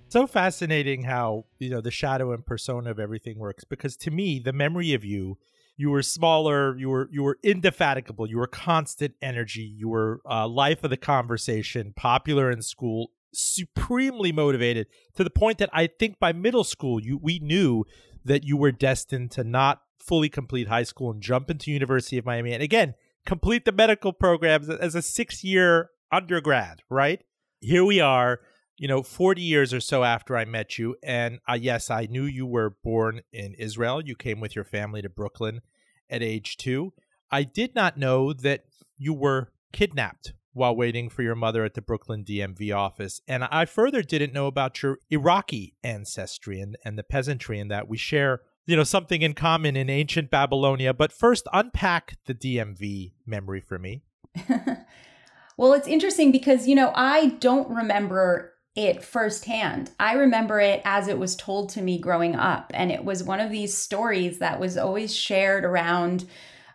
So 0.08 0.26
fascinating 0.26 1.02
how, 1.02 1.44
you 1.58 1.68
know, 1.68 1.82
the 1.82 1.90
shadow 1.90 2.32
and 2.32 2.44
persona 2.46 2.90
of 2.90 2.98
everything 2.98 3.38
works 3.38 3.62
because 3.62 3.94
to 3.98 4.10
me, 4.10 4.40
the 4.40 4.54
memory 4.54 4.94
of 4.94 5.04
you, 5.04 5.36
you 5.76 5.90
were 5.90 6.02
smaller, 6.02 6.76
you 6.78 6.88
were 6.88 7.08
you 7.12 7.22
were 7.22 7.38
indefatigable, 7.42 8.26
you 8.26 8.38
were 8.38 8.46
constant 8.46 9.14
energy, 9.20 9.62
you 9.76 9.90
were 9.90 10.22
uh, 10.28 10.48
life 10.48 10.82
of 10.82 10.88
the 10.88 10.96
conversation, 10.96 11.92
popular 11.94 12.50
in 12.50 12.62
school, 12.62 13.10
supremely 13.32 14.32
motivated 14.32 14.86
to 15.14 15.24
the 15.24 15.30
point 15.30 15.58
that 15.58 15.70
I 15.72 15.86
think 15.86 16.18
by 16.18 16.32
middle 16.32 16.64
school 16.64 17.00
you 17.00 17.18
we 17.22 17.38
knew 17.38 17.84
that 18.24 18.44
you 18.44 18.56
were 18.56 18.72
destined 18.72 19.30
to 19.32 19.44
not 19.44 19.82
fully 19.98 20.28
complete 20.28 20.68
high 20.68 20.82
school 20.82 21.10
and 21.10 21.22
jump 21.22 21.50
into 21.50 21.70
University 21.70 22.18
of 22.18 22.24
Miami 22.24 22.52
and 22.52 22.62
again 22.62 22.94
complete 23.26 23.64
the 23.64 23.72
medical 23.72 24.12
programs 24.12 24.68
as 24.68 24.94
a 24.94 25.00
6-year 25.00 25.90
undergrad, 26.10 26.80
right? 26.88 27.22
Here 27.60 27.84
we 27.84 28.00
are, 28.00 28.40
you 28.78 28.88
know, 28.88 29.02
40 29.02 29.42
years 29.42 29.74
or 29.74 29.80
so 29.80 30.04
after 30.04 30.36
I 30.36 30.46
met 30.46 30.78
you 30.78 30.96
and 31.02 31.38
uh, 31.48 31.58
yes, 31.60 31.90
I 31.90 32.06
knew 32.06 32.24
you 32.24 32.46
were 32.46 32.76
born 32.82 33.20
in 33.32 33.54
Israel. 33.54 34.02
You 34.02 34.16
came 34.16 34.40
with 34.40 34.56
your 34.56 34.64
family 34.64 35.02
to 35.02 35.10
Brooklyn 35.10 35.60
at 36.08 36.22
age 36.22 36.56
2. 36.56 36.92
I 37.30 37.42
did 37.44 37.74
not 37.74 37.98
know 37.98 38.32
that 38.32 38.64
you 38.96 39.12
were 39.12 39.52
kidnapped 39.72 40.32
while 40.52 40.74
waiting 40.74 41.08
for 41.08 41.22
your 41.22 41.34
mother 41.34 41.64
at 41.64 41.74
the 41.74 41.82
Brooklyn 41.82 42.24
DMV 42.24 42.74
office. 42.74 43.20
And 43.28 43.44
I 43.44 43.64
further 43.64 44.02
didn't 44.02 44.32
know 44.32 44.46
about 44.46 44.82
your 44.82 44.98
Iraqi 45.10 45.74
ancestry 45.84 46.60
and, 46.60 46.76
and 46.84 46.98
the 46.98 47.04
peasantry 47.04 47.58
and 47.60 47.70
that 47.70 47.88
we 47.88 47.96
share, 47.96 48.40
you 48.66 48.76
know, 48.76 48.84
something 48.84 49.22
in 49.22 49.34
common 49.34 49.76
in 49.76 49.88
ancient 49.88 50.30
Babylonia. 50.30 50.92
But 50.92 51.12
first, 51.12 51.46
unpack 51.52 52.16
the 52.26 52.34
DMV 52.34 53.12
memory 53.26 53.60
for 53.60 53.78
me. 53.78 54.02
well, 55.56 55.72
it's 55.72 55.88
interesting 55.88 56.32
because, 56.32 56.66
you 56.66 56.74
know, 56.74 56.92
I 56.94 57.28
don't 57.40 57.68
remember 57.70 58.54
it 58.76 59.02
firsthand. 59.02 59.90
I 59.98 60.14
remember 60.14 60.60
it 60.60 60.80
as 60.84 61.08
it 61.08 61.18
was 61.18 61.36
told 61.36 61.70
to 61.70 61.82
me 61.82 61.98
growing 61.98 62.36
up. 62.36 62.70
And 62.74 62.90
it 62.90 63.04
was 63.04 63.22
one 63.22 63.40
of 63.40 63.50
these 63.50 63.76
stories 63.76 64.38
that 64.38 64.60
was 64.60 64.76
always 64.76 65.14
shared 65.14 65.64
around, 65.64 66.24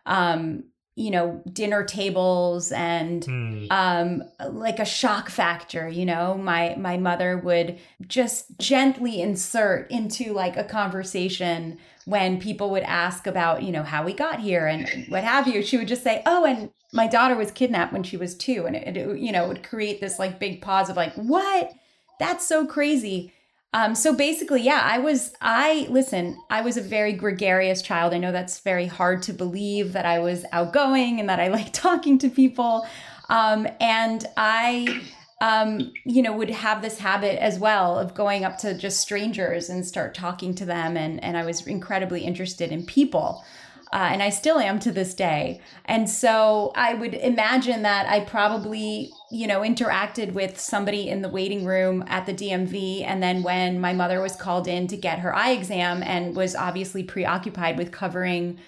um, 0.06 0.66
you 0.96 1.12
know, 1.12 1.42
dinner 1.52 1.84
tables 1.84 2.72
and 2.72 3.26
Hmm. 3.26 3.66
um, 3.70 4.24
like 4.50 4.80
a 4.80 4.86
shock 4.86 5.30
factor. 5.30 5.88
You 5.90 6.06
know, 6.06 6.36
my 6.38 6.76
my 6.78 6.98
mother 6.98 7.38
would 7.38 7.78
just 8.08 8.58
gently 8.60 9.22
insert 9.22 9.92
into 9.92 10.34
like 10.34 10.56
a 10.58 10.64
conversation 10.64 11.78
when 12.06 12.40
people 12.40 12.70
would 12.70 12.84
ask 12.84 13.28
about, 13.28 13.64
you 13.64 13.72
know, 13.72 13.84
how 13.84 14.04
we 14.06 14.14
got 14.14 14.40
here 14.40 14.68
and 14.68 15.06
what 15.10 15.24
have 15.24 15.48
you. 15.48 15.62
She 15.62 15.78
would 15.78 15.88
just 15.88 16.04
say, 16.04 16.22
"Oh, 16.26 16.46
and 16.46 16.70
my 16.94 17.08
daughter 17.08 17.36
was 17.36 17.52
kidnapped 17.52 17.92
when 17.92 18.04
she 18.04 18.16
was 18.16 18.36
two. 18.36 18.66
and 18.66 18.76
it, 18.76 18.96
it 18.96 19.20
you 19.20 19.32
know 19.32 19.48
would 19.50 19.64
create 19.64 20.00
this 20.00 20.18
like 20.20 20.40
big 20.40 20.62
pause 20.62 20.90
of 20.90 20.96
like, 20.96 21.14
"What? 21.16 21.74
That's 22.20 22.48
so 22.48 22.66
crazy." 22.66 23.34
Um, 23.76 23.94
so 23.94 24.16
basically, 24.16 24.62
yeah, 24.62 24.80
I 24.82 25.00
was, 25.00 25.34
I, 25.42 25.86
listen, 25.90 26.42
I 26.50 26.62
was 26.62 26.78
a 26.78 26.82
very 26.82 27.12
gregarious 27.12 27.82
child. 27.82 28.14
I 28.14 28.20
know 28.20 28.32
that's 28.32 28.60
very 28.62 28.88
hard 28.88 29.22
to 29.24 29.34
believe 29.34 29.92
that 29.92 30.06
I 30.06 30.20
was 30.20 30.46
outgoing 30.54 31.20
and 31.20 31.28
that 31.28 31.42
I 31.42 31.48
like 31.60 31.74
talking 31.74 32.18
to 32.20 32.30
people. 32.30 32.88
Um, 33.28 33.68
and 33.82 34.26
I, 34.38 35.02
um, 35.42 35.92
you 36.06 36.22
know, 36.22 36.32
would 36.32 36.52
have 36.52 36.82
this 36.82 37.00
habit 37.00 37.38
as 37.44 37.60
well 37.60 38.00
of 38.00 38.16
going 38.16 38.46
up 38.46 38.58
to 38.60 38.74
just 38.76 39.02
strangers 39.02 39.70
and 39.70 39.86
start 39.86 40.16
talking 40.16 40.56
to 40.56 40.64
them. 40.64 40.96
And, 40.96 41.22
and 41.22 41.36
I 41.36 41.44
was 41.44 41.68
incredibly 41.68 42.22
interested 42.22 42.72
in 42.72 42.86
people. 42.86 43.44
Uh, 43.94 44.10
and 44.12 44.24
I 44.24 44.30
still 44.30 44.60
am 44.60 44.80
to 44.80 44.92
this 44.92 45.14
day. 45.14 45.62
And 45.86 46.10
so 46.10 46.72
I 46.76 46.94
would 46.96 47.14
imagine 47.14 47.84
that 47.84 48.10
I 48.10 48.22
probably, 48.22 49.12
you 49.32 49.48
know, 49.48 49.62
interacted 49.62 50.34
with 50.34 50.60
somebody 50.60 51.08
in 51.08 51.22
the 51.22 51.30
waiting 51.30 51.66
room 51.66 52.04
at 52.08 52.26
the 52.26 52.34
DMV. 52.34 53.04
And 53.06 53.22
then 53.22 53.44
when 53.44 53.80
my 53.80 53.94
mother 53.94 54.22
was 54.22 54.36
called 54.36 54.68
in 54.68 54.88
to 54.88 54.98
get 54.98 55.20
her 55.20 55.36
eye 55.36 55.52
exam 55.52 56.04
and 56.04 56.36
was 56.36 56.56
obviously 56.56 57.04
preoccupied 57.04 57.78
with 57.78 57.92
covering 57.92 58.60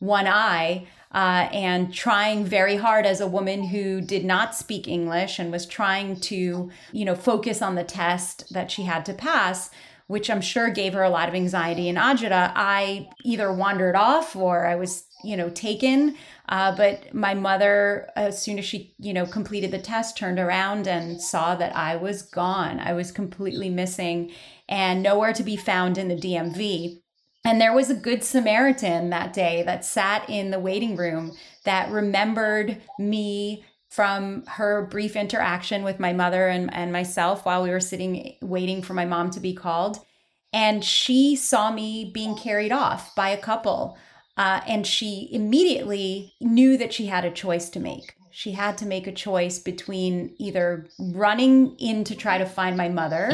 one 0.00 0.26
eye 0.26 0.86
uh, 1.12 1.48
and 1.52 1.94
trying 1.94 2.44
very 2.44 2.76
hard 2.76 3.06
as 3.06 3.20
a 3.20 3.26
woman 3.26 3.68
who 3.68 4.00
did 4.00 4.24
not 4.24 4.54
speak 4.54 4.88
English 4.88 5.38
and 5.38 5.52
was 5.52 5.64
trying 5.64 6.18
to, 6.18 6.70
you 6.92 7.04
know, 7.04 7.14
focus 7.14 7.62
on 7.62 7.76
the 7.76 7.84
test 7.84 8.52
that 8.52 8.70
she 8.70 8.82
had 8.82 9.06
to 9.06 9.14
pass 9.14 9.70
which 10.06 10.28
I'm 10.28 10.40
sure 10.40 10.68
gave 10.70 10.92
her 10.92 11.02
a 11.02 11.10
lot 11.10 11.28
of 11.28 11.34
anxiety 11.34 11.88
in 11.88 11.96
Ajita, 11.96 12.52
I 12.54 13.08
either 13.24 13.52
wandered 13.52 13.96
off 13.96 14.36
or 14.36 14.66
I 14.66 14.74
was, 14.74 15.06
you 15.22 15.36
know, 15.36 15.48
taken. 15.50 16.16
Uh, 16.48 16.76
but 16.76 17.14
my 17.14 17.32
mother, 17.32 18.10
as 18.14 18.40
soon 18.40 18.58
as 18.58 18.66
she, 18.66 18.94
you 18.98 19.14
know, 19.14 19.24
completed 19.24 19.70
the 19.70 19.78
test, 19.78 20.16
turned 20.16 20.38
around 20.38 20.86
and 20.86 21.20
saw 21.20 21.54
that 21.54 21.74
I 21.74 21.96
was 21.96 22.22
gone. 22.22 22.80
I 22.80 22.92
was 22.92 23.10
completely 23.12 23.70
missing 23.70 24.30
and 24.68 25.02
nowhere 25.02 25.32
to 25.32 25.42
be 25.42 25.56
found 25.56 25.96
in 25.96 26.08
the 26.08 26.16
DMV. 26.16 27.00
And 27.46 27.60
there 27.60 27.74
was 27.74 27.90
a 27.90 27.94
good 27.94 28.24
Samaritan 28.24 29.10
that 29.10 29.32
day 29.32 29.62
that 29.64 29.84
sat 29.84 30.28
in 30.28 30.50
the 30.50 30.58
waiting 30.58 30.96
room 30.96 31.32
that 31.64 31.90
remembered 31.90 32.80
me 32.98 33.64
from 33.94 34.44
her 34.46 34.86
brief 34.86 35.14
interaction 35.14 35.84
with 35.84 36.00
my 36.00 36.12
mother 36.12 36.48
and, 36.48 36.74
and 36.74 36.92
myself 36.92 37.46
while 37.46 37.62
we 37.62 37.70
were 37.70 37.78
sitting 37.78 38.34
waiting 38.42 38.82
for 38.82 38.92
my 38.92 39.04
mom 39.04 39.30
to 39.30 39.38
be 39.38 39.54
called. 39.54 40.04
And 40.52 40.84
she 40.84 41.36
saw 41.36 41.70
me 41.70 42.10
being 42.12 42.36
carried 42.36 42.72
off 42.72 43.14
by 43.14 43.28
a 43.28 43.40
couple. 43.40 43.96
Uh, 44.36 44.62
and 44.66 44.84
she 44.84 45.28
immediately 45.30 46.34
knew 46.40 46.76
that 46.76 46.92
she 46.92 47.06
had 47.06 47.24
a 47.24 47.30
choice 47.30 47.70
to 47.70 47.78
make. 47.78 48.16
She 48.32 48.50
had 48.50 48.76
to 48.78 48.86
make 48.86 49.06
a 49.06 49.12
choice 49.12 49.60
between 49.60 50.34
either 50.38 50.88
running 50.98 51.76
in 51.76 52.02
to 52.02 52.16
try 52.16 52.38
to 52.38 52.46
find 52.46 52.76
my 52.76 52.88
mother 52.88 53.28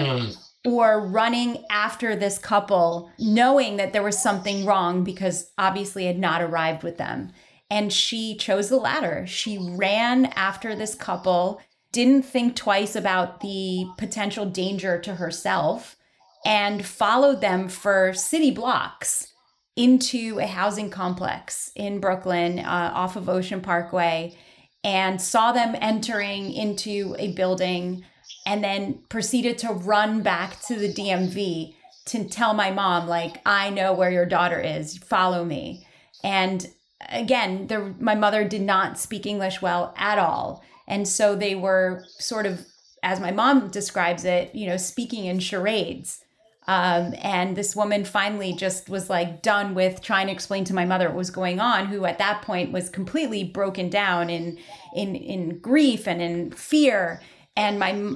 or 0.67 1.07
running 1.07 1.65
after 1.71 2.15
this 2.15 2.37
couple, 2.37 3.11
knowing 3.19 3.79
that 3.79 3.95
there 3.95 4.03
was 4.03 4.23
something 4.23 4.67
wrong 4.67 5.05
because 5.05 5.51
obviously 5.57 6.05
I 6.05 6.09
had 6.09 6.19
not 6.19 6.43
arrived 6.43 6.83
with 6.83 6.99
them. 6.99 7.33
And 7.71 7.93
she 7.93 8.37
chose 8.37 8.69
the 8.69 8.77
latter. 8.77 9.27
She 9.27 9.59
ran 9.59 10.27
after 10.27 10.75
this 10.75 10.95
couple, 10.95 11.61
didn't 11.93 12.23
think 12.23 12.57
twice 12.57 12.97
about 12.97 13.41
the 13.41 13.87
potential 13.97 14.45
danger 14.45 14.99
to 15.01 15.15
herself, 15.15 15.97
and 16.45 16.85
followed 16.85 17.41
them 17.41 17.69
for 17.69 18.13
city 18.13 18.51
blocks 18.51 19.33
into 19.77 20.39
a 20.41 20.47
housing 20.47 20.91
complex 20.91 21.71
in 21.77 22.01
Brooklyn 22.01 22.59
uh, 22.59 22.93
off 22.95 23.17
of 23.17 23.29
Ocean 23.29 23.61
Parkway 23.61 24.37
and 24.83 25.21
saw 25.21 25.53
them 25.53 25.77
entering 25.81 26.53
into 26.53 27.15
a 27.19 27.33
building 27.33 28.05
and 28.47 28.65
then 28.65 29.03
proceeded 29.09 29.59
to 29.59 29.73
run 29.73 30.23
back 30.23 30.61
to 30.63 30.75
the 30.75 30.93
DMV 30.93 31.75
to 32.07 32.25
tell 32.25 32.55
my 32.55 32.71
mom, 32.71 33.07
like, 33.07 33.41
I 33.45 33.71
know 33.71 33.93
where 33.93 34.11
your 34.11 34.27
daughter 34.27 34.59
is, 34.59 34.97
follow 34.99 35.45
me. 35.45 35.87
And 36.25 36.67
again, 37.09 37.97
my 37.99 38.15
mother 38.15 38.45
did 38.45 38.63
not 38.63 38.99
speak 38.99 39.27
English 39.27 39.63
well 39.63 39.95
at 39.97 40.19
all. 40.19 40.63
And 40.87 41.07
so 41.07 41.37
they 41.37 41.55
were 41.55 42.05
sort 42.19 42.47
of, 42.47 42.67
as 43.03 43.21
my 43.21 43.31
mom 43.31 43.69
describes 43.69 44.25
it, 44.25 44.55
you 44.55 44.67
know, 44.67 44.77
speaking 44.77 45.25
in 45.25 45.39
charades. 45.39 46.23
Um, 46.67 47.15
and 47.23 47.57
this 47.57 47.75
woman 47.75 48.05
finally 48.05 48.53
just 48.53 48.89
was 48.89 49.09
like 49.09 49.43
done 49.43 49.75
with 49.75 50.03
trying 50.03 50.27
to 50.27 50.33
explain 50.33 50.65
to 50.65 50.75
my 50.75 50.85
mother 50.85 51.09
what 51.09 51.17
was 51.17 51.31
going 51.31 51.59
on, 51.59 51.87
who 51.87 52.05
at 52.05 52.19
that 52.19 52.43
point 52.43 52.71
was 52.71 52.91
completely 52.91 53.45
broken 53.45 53.89
down 53.89 54.31
in 54.31 54.59
in 54.95 55.17
in 55.17 55.59
grief 55.59 56.07
and 56.07 56.21
in 56.21 56.53
fear. 56.53 57.23
And 57.57 57.79
my 57.81 58.13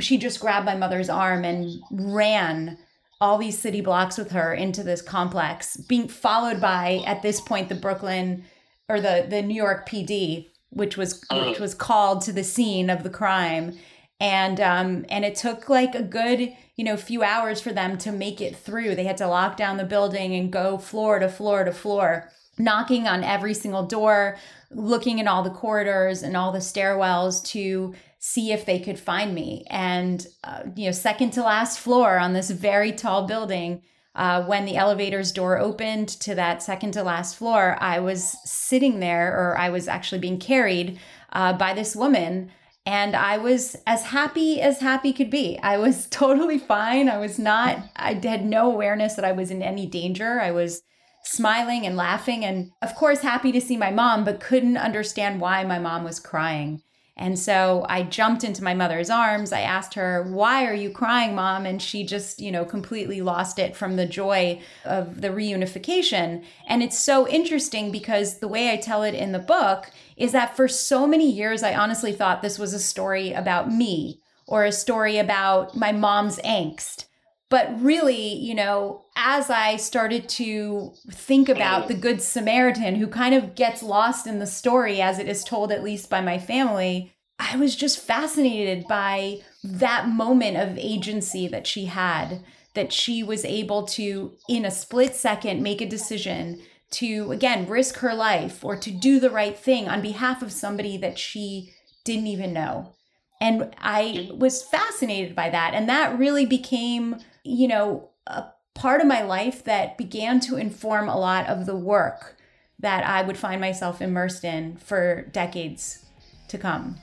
she 0.00 0.18
just 0.18 0.40
grabbed 0.40 0.66
my 0.66 0.76
mother's 0.76 1.08
arm 1.08 1.44
and 1.44 1.70
ran 1.90 2.78
all 3.24 3.38
these 3.38 3.58
city 3.58 3.80
blocks 3.80 4.18
with 4.18 4.32
her 4.32 4.52
into 4.52 4.82
this 4.82 5.00
complex, 5.00 5.78
being 5.78 6.08
followed 6.08 6.60
by 6.60 7.02
at 7.06 7.22
this 7.22 7.40
point 7.40 7.70
the 7.70 7.74
Brooklyn 7.74 8.44
or 8.86 9.00
the 9.00 9.26
the 9.26 9.40
New 9.40 9.54
York 9.54 9.88
PD, 9.88 10.50
which 10.68 10.98
was 10.98 11.24
which 11.32 11.58
was 11.58 11.74
called 11.74 12.20
to 12.22 12.32
the 12.32 12.44
scene 12.44 12.90
of 12.90 13.02
the 13.02 13.08
crime, 13.08 13.78
and 14.20 14.60
um 14.60 15.06
and 15.08 15.24
it 15.24 15.36
took 15.36 15.70
like 15.70 15.94
a 15.94 16.02
good 16.02 16.52
you 16.76 16.84
know 16.84 16.98
few 16.98 17.22
hours 17.22 17.62
for 17.62 17.72
them 17.72 17.96
to 17.96 18.12
make 18.12 18.42
it 18.42 18.54
through. 18.54 18.94
They 18.94 19.04
had 19.04 19.16
to 19.16 19.26
lock 19.26 19.56
down 19.56 19.78
the 19.78 19.84
building 19.84 20.34
and 20.34 20.52
go 20.52 20.76
floor 20.76 21.18
to 21.18 21.30
floor 21.30 21.64
to 21.64 21.72
floor, 21.72 22.30
knocking 22.58 23.08
on 23.08 23.24
every 23.24 23.54
single 23.54 23.86
door, 23.86 24.36
looking 24.70 25.18
in 25.18 25.26
all 25.26 25.42
the 25.42 25.48
corridors 25.48 26.22
and 26.22 26.36
all 26.36 26.52
the 26.52 26.58
stairwells 26.58 27.42
to 27.52 27.94
see 28.26 28.52
if 28.52 28.64
they 28.64 28.78
could 28.78 28.98
find 28.98 29.34
me. 29.34 29.66
And, 29.68 30.26
uh, 30.44 30.62
you 30.74 30.86
know, 30.86 30.92
second 30.92 31.32
to 31.32 31.42
last 31.42 31.78
floor 31.78 32.18
on 32.18 32.32
this 32.32 32.48
very 32.48 32.90
tall 32.90 33.26
building, 33.26 33.82
uh, 34.14 34.42
when 34.44 34.64
the 34.64 34.78
elevator's 34.78 35.30
door 35.30 35.58
opened 35.58 36.08
to 36.08 36.34
that 36.34 36.62
second 36.62 36.92
to 36.92 37.02
last 37.02 37.36
floor, 37.36 37.76
I 37.80 38.00
was 38.00 38.34
sitting 38.46 39.00
there, 39.00 39.28
or 39.34 39.58
I 39.58 39.68
was 39.68 39.88
actually 39.88 40.20
being 40.20 40.38
carried 40.38 40.98
uh, 41.34 41.52
by 41.52 41.74
this 41.74 41.94
woman. 41.94 42.50
And 42.86 43.14
I 43.14 43.36
was 43.36 43.76
as 43.86 44.04
happy 44.04 44.58
as 44.58 44.80
happy 44.80 45.12
could 45.12 45.30
be. 45.30 45.58
I 45.62 45.76
was 45.76 46.06
totally 46.10 46.58
fine. 46.58 47.10
I 47.10 47.18
was 47.18 47.38
not, 47.38 47.76
I 47.94 48.14
had 48.14 48.46
no 48.46 48.72
awareness 48.72 49.16
that 49.16 49.26
I 49.26 49.32
was 49.32 49.50
in 49.50 49.62
any 49.62 49.84
danger. 49.84 50.40
I 50.40 50.50
was 50.50 50.80
smiling 51.24 51.84
and 51.84 51.94
laughing, 51.94 52.42
and 52.42 52.70
of 52.80 52.94
course, 52.94 53.20
happy 53.20 53.52
to 53.52 53.60
see 53.60 53.76
my 53.76 53.90
mom, 53.90 54.24
but 54.24 54.40
couldn't 54.40 54.78
understand 54.78 55.42
why 55.42 55.62
my 55.64 55.78
mom 55.78 56.04
was 56.04 56.18
crying. 56.18 56.80
And 57.16 57.38
so 57.38 57.86
I 57.88 58.02
jumped 58.02 58.42
into 58.42 58.64
my 58.64 58.74
mother's 58.74 59.08
arms. 59.08 59.52
I 59.52 59.60
asked 59.60 59.94
her, 59.94 60.24
Why 60.24 60.66
are 60.66 60.74
you 60.74 60.90
crying, 60.90 61.34
mom? 61.34 61.64
And 61.64 61.80
she 61.80 62.04
just, 62.04 62.40
you 62.40 62.50
know, 62.50 62.64
completely 62.64 63.20
lost 63.20 63.58
it 63.60 63.76
from 63.76 63.94
the 63.94 64.06
joy 64.06 64.60
of 64.84 65.20
the 65.20 65.28
reunification. 65.28 66.44
And 66.66 66.82
it's 66.82 66.98
so 66.98 67.28
interesting 67.28 67.92
because 67.92 68.38
the 68.38 68.48
way 68.48 68.70
I 68.70 68.76
tell 68.76 69.04
it 69.04 69.14
in 69.14 69.30
the 69.30 69.38
book 69.38 69.90
is 70.16 70.32
that 70.32 70.56
for 70.56 70.66
so 70.66 71.06
many 71.06 71.30
years, 71.30 71.62
I 71.62 71.74
honestly 71.74 72.12
thought 72.12 72.42
this 72.42 72.58
was 72.58 72.74
a 72.74 72.80
story 72.80 73.32
about 73.32 73.70
me 73.70 74.20
or 74.46 74.64
a 74.64 74.72
story 74.72 75.18
about 75.18 75.76
my 75.76 75.92
mom's 75.92 76.38
angst. 76.38 77.06
But 77.50 77.80
really, 77.80 78.34
you 78.34 78.54
know, 78.54 79.04
as 79.16 79.50
I 79.50 79.76
started 79.76 80.28
to 80.30 80.92
think 81.10 81.48
about 81.48 81.88
the 81.88 81.94
Good 81.94 82.20
Samaritan 82.20 82.96
who 82.96 83.06
kind 83.06 83.34
of 83.34 83.54
gets 83.54 83.82
lost 83.82 84.26
in 84.26 84.38
the 84.38 84.46
story 84.46 85.00
as 85.00 85.18
it 85.18 85.28
is 85.28 85.44
told, 85.44 85.70
at 85.70 85.84
least 85.84 86.10
by 86.10 86.20
my 86.20 86.38
family, 86.38 87.12
I 87.38 87.56
was 87.56 87.76
just 87.76 88.00
fascinated 88.00 88.86
by 88.88 89.40
that 89.62 90.08
moment 90.08 90.56
of 90.56 90.78
agency 90.78 91.46
that 91.48 91.66
she 91.66 91.84
had, 91.84 92.42
that 92.74 92.92
she 92.92 93.22
was 93.22 93.44
able 93.44 93.84
to, 93.88 94.32
in 94.48 94.64
a 94.64 94.70
split 94.70 95.14
second, 95.14 95.62
make 95.62 95.80
a 95.80 95.88
decision 95.88 96.60
to, 96.92 97.30
again, 97.32 97.68
risk 97.68 97.96
her 97.98 98.14
life 98.14 98.64
or 98.64 98.76
to 98.76 98.90
do 98.90 99.20
the 99.20 99.30
right 99.30 99.56
thing 99.56 99.88
on 99.88 100.00
behalf 100.00 100.42
of 100.42 100.52
somebody 100.52 100.96
that 100.96 101.18
she 101.18 101.72
didn't 102.04 102.26
even 102.26 102.52
know. 102.52 102.94
And 103.40 103.74
I 103.78 104.30
was 104.32 104.62
fascinated 104.62 105.34
by 105.34 105.50
that. 105.50 105.74
And 105.74 105.88
that 105.88 106.18
really 106.18 106.46
became, 106.46 107.16
you 107.44 107.68
know, 107.68 108.08
a 108.26 108.46
part 108.74 109.00
of 109.00 109.06
my 109.06 109.22
life 109.22 109.62
that 109.64 109.96
began 109.96 110.40
to 110.40 110.56
inform 110.56 111.08
a 111.08 111.18
lot 111.18 111.46
of 111.46 111.66
the 111.66 111.76
work 111.76 112.36
that 112.80 113.06
I 113.06 113.22
would 113.22 113.38
find 113.38 113.60
myself 113.60 114.02
immersed 114.02 114.44
in 114.44 114.76
for 114.76 115.22
decades 115.32 116.04
to 116.48 116.58
come. 116.58 116.96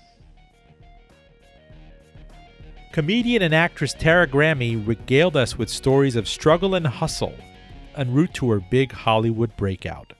Comedian 2.91 3.41
and 3.41 3.55
actress 3.55 3.93
Tara 3.93 4.27
Grammy 4.27 4.85
regaled 4.85 5.37
us 5.37 5.57
with 5.57 5.69
stories 5.69 6.17
of 6.17 6.27
struggle 6.27 6.75
and 6.75 6.85
hustle 6.85 7.33
en 7.95 8.13
route 8.13 8.33
to 8.33 8.51
her 8.51 8.59
big 8.59 8.91
Hollywood 8.91 9.55
breakout. 9.55 10.13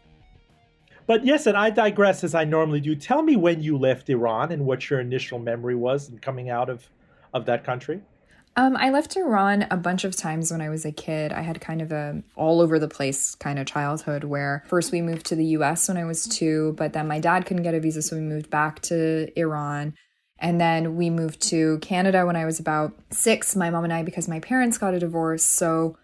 But 1.06 1.26
yes, 1.26 1.48
and 1.48 1.58
I 1.58 1.70
digress 1.70 2.24
as 2.24 2.34
I 2.34 2.46
normally 2.46 2.80
do. 2.80 2.96
Tell 2.96 3.22
me 3.22 3.36
when 3.36 3.62
you 3.62 3.78
left 3.78 4.10
Iran 4.10 4.54
and 4.54 4.66
what 4.66 4.90
your 4.90 5.02
initial 5.02 5.40
memory 5.40 5.76
was 5.76 6.08
in 6.08 6.20
coming 6.20 6.50
out 6.50 6.70
of, 6.70 6.88
of 7.34 7.46
that 7.46 7.66
country. 7.66 8.02
Um, 8.58 8.76
I 8.76 8.90
left 8.90 9.16
Iran 9.16 9.66
a 9.72 9.78
bunch 9.78 10.04
of 10.04 10.16
times 10.16 10.52
when 10.52 10.60
I 10.60 10.70
was 10.70 10.84
a 10.84 10.92
kid. 10.92 11.32
I 11.32 11.42
had 11.42 11.62
kind 11.62 11.82
of 11.82 11.92
a 11.92 12.22
all 12.36 12.60
over 12.60 12.80
the 12.80 12.88
place 12.88 13.34
kind 13.36 13.58
of 13.58 13.66
childhood 13.66 14.26
where 14.26 14.64
first 14.68 14.92
we 14.92 15.02
moved 15.02 15.26
to 15.28 15.36
the 15.36 15.46
US 15.58 15.88
when 15.88 15.98
I 15.98 16.04
was 16.04 16.28
two, 16.28 16.74
but 16.78 16.92
then 16.92 17.08
my 17.08 17.20
dad 17.20 17.46
couldn't 17.46 17.64
get 17.64 17.74
a 17.74 17.80
visa, 17.80 18.02
so 18.02 18.18
we 18.18 18.22
moved 18.22 18.50
back 18.50 18.82
to 18.84 19.32
Iran. 19.40 19.94
And 20.38 20.60
then 20.60 20.98
we 20.98 21.10
moved 21.10 21.42
to 21.50 21.78
Canada 21.80 22.26
when 22.26 22.36
I 22.36 22.46
was 22.46 22.60
about 22.60 22.94
six, 23.12 23.56
my 23.56 23.70
mom 23.70 23.84
and 23.86 23.94
I, 23.94 24.04
because 24.04 24.28
my 24.28 24.40
parents 24.40 24.78
got 24.78 24.94
a 24.94 25.00
divorce. 25.00 25.46
So 25.46 25.98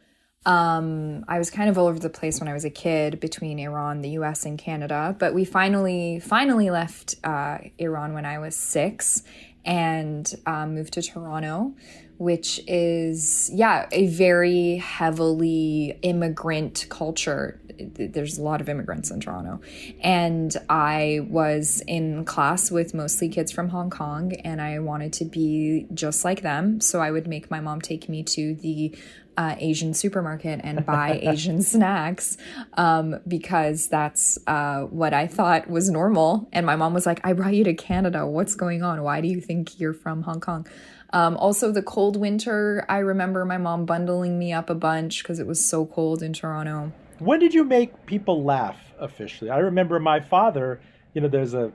um, 0.46 1.26
I 1.28 1.40
was 1.40 1.50
kind 1.50 1.70
of 1.70 1.78
all 1.78 1.88
over 1.88 2.00
the 2.00 2.10
place 2.10 2.40
when 2.40 2.48
I 2.48 2.54
was 2.54 2.64
a 2.64 2.70
kid 2.70 3.20
between 3.20 3.60
Iran, 3.60 4.02
the 4.02 4.12
US, 4.12 4.46
and 4.46 4.58
Canada. 4.58 5.16
But 5.20 5.34
we 5.34 5.44
finally, 5.44 6.20
finally 6.20 6.70
left 6.70 7.16
uh, 7.24 7.58
Iran 7.80 8.14
when 8.14 8.26
I 8.26 8.38
was 8.38 8.56
six 8.56 9.24
and 9.66 10.34
um, 10.46 10.76
moved 10.76 10.94
to 10.94 11.02
Toronto 11.02 11.74
which 12.18 12.60
is, 12.68 13.50
yeah, 13.54 13.88
a 13.92 14.08
very 14.08 14.78
heavily 14.78 16.00
immigrant 16.02 16.88
culture. 16.90 17.60
There's 17.80 18.40
a 18.40 18.44
lot 18.44 18.60
of 18.60 18.70
immigrants 18.70 19.12
in 19.12 19.20
Toronto. 19.20 19.62
And 20.02 20.56
I 20.68 21.22
was 21.30 21.82
in 21.88 22.26
class 22.26 22.72
with 22.72 22.94
mostly 22.94 23.30
kids 23.30 23.52
from 23.52 23.70
Hong 23.70 23.90
Kong, 23.90 24.34
and 24.34 24.62
I 24.62 24.80
wanted 24.80 25.14
to 25.14 25.26
be 25.26 25.86
just 25.94 26.26
like 26.26 26.42
them. 26.42 26.82
So 26.82 27.00
I 27.00 27.12
would 27.12 27.28
make 27.28 27.52
my 27.52 27.60
mom 27.60 27.82
take 27.82 28.10
me 28.10 28.24
to 28.24 28.56
the 28.56 28.98
uh, 29.38 29.56
Asian 29.60 29.94
supermarket 29.94 30.62
and 30.64 30.84
buy 30.86 31.20
Asian 31.22 31.62
snacks 31.62 32.38
um, 32.74 33.20
because 33.28 33.88
that's 33.88 34.40
uh, 34.48 34.82
what 34.82 35.14
I 35.14 35.28
thought 35.28 35.70
was 35.70 35.90
normal. 35.92 36.50
And 36.52 36.66
my 36.66 36.76
mom 36.76 36.94
was 36.94 37.06
like, 37.06 37.22
I 37.24 37.34
brought 37.34 37.54
you 37.54 37.64
to 37.66 37.76
Canada. 37.76 38.26
What's 38.26 38.56
going 38.56 38.82
on? 38.82 39.04
Why 39.04 39.22
do 39.22 39.28
you 39.28 39.40
think 39.40 39.80
you're 39.80 39.94
from 39.94 40.24
Hong 40.24 40.40
Kong? 40.40 40.68
Um, 41.14 41.38
also, 41.38 41.72
the 41.72 41.82
cold 41.82 42.18
winter, 42.18 42.86
I 42.90 42.98
remember 42.98 43.46
my 43.46 43.58
mom 43.58 43.86
bundling 43.86 44.38
me 44.38 44.52
up 44.52 44.70
a 44.70 44.76
bunch 44.76 45.24
because 45.24 45.40
it 45.40 45.48
was 45.48 45.64
so 45.64 45.86
cold 45.86 46.22
in 46.22 46.34
Toronto. 46.34 46.92
When 47.20 47.40
did 47.40 47.54
you 47.54 47.64
make 47.64 48.06
people 48.06 48.44
laugh 48.44 48.78
officially? 49.00 49.50
I 49.50 49.60
remember 49.60 50.00
my 50.00 50.20
father, 50.20 50.82
you 51.14 51.22
know, 51.22 51.28
there's 51.28 51.54
a, 51.54 51.72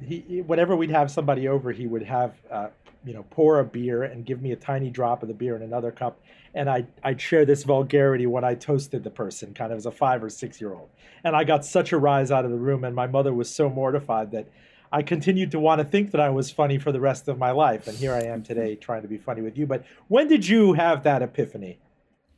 he, 0.00 0.42
whenever 0.46 0.76
we'd 0.76 0.90
have 0.90 1.10
somebody 1.10 1.48
over, 1.48 1.72
he 1.72 1.86
would 1.86 2.04
have, 2.04 2.34
uh, 2.50 2.68
you 3.04 3.12
know, 3.12 3.24
pour 3.30 3.60
a 3.60 3.64
beer 3.64 4.04
and 4.04 4.24
give 4.24 4.40
me 4.40 4.52
a 4.52 4.56
tiny 4.56 4.90
drop 4.90 5.22
of 5.22 5.28
the 5.28 5.34
beer 5.34 5.56
in 5.56 5.62
another 5.62 5.90
cup. 5.90 6.20
And 6.54 6.70
I, 6.70 6.86
I'd 7.02 7.20
share 7.20 7.44
this 7.44 7.64
vulgarity 7.64 8.26
when 8.26 8.44
I 8.44 8.54
toasted 8.54 9.04
the 9.04 9.10
person, 9.10 9.52
kind 9.52 9.72
of 9.72 9.78
as 9.78 9.86
a 9.86 9.90
five 9.90 10.24
or 10.24 10.30
six 10.30 10.60
year 10.60 10.72
old. 10.72 10.88
And 11.22 11.36
I 11.36 11.44
got 11.44 11.64
such 11.64 11.92
a 11.92 11.98
rise 11.98 12.30
out 12.30 12.44
of 12.44 12.50
the 12.50 12.56
room, 12.56 12.84
and 12.84 12.94
my 12.94 13.06
mother 13.06 13.32
was 13.32 13.50
so 13.50 13.68
mortified 13.68 14.30
that 14.30 14.46
I 14.96 15.02
continued 15.02 15.50
to 15.50 15.60
want 15.60 15.78
to 15.78 15.84
think 15.84 16.12
that 16.12 16.22
I 16.22 16.30
was 16.30 16.50
funny 16.50 16.78
for 16.78 16.90
the 16.90 17.00
rest 17.00 17.28
of 17.28 17.36
my 17.36 17.50
life. 17.50 17.86
And 17.86 17.98
here 17.98 18.14
I 18.14 18.22
am 18.22 18.42
today 18.42 18.76
trying 18.76 19.02
to 19.02 19.08
be 19.08 19.18
funny 19.18 19.42
with 19.42 19.58
you. 19.58 19.66
But 19.66 19.84
when 20.08 20.26
did 20.26 20.48
you 20.48 20.72
have 20.72 21.02
that 21.02 21.20
epiphany? 21.20 21.78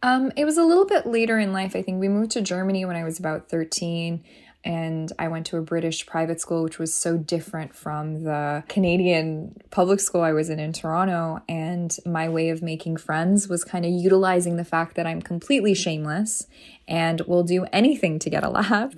Um, 0.02 0.32
it 0.34 0.44
was 0.44 0.58
a 0.58 0.64
little 0.64 0.84
bit 0.84 1.06
later 1.06 1.38
in 1.38 1.52
life. 1.52 1.76
I 1.76 1.82
think 1.82 2.00
we 2.00 2.08
moved 2.08 2.32
to 2.32 2.42
Germany 2.42 2.84
when 2.84 2.96
I 2.96 3.04
was 3.04 3.16
about 3.16 3.48
13 3.48 4.24
and 4.64 5.12
I 5.20 5.28
went 5.28 5.46
to 5.46 5.56
a 5.56 5.62
British 5.62 6.04
private 6.04 6.40
school, 6.40 6.64
which 6.64 6.80
was 6.80 6.92
so 6.92 7.16
different 7.16 7.76
from 7.76 8.24
the 8.24 8.64
Canadian 8.66 9.56
public 9.70 10.00
school 10.00 10.22
I 10.22 10.32
was 10.32 10.50
in 10.50 10.58
in 10.58 10.72
Toronto. 10.72 11.40
And 11.48 11.96
my 12.04 12.28
way 12.28 12.48
of 12.48 12.60
making 12.60 12.96
friends 12.96 13.48
was 13.48 13.62
kind 13.62 13.84
of 13.84 13.92
utilizing 13.92 14.56
the 14.56 14.64
fact 14.64 14.96
that 14.96 15.06
I'm 15.06 15.22
completely 15.22 15.74
shameless 15.74 16.48
and 16.88 17.20
will 17.20 17.44
do 17.44 17.66
anything 17.72 18.18
to 18.18 18.28
get 18.28 18.42
a 18.42 18.50
laugh. 18.50 18.94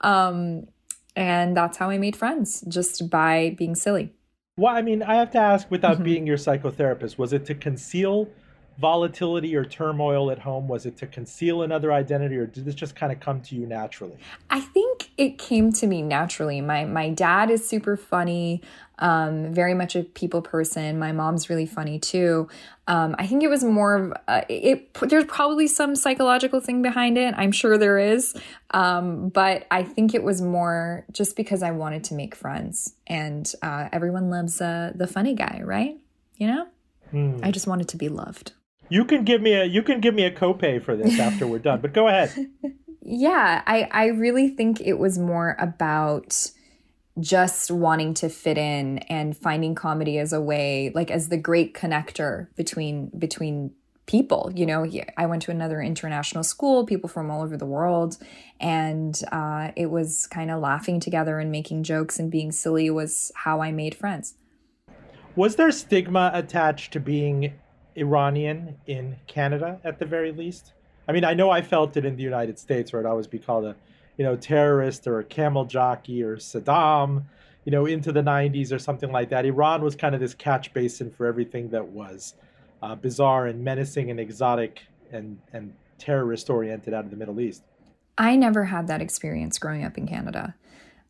Um, 0.00 0.68
and 1.16 1.56
that's 1.56 1.76
how 1.76 1.90
I 1.90 1.98
made 1.98 2.16
friends, 2.16 2.62
just 2.68 3.10
by 3.10 3.54
being 3.58 3.74
silly. 3.74 4.12
Well, 4.56 4.74
I 4.74 4.82
mean, 4.82 5.02
I 5.02 5.16
have 5.16 5.30
to 5.32 5.38
ask 5.38 5.70
without 5.70 5.94
mm-hmm. 5.94 6.04
being 6.04 6.26
your 6.26 6.36
psychotherapist, 6.36 7.16
was 7.18 7.32
it 7.32 7.46
to 7.46 7.54
conceal 7.54 8.28
volatility 8.78 9.54
or 9.54 9.64
turmoil 9.64 10.30
at 10.30 10.40
home? 10.40 10.68
Was 10.68 10.86
it 10.86 10.96
to 10.98 11.06
conceal 11.06 11.62
another 11.62 11.92
identity 11.92 12.36
or 12.36 12.46
did 12.46 12.64
this 12.64 12.74
just 12.74 12.96
kind 12.96 13.12
of 13.12 13.20
come 13.20 13.40
to 13.42 13.54
you 13.54 13.66
naturally? 13.66 14.16
I 14.50 14.60
think 14.60 15.10
it 15.16 15.38
came 15.38 15.72
to 15.74 15.86
me 15.86 16.02
naturally. 16.02 16.60
My 16.60 16.84
my 16.84 17.10
dad 17.10 17.50
is 17.50 17.68
super 17.68 17.96
funny, 17.96 18.62
um, 18.98 19.52
very 19.52 19.74
much 19.74 19.94
a 19.94 20.04
people 20.04 20.42
person. 20.42 20.98
My 20.98 21.12
mom's 21.12 21.50
really 21.50 21.66
funny 21.66 21.98
too. 21.98 22.48
Um, 22.86 23.14
I 23.18 23.26
think 23.26 23.42
it 23.42 23.50
was 23.50 23.62
more 23.62 23.94
of 23.94 24.12
uh, 24.26 24.42
it. 24.48 24.94
There's 24.94 25.24
probably 25.26 25.66
some 25.66 25.94
psychological 25.94 26.60
thing 26.60 26.82
behind 26.82 27.18
it. 27.18 27.34
I'm 27.36 27.52
sure 27.52 27.76
there 27.78 27.98
is, 27.98 28.34
um, 28.70 29.28
but 29.28 29.66
I 29.70 29.82
think 29.82 30.14
it 30.14 30.22
was 30.22 30.40
more 30.40 31.04
just 31.12 31.36
because 31.36 31.62
I 31.62 31.72
wanted 31.72 32.04
to 32.04 32.14
make 32.14 32.34
friends, 32.34 32.94
and 33.06 33.52
uh, 33.62 33.88
everyone 33.92 34.30
loves 34.30 34.60
uh, 34.60 34.92
the 34.94 35.06
funny 35.06 35.34
guy, 35.34 35.60
right? 35.64 35.98
You 36.36 36.46
know, 36.48 36.66
mm. 37.12 37.40
I 37.44 37.50
just 37.50 37.66
wanted 37.66 37.88
to 37.88 37.96
be 37.96 38.08
loved. 38.08 38.52
You 38.92 39.06
can 39.06 39.24
give 39.24 39.40
me 39.40 39.54
a 39.54 39.64
you 39.64 39.82
can 39.82 40.00
give 40.00 40.14
me 40.14 40.24
a 40.24 40.30
copay 40.30 40.84
for 40.84 40.94
this 40.94 41.18
after 41.18 41.46
we're 41.46 41.60
done, 41.60 41.80
but 41.80 41.94
go 41.94 42.08
ahead. 42.08 42.30
yeah, 43.02 43.62
I 43.66 43.88
I 43.90 44.06
really 44.08 44.50
think 44.50 44.82
it 44.82 44.98
was 44.98 45.18
more 45.18 45.56
about 45.58 46.50
just 47.18 47.70
wanting 47.70 48.12
to 48.14 48.28
fit 48.28 48.58
in 48.58 48.98
and 48.98 49.34
finding 49.34 49.74
comedy 49.74 50.18
as 50.18 50.34
a 50.34 50.42
way 50.42 50.92
like 50.94 51.10
as 51.10 51.30
the 51.30 51.38
great 51.38 51.72
connector 51.72 52.48
between 52.54 53.10
between 53.18 53.70
people 54.06 54.50
you 54.54 54.64
know 54.64 54.86
i 55.18 55.26
went 55.26 55.42
to 55.42 55.50
another 55.50 55.82
international 55.82 56.42
school 56.42 56.86
people 56.86 57.10
from 57.10 57.30
all 57.30 57.42
over 57.42 57.56
the 57.58 57.66
world 57.66 58.16
and 58.60 59.22
uh, 59.30 59.70
it 59.76 59.90
was 59.90 60.26
kind 60.26 60.50
of 60.50 60.58
laughing 60.58 60.98
together 60.98 61.38
and 61.38 61.52
making 61.52 61.82
jokes 61.82 62.18
and 62.18 62.30
being 62.30 62.50
silly 62.50 62.88
was 62.88 63.30
how 63.44 63.60
i 63.60 63.70
made 63.70 63.94
friends 63.94 64.34
was 65.36 65.56
there 65.56 65.70
stigma 65.70 66.30
attached 66.32 66.94
to 66.94 66.98
being 66.98 67.52
Iranian 67.96 68.76
in 68.86 69.16
Canada 69.26 69.80
at 69.84 69.98
the 69.98 70.04
very 70.04 70.32
least. 70.32 70.72
I 71.08 71.12
mean, 71.12 71.24
I 71.24 71.34
know 71.34 71.50
I 71.50 71.62
felt 71.62 71.96
it 71.96 72.04
in 72.04 72.16
the 72.16 72.22
United 72.22 72.58
States 72.58 72.92
where 72.92 73.00
I'd 73.00 73.08
always 73.08 73.26
be 73.26 73.38
called 73.38 73.64
a, 73.64 73.76
you 74.16 74.24
know, 74.24 74.36
terrorist 74.36 75.06
or 75.06 75.18
a 75.18 75.24
camel 75.24 75.64
jockey 75.64 76.22
or 76.22 76.36
Saddam, 76.36 77.24
you 77.64 77.72
know, 77.72 77.86
into 77.86 78.12
the 78.12 78.22
90s 78.22 78.72
or 78.72 78.78
something 78.78 79.10
like 79.10 79.30
that. 79.30 79.44
Iran 79.44 79.82
was 79.82 79.96
kind 79.96 80.14
of 80.14 80.20
this 80.20 80.34
catch 80.34 80.72
basin 80.72 81.10
for 81.10 81.26
everything 81.26 81.68
that 81.70 81.86
was 81.86 82.34
uh, 82.82 82.94
bizarre 82.94 83.46
and 83.46 83.62
menacing 83.62 84.10
and 84.10 84.18
exotic 84.18 84.82
and, 85.12 85.38
and 85.52 85.74
terrorist 85.98 86.50
oriented 86.50 86.94
out 86.94 87.04
of 87.04 87.10
the 87.10 87.16
Middle 87.16 87.40
East. 87.40 87.62
I 88.18 88.36
never 88.36 88.64
had 88.64 88.88
that 88.88 89.00
experience 89.00 89.58
growing 89.58 89.84
up 89.84 89.96
in 89.96 90.06
Canada. 90.06 90.54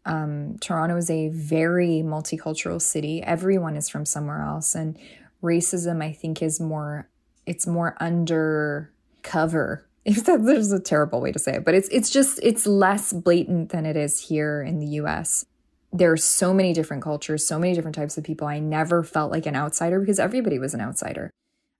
Um, 0.04 0.58
Toronto 0.60 0.96
is 0.96 1.10
a 1.10 1.28
very 1.28 2.02
multicultural 2.04 2.80
city. 2.80 3.22
Everyone 3.22 3.76
is 3.76 3.88
from 3.88 4.04
somewhere 4.04 4.42
else. 4.42 4.74
And 4.74 4.98
racism 5.42 6.02
i 6.02 6.12
think 6.12 6.42
is 6.42 6.60
more 6.60 7.08
it's 7.46 7.66
more 7.66 7.96
undercover 8.00 9.86
if 10.04 10.24
that 10.24 10.44
there's 10.44 10.72
a 10.72 10.80
terrible 10.80 11.20
way 11.20 11.32
to 11.32 11.38
say 11.38 11.56
it 11.56 11.64
but 11.64 11.74
it's 11.74 11.88
it's 11.88 12.10
just 12.10 12.40
it's 12.42 12.66
less 12.66 13.12
blatant 13.12 13.70
than 13.70 13.86
it 13.86 13.96
is 13.96 14.28
here 14.28 14.62
in 14.62 14.78
the 14.80 14.86
US 14.86 15.44
there 15.92 16.10
are 16.10 16.16
so 16.16 16.54
many 16.54 16.72
different 16.72 17.02
cultures 17.02 17.46
so 17.46 17.58
many 17.58 17.74
different 17.74 17.94
types 17.94 18.16
of 18.18 18.24
people 18.24 18.46
i 18.46 18.58
never 18.58 19.02
felt 19.04 19.30
like 19.30 19.46
an 19.46 19.54
outsider 19.54 20.00
because 20.00 20.18
everybody 20.18 20.58
was 20.58 20.74
an 20.74 20.80
outsider 20.80 21.30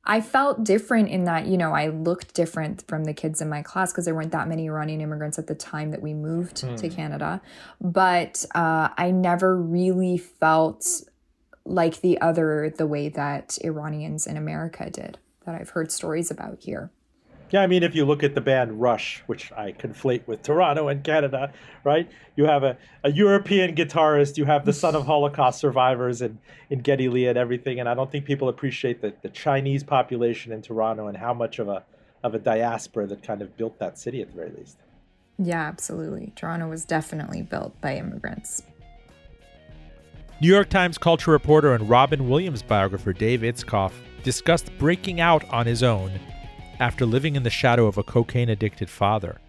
I 0.05 0.21
felt 0.21 0.65
different 0.65 1.11
in 1.11 1.25
that, 1.25 1.47
you 1.47 1.57
know, 1.57 1.73
I 1.73 1.89
looked 1.89 2.35
different 2.35 2.85
from 2.89 3.05
the 3.05 3.15
kids 3.15 3.41
in 3.41 3.49
my 3.49 3.63
class 3.63 3.93
because 3.93 4.05
there 4.05 4.15
weren't 4.15 4.33
that 4.33 4.49
many 4.49 4.67
Iranian 4.67 5.01
immigrants 5.01 5.39
at 5.39 5.47
the 5.47 5.55
time 5.55 5.93
that 5.93 6.03
we 6.03 6.13
moved 6.13 6.63
mm. 6.63 6.77
to 6.77 6.89
Canada. 6.89 7.41
But 7.81 8.45
uh, 8.55 8.89
I 8.97 9.13
never 9.13 9.57
really 9.57 10.19
felt 10.19 10.85
like 11.65 12.01
the 12.01 12.21
other, 12.21 12.73
the 12.77 12.87
way 12.87 13.09
that 13.09 13.59
Iranians 13.63 14.27
in 14.27 14.37
America 14.37 14.91
did, 14.91 15.19
that 15.45 15.55
I've 15.55 15.71
heard 15.71 15.93
stories 15.93 16.31
about 16.31 16.59
here. 16.61 16.91
Yeah, 17.51 17.61
I 17.61 17.67
mean, 17.67 17.83
if 17.83 17.95
you 17.95 18.07
look 18.07 18.23
at 18.23 18.35
the 18.35 18.41
band 18.41 18.81
Rush, 18.81 19.23
which 19.27 19.53
I 19.53 19.73
conflate 19.73 20.27
with 20.27 20.43
Toronto 20.43 20.89
and 20.89 21.05
Canada, 21.05 21.53
right? 21.85 22.09
You 22.35 22.47
have 22.47 22.63
a, 22.63 22.79
a 23.05 23.13
European 23.13 23.75
guitarist, 23.75 24.39
you 24.39 24.47
have 24.47 24.65
the 24.65 24.73
son 24.73 24.95
of 24.95 25.05
Holocaust 25.05 25.61
survivors 25.61 26.23
in, 26.23 26.39
in 26.71 26.79
Geddy 26.79 27.11
Lee 27.11 27.27
and 27.27 27.37
everything. 27.37 27.79
And 27.79 27.91
I 27.91 27.95
don't 27.95 28.11
think 28.11 28.25
people 28.25 28.49
appreciate 28.49 29.03
the, 29.03 29.13
the 29.21 29.29
Chinese 29.29 29.85
population 29.85 30.51
in 30.51 30.63
Toronto 30.63 31.09
and 31.09 31.17
how 31.19 31.35
much 31.35 31.59
of 31.59 31.69
a, 31.69 31.85
of 32.25 32.35
a 32.35 32.39
diaspora 32.39 33.07
that 33.09 33.23
kind 33.23 33.43
of 33.43 33.55
built 33.59 33.79
that 33.81 33.99
city 33.99 34.23
at 34.23 34.29
the 34.29 34.35
very 34.35 34.53
least. 34.57 34.79
Yeah, 35.39 35.61
absolutely. 35.61 36.33
Toronto 36.35 36.69
was 36.69 36.87
definitely 36.87 37.43
built 37.43 37.79
by 37.83 37.97
immigrants. 37.97 38.63
New 40.43 40.49
York 40.49 40.71
Times 40.71 40.99
culture 40.99 41.31
reporter 41.31 41.73
and 41.73 41.89
Robin 41.89 42.29
Williams 42.29 42.65
biographer 42.65 43.13
Dave 43.13 43.43
Itzkoff 43.43 43.93
discussed 44.25 44.77
breaking 44.77 45.21
out 45.21 45.49
on 45.51 45.67
his 45.67 45.85
own 45.85 46.19
after 46.81 47.07
living 47.07 47.37
in 47.37 47.45
the 47.45 47.49
shadow 47.49 47.87
of 47.87 47.97
a 47.97 48.03
cocaine 48.03 48.49
addicted 48.49 48.91
father. 48.91 49.41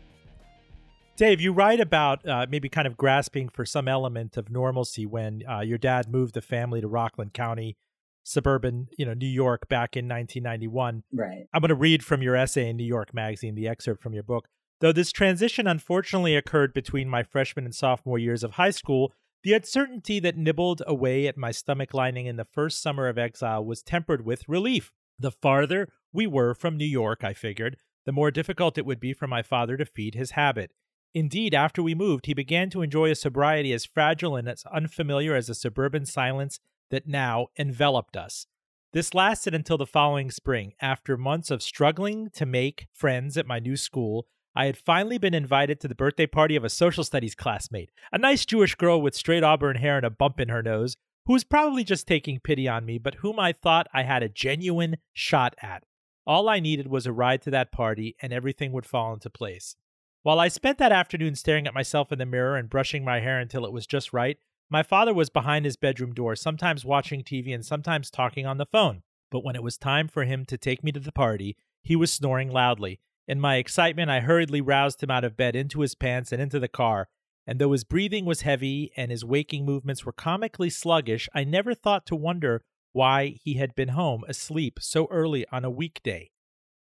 Dave, 1.16 1.42
you 1.42 1.52
write 1.52 1.80
about 1.80 2.24
uh, 2.28 2.46
maybe 2.48 2.70
kind 2.70 2.86
of 2.86 2.96
grasping 2.96 3.50
for 3.50 3.66
some 3.66 3.88
element 3.88 4.38
of 4.38 4.52
normalcy 4.52 5.08
when 5.08 5.42
uh, 5.50 5.62
your 5.62 5.80
dad 5.80 6.12
moved 6.12 6.36
the 6.36 6.44
family 6.44 6.80
to 6.80 6.88
Rockland 6.88 7.34
County 7.34 7.76
suburban, 8.22 8.88
you 8.96 9.04
know, 9.04 9.16
New 9.16 9.26
York 9.26 9.68
back 9.68 9.98
in 9.98 10.06
1991. 10.08 11.02
Right. 11.12 11.48
I'm 11.52 11.62
going 11.62 11.70
to 11.70 11.76
read 11.76 12.06
from 12.06 12.22
your 12.22 12.36
essay 12.36 12.70
in 12.70 12.78
New 12.78 12.86
York 12.86 13.16
Magazine, 13.16 13.56
the 13.56 13.68
excerpt 13.68 14.04
from 14.04 14.14
your 14.14 14.22
book. 14.22 14.48
Though 14.80 14.92
this 14.92 15.12
transition 15.12 15.66
unfortunately 15.66 16.36
occurred 16.36 16.72
between 16.72 17.10
my 17.10 17.24
freshman 17.24 17.66
and 17.66 17.74
sophomore 17.74 18.20
years 18.20 18.44
of 18.44 18.52
high 18.52 18.70
school, 18.70 19.12
the 19.44 19.54
uncertainty 19.54 20.20
that 20.20 20.38
nibbled 20.38 20.82
away 20.88 21.28
at 21.28 21.38
my 21.38 21.52
stomach 21.52 21.94
lining 21.94 22.26
in 22.26 22.38
the 22.38 22.46
first 22.46 22.82
summer 22.82 23.08
of 23.08 23.18
exile 23.18 23.64
was 23.64 23.84
tempered 23.84 24.26
with 24.26 24.48
relief. 24.48 24.92
The 25.20 25.32
farther 25.32 25.90
we 26.14 26.26
were 26.26 26.54
from 26.54 26.78
New 26.78 26.86
York, 26.86 27.24
I 27.24 27.34
figured, 27.34 27.78
the 28.06 28.12
more 28.12 28.32
difficult 28.32 28.78
it 28.78 28.86
would 28.86 29.00
be 29.00 29.14
for 29.14 29.28
my 29.28 29.42
father 29.42 29.78
to 29.78 29.86
feed 29.86 30.16
his 30.16 30.32
habit. 30.32 30.72
Indeed, 31.14 31.54
after 31.54 31.84
we 31.84 31.94
moved, 31.94 32.26
he 32.26 32.34
began 32.34 32.70
to 32.72 32.82
enjoy 32.82 33.12
a 33.12 33.16
sobriety 33.16 33.72
as 33.74 33.86
fragile 33.86 34.36
and 34.36 34.50
as 34.50 34.64
unfamiliar 34.74 35.36
as 35.36 35.48
the 35.48 35.56
suburban 35.56 36.06
silence 36.06 36.60
that 36.90 37.08
now 37.08 37.48
enveloped 37.58 38.18
us. 38.18 38.48
This 38.94 39.14
lasted 39.14 39.54
until 39.54 39.78
the 39.78 39.86
following 39.86 40.32
spring. 40.32 40.74
After 40.82 41.18
months 41.18 41.52
of 41.52 41.62
struggling 41.62 42.30
to 42.32 42.46
make 42.46 42.88
friends 42.94 43.38
at 43.38 43.48
my 43.48 43.60
new 43.60 43.76
school, 43.76 44.28
I 44.56 44.66
had 44.66 44.78
finally 44.78 45.18
been 45.18 45.34
invited 45.34 45.80
to 45.80 45.88
the 45.88 45.96
birthday 45.96 46.28
party 46.28 46.56
of 46.56 46.64
a 46.64 46.70
social 46.70 47.04
studies 47.04 47.34
classmate, 47.34 47.92
a 48.12 48.20
nice 48.20 48.46
Jewish 48.46 48.76
girl 48.76 49.02
with 49.02 49.16
straight 49.16 49.44
auburn 49.44 49.78
hair 49.78 49.98
and 49.98 50.06
a 50.06 50.12
bump 50.12 50.40
in 50.40 50.50
her 50.50 50.62
nose, 50.62 50.96
who 51.26 51.34
was 51.34 51.44
probably 51.44 51.84
just 51.84 52.08
taking 52.08 52.40
pity 52.40 52.68
on 52.68 52.86
me, 52.86 52.98
but 52.98 53.16
whom 53.16 53.40
I 53.40 53.54
thought 53.54 53.88
I 53.94 54.04
had 54.04 54.22
a 54.22 54.30
genuine 54.30 54.98
shot 55.14 55.56
at. 55.62 55.84
All 56.28 56.48
I 56.48 56.60
needed 56.60 56.88
was 56.88 57.08
a 57.08 57.12
ride 57.12 57.42
to 57.44 57.52
that 57.52 57.72
party, 57.72 58.16
and 58.22 58.32
everything 58.32 58.72
would 58.74 58.86
fall 58.86 59.14
into 59.14 59.30
place. 59.30 59.76
While 60.22 60.40
I 60.40 60.48
spent 60.48 60.78
that 60.78 60.92
afternoon 60.92 61.36
staring 61.36 61.68
at 61.68 61.74
myself 61.74 62.12
in 62.12 62.20
the 62.20 62.26
mirror 62.26 62.56
and 62.56 62.70
brushing 62.70 63.04
my 63.04 63.20
hair 63.20 63.40
until 63.40 63.66
it 63.66 63.74
was 63.74 63.88
just 63.88 64.14
right, 64.14 64.38
my 64.70 64.84
father 64.84 65.14
was 65.14 65.30
behind 65.30 65.66
his 65.66 65.76
bedroom 65.76 66.14
door, 66.14 66.36
sometimes 66.36 66.86
watching 66.86 67.24
TV 67.24 67.54
and 67.54 67.66
sometimes 67.66 68.10
talking 68.10 68.46
on 68.46 68.58
the 68.58 68.66
phone. 68.66 69.02
But 69.32 69.44
when 69.44 69.56
it 69.56 69.64
was 69.64 69.78
time 69.78 70.08
for 70.08 70.26
him 70.26 70.46
to 70.46 70.58
take 70.58 70.84
me 70.84 70.92
to 70.92 71.00
the 71.00 71.12
party, 71.12 71.58
he 71.82 71.96
was 71.96 72.14
snoring 72.14 72.52
loudly. 72.52 73.00
In 73.28 73.40
my 73.40 73.56
excitement, 73.56 74.10
I 74.10 74.20
hurriedly 74.20 74.62
roused 74.62 75.02
him 75.02 75.12
out 75.12 75.24
of 75.24 75.38
bed 75.38 75.56
into 75.56 75.82
his 75.82 75.96
pants 75.96 76.32
and 76.32 76.42
into 76.42 76.60
the 76.60 76.68
car. 76.68 77.08
And 77.48 77.60
though 77.60 77.72
his 77.72 77.84
breathing 77.84 78.26
was 78.26 78.42
heavy 78.42 78.92
and 78.96 79.12
his 79.12 79.26
waking 79.26 79.66
movements 79.66 80.06
were 80.06 80.12
comically 80.12 80.70
sluggish, 80.70 81.30
I 81.34 81.44
never 81.44 81.74
thought 81.74 82.06
to 82.08 82.16
wonder 82.16 82.64
why 82.92 83.40
he 83.44 83.56
had 83.56 83.76
been 83.76 83.90
home 83.90 84.24
asleep 84.28 84.80
so 84.82 85.08
early 85.10 85.46
on 85.52 85.66
a 85.66 85.70
weekday. 85.70 86.32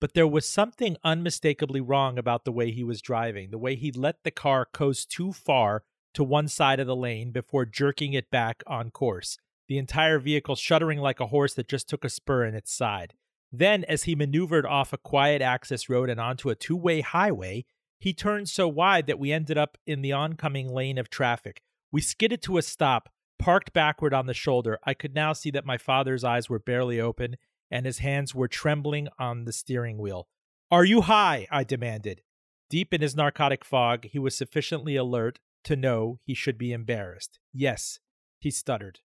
But 0.01 0.14
there 0.14 0.26
was 0.26 0.47
something 0.47 0.97
unmistakably 1.03 1.80
wrong 1.80 2.18
about 2.18 2.45
the 2.45 2.53
way 2.53 2.70
he 2.70 2.84
was 2.84 3.03
driving, 3.03 3.51
the 3.51 3.59
way 3.59 3.74
he 3.74 3.91
let 3.91 4.22
the 4.22 4.30
car 4.30 4.66
coast 4.66 5.11
too 5.11 5.32
far 5.32 5.82
to 6.14 6.22
one 6.22 6.49
side 6.49 6.80
of 6.80 6.87
the 6.87 6.97
lane 6.97 7.30
before 7.32 7.64
jerking 7.64 8.12
it 8.12 8.30
back 8.30 8.62
on 8.66 8.91
course, 8.91 9.39
the 9.68 9.78
entire 9.78 10.18
vehicle 10.18 10.55
shuddering 10.55 10.99
like 10.99 11.20
a 11.20 11.26
horse 11.26 11.55
that 11.55 11.68
just 11.68 11.89
took 11.89 12.05
a 12.05 12.11
spur 12.11 12.45
in 12.45 12.55
its 12.55 12.72
side. 12.72 13.14
Then, 13.53 13.85
as 13.85 14.05
he 14.05 14.15
maneuvered 14.15 14.67
off 14.67 14.93
a 14.93 14.99
quiet 14.99 15.41
access 15.41 15.89
road 15.89 16.11
and 16.11 16.21
onto 16.21 16.51
a 16.51 16.55
two 16.55 16.77
way 16.77 17.01
highway, 17.01 17.65
he 17.99 18.13
turned 18.13 18.49
so 18.49 18.69
wide 18.69 19.07
that 19.07 19.19
we 19.19 19.33
ended 19.33 19.57
up 19.57 19.79
in 19.87 20.03
the 20.03 20.13
oncoming 20.13 20.73
lane 20.73 20.99
of 20.99 21.09
traffic. 21.09 21.63
We 21.91 22.01
skidded 22.01 22.43
to 22.43 22.59
a 22.59 22.63
stop, 22.63 23.09
parked 23.39 23.73
backward 23.73 24.13
on 24.13 24.27
the 24.27 24.35
shoulder. 24.35 24.79
I 24.85 24.95
could 24.95 25.15
now 25.15 25.33
see 25.33 25.51
that 25.53 25.65
my 25.65 25.79
father's 25.79 26.25
eyes 26.25 26.51
were 26.51 26.59
barely 26.59 27.01
open 27.01 27.37
and 27.71 27.87
his 27.87 27.99
hands 27.99 28.35
were 28.35 28.49
trembling 28.49 29.09
on 29.19 29.45
the 29.45 29.53
steering 29.53 29.99
wheel. 29.99 30.29
Are 30.71 30.85
you 30.85 31.03
high? 31.03 31.47
I 31.51 31.65
demanded. 31.65 32.23
Deep 32.69 32.93
in 32.93 33.01
his 33.01 33.17
narcotic 33.17 33.65
fog, 33.65 34.07
he 34.07 34.19
was 34.19 34.37
sufficiently 34.37 34.97
alert 34.97 35.39
to 35.65 35.77
know 35.77 36.19
he 36.25 36.35
should 36.35 36.59
be 36.59 36.73
embarrassed. 36.73 37.39
Yes, 37.53 38.01
he 38.39 38.51
stuttered. 38.51 39.01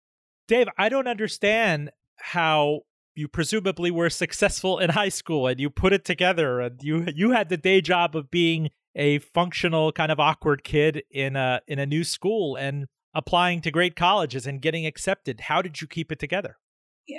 Dave, 0.48 0.68
I 0.78 0.90
don't 0.90 1.08
understand 1.08 1.92
how 2.16 2.82
you 3.18 3.28
presumably 3.28 3.92
were 3.92 4.10
successful 4.10 4.78
in 4.80 4.92
high 4.92 5.10
school 5.10 5.48
and 5.48 5.60
you 5.60 5.70
put 5.70 5.94
it 5.94 6.06
together 6.06 6.60
and 6.60 6.82
you 6.84 7.06
you 7.16 7.32
had 7.32 7.50
the 7.50 7.58
day 7.58 7.82
job 7.82 8.16
of 8.16 8.30
being 8.30 8.70
a 8.96 9.20
functional 9.20 9.92
kind 9.92 10.12
of 10.12 10.20
awkward 10.20 10.64
kid 10.64 11.04
in 11.12 11.36
a 11.36 11.62
in 11.68 11.80
a 11.80 11.86
new 11.86 12.04
school 12.04 12.56
and 12.56 12.88
applying 13.14 13.62
to 13.62 13.72
great 13.72 13.96
colleges 13.96 14.46
and 14.46 14.62
getting 14.62 14.86
accepted. 14.86 15.42
How 15.42 15.62
did 15.62 15.82
you 15.82 15.88
keep 15.88 16.12
it 16.12 16.20
together? 16.20 16.58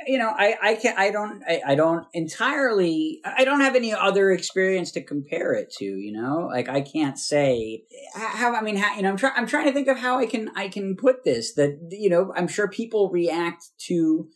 you 0.07 0.19
know, 0.19 0.29
I, 0.29 0.57
I 0.63 0.75
can 0.75 0.95
I 0.99 1.11
don't 1.11 1.43
I, 1.49 1.63
I 1.69 1.75
don't 1.75 2.07
entirely 2.13 3.21
I 3.25 3.45
don't 3.45 3.63
have 3.63 3.75
any 3.75 3.95
other 3.95 4.31
experience 4.31 4.93
to 4.93 5.03
compare 5.03 5.55
it 5.55 5.73
to. 5.79 5.85
You 5.85 6.13
know, 6.13 6.49
like 6.53 6.69
I 6.69 6.83
can't 6.83 7.19
say 7.19 7.85
how 8.15 8.55
I 8.55 8.61
mean 8.61 8.77
how 8.77 8.95
you 8.97 9.03
know 9.03 9.09
I'm 9.09 9.17
trying 9.17 9.33
I'm 9.37 9.47
trying 9.47 9.67
to 9.67 9.73
think 9.73 9.89
of 9.89 9.99
how 9.99 10.19
I 10.19 10.27
can 10.27 10.51
I 10.55 10.69
can 10.69 10.95
put 10.95 11.25
this 11.25 11.55
that 11.55 11.79
you 11.91 12.11
know 12.11 12.33
I'm 12.37 12.49
sure 12.49 12.69
people 12.69 13.11
react 13.11 13.65
to 13.87 14.29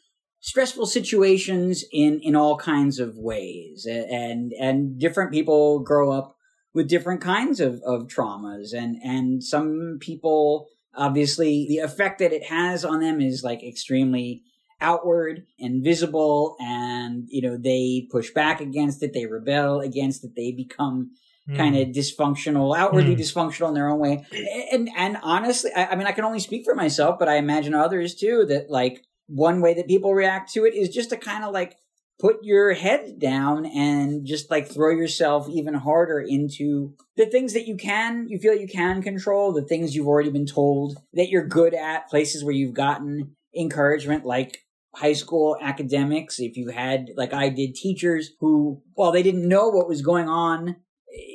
stressful 0.43 0.87
situations 0.87 1.85
in 1.93 2.21
in 2.23 2.37
all 2.37 2.59
kinds 2.59 2.99
of 2.99 3.17
ways. 3.17 3.87
And 3.87 4.53
and 4.61 4.99
different 4.99 5.33
people 5.33 5.79
grow 5.79 6.13
up 6.13 6.37
with 6.75 6.89
different 6.89 7.23
kinds 7.23 7.61
of 7.61 7.81
of 7.87 8.09
traumas. 8.09 8.75
And 8.75 8.97
and 9.03 9.43
some 9.43 9.99
people 10.01 10.69
obviously 10.95 11.67
the 11.69 11.79
effect 11.79 12.19
that 12.19 12.33
it 12.33 12.45
has 12.45 12.85
on 12.85 13.01
them 13.01 13.21
is 13.21 13.43
like 13.43 13.63
extremely 13.63 14.43
outward 14.81 15.47
and 15.59 15.83
visible. 15.83 16.57
And 16.61 17.25
you 17.29 17.41
know 17.41 17.57
they 17.57 18.09
push 18.11 18.31
back 18.33 18.61
against 18.61 19.03
it. 19.03 19.15
They 19.15 19.27
rebel 19.27 19.81
against 19.81 20.25
it. 20.25 20.33
They 20.35 20.51
become 20.51 21.13
mm. 21.49 21.57
kind 21.57 21.77
of 21.77 21.89
dysfunctional 21.89 22.77
outwardly 22.77 23.15
mm. 23.15 23.21
dysfunctional 23.21 23.69
in 23.69 23.75
their 23.75 23.89
own 23.89 24.01
way. 24.01 24.27
And 24.73 24.91
and 24.97 25.19
honestly 25.23 25.71
I, 25.77 25.87
I 25.87 25.95
mean 25.95 26.09
i 26.09 26.13
can 26.13 26.25
only 26.25 26.41
speak 26.41 26.65
for 26.65 26.75
myself 26.75 27.19
but 27.19 27.29
i 27.29 27.37
imagine 27.37 27.75
others 27.75 28.15
too 28.15 28.45
that 28.49 28.71
like 28.71 29.05
one 29.27 29.61
way 29.61 29.75
that 29.75 29.89
people 29.89 30.15
react 30.15 30.53
to 30.53 30.65
it 30.65 30.75
is 30.75 30.89
just 30.89 31.11
to 31.11 31.17
kind 31.17 31.45
of 31.45 31.53
like 31.53 31.77
put 32.21 32.37
your 32.43 32.73
head 32.75 33.19
down 33.19 33.67
and 33.67 34.27
just 34.27 34.51
like 34.51 34.69
throw 34.69 34.91
yourself 34.91 35.49
even 35.49 35.75
harder 35.75 36.21
into 36.21 36.95
the 37.17 37.27
things 37.27 37.53
that 37.53 37.67
you 37.67 37.77
can 37.77 38.29
you 38.29 38.39
feel 38.39 38.55
you 38.55 38.69
can 38.69 39.03
control 39.03 39.53
the 39.53 39.65
things 39.65 39.95
you've 39.95 40.07
already 40.07 40.31
been 40.31 40.47
told 40.47 40.99
that 41.15 41.29
you're 41.29 41.47
good 41.47 41.75
at 41.75 42.09
places 42.09 42.45
where 42.45 42.55
you've 42.55 42.75
gotten 42.75 43.35
encouragement 43.55 44.25
like 44.25 44.63
high 44.95 45.13
school 45.13 45.57
academics, 45.61 46.39
if 46.39 46.57
you 46.57 46.69
had, 46.69 47.11
like 47.17 47.33
I 47.33 47.49
did, 47.49 47.75
teachers 47.75 48.31
who, 48.41 48.83
while 48.95 49.13
they 49.13 49.23
didn't 49.23 49.49
know 49.49 49.69
what 49.69 49.89
was 49.89 50.03
going 50.03 50.29
on 50.29 50.77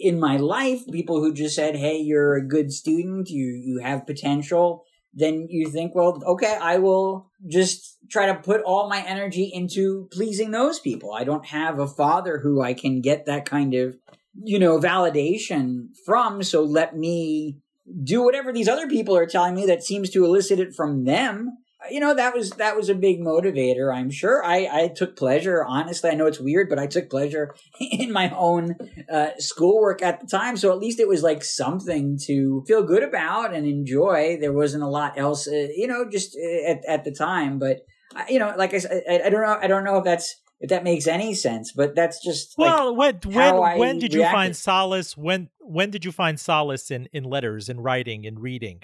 in 0.01 0.19
my 0.19 0.37
life, 0.37 0.81
people 0.91 1.19
who 1.19 1.33
just 1.33 1.55
said, 1.55 1.75
Hey, 1.75 1.97
you're 1.97 2.35
a 2.35 2.47
good 2.47 2.71
student, 2.71 3.29
you, 3.29 3.45
you 3.45 3.79
have 3.83 4.07
potential, 4.07 4.83
then 5.13 5.47
you 5.49 5.69
think, 5.69 5.95
well, 5.95 6.21
okay, 6.25 6.57
I 6.61 6.77
will 6.77 7.31
just 7.47 7.97
try 8.09 8.27
to 8.27 8.35
put 8.35 8.61
all 8.61 8.89
my 8.89 9.01
energy 9.01 9.49
into 9.53 10.07
pleasing 10.11 10.51
those 10.51 10.79
people. 10.79 11.13
I 11.13 11.23
don't 11.23 11.45
have 11.47 11.79
a 11.79 11.87
father 11.87 12.39
who 12.39 12.61
I 12.61 12.73
can 12.73 13.01
get 13.01 13.25
that 13.25 13.45
kind 13.45 13.73
of, 13.73 13.97
you 14.43 14.59
know, 14.59 14.79
validation 14.79 15.89
from. 16.05 16.43
So 16.43 16.63
let 16.63 16.95
me 16.95 17.57
do 18.03 18.23
whatever 18.23 18.51
these 18.51 18.67
other 18.67 18.87
people 18.87 19.15
are 19.15 19.25
telling 19.25 19.55
me 19.55 19.65
that 19.65 19.83
seems 19.83 20.09
to 20.11 20.25
elicit 20.25 20.59
it 20.59 20.75
from 20.75 21.05
them 21.05 21.57
you 21.89 21.99
know 21.99 22.13
that 22.13 22.33
was 22.33 22.51
that 22.51 22.75
was 22.75 22.89
a 22.89 22.95
big 22.95 23.19
motivator 23.19 23.93
i'm 23.93 24.09
sure. 24.09 24.43
I 24.43 24.67
i 24.71 24.87
took 24.87 25.15
pleasure 25.15 25.63
honestly 25.63 26.09
i 26.09 26.13
know 26.13 26.25
it's 26.25 26.39
weird 26.39 26.69
but 26.69 26.79
i 26.79 26.87
took 26.87 27.09
pleasure 27.09 27.55
in 27.79 28.11
my 28.11 28.29
own 28.35 28.75
uh, 29.11 29.29
schoolwork 29.37 30.01
at 30.01 30.19
the 30.19 30.27
time 30.27 30.57
so 30.57 30.71
at 30.71 30.79
least 30.79 30.99
it 30.99 31.07
was 31.07 31.23
like 31.23 31.43
something 31.43 32.17
to 32.25 32.63
feel 32.67 32.83
good 32.83 33.03
about 33.03 33.53
and 33.53 33.65
enjoy. 33.65 34.37
There 34.39 34.53
wasn't 34.53 34.83
a 34.83 34.87
lot 34.87 35.17
else 35.17 35.47
uh, 35.47 35.67
you 35.75 35.87
know 35.87 36.09
just 36.09 36.35
uh, 36.37 36.71
at, 36.71 36.85
at 36.85 37.03
the 37.03 37.11
time 37.11 37.59
but 37.59 37.81
uh, 38.15 38.23
you 38.29 38.39
know 38.39 38.53
like 38.57 38.73
i 38.73 38.77
said 38.79 39.03
I, 39.09 39.29
don't 39.29 39.41
know 39.41 39.57
i 39.61 39.67
don't 39.67 39.83
know 39.83 39.97
if 39.97 40.03
that's 40.03 40.35
if 40.59 40.69
that 40.69 40.83
makes 40.83 41.07
any 41.07 41.33
sense 41.33 41.71
but 41.71 41.95
that's 41.95 42.23
just 42.23 42.55
well 42.57 42.95
like 42.95 43.23
when 43.25 43.33
when 43.33 43.79
when 43.79 43.99
did 43.99 44.13
you 44.13 44.23
find 44.23 44.55
solace 44.55 45.15
when 45.15 45.49
when 45.59 45.91
did 45.91 46.05
you 46.05 46.11
find 46.11 46.39
solace 46.39 46.89
in 46.91 47.07
in 47.13 47.23
letters 47.23 47.69
in 47.69 47.79
writing 47.79 48.23
in 48.23 48.39
reading 48.39 48.83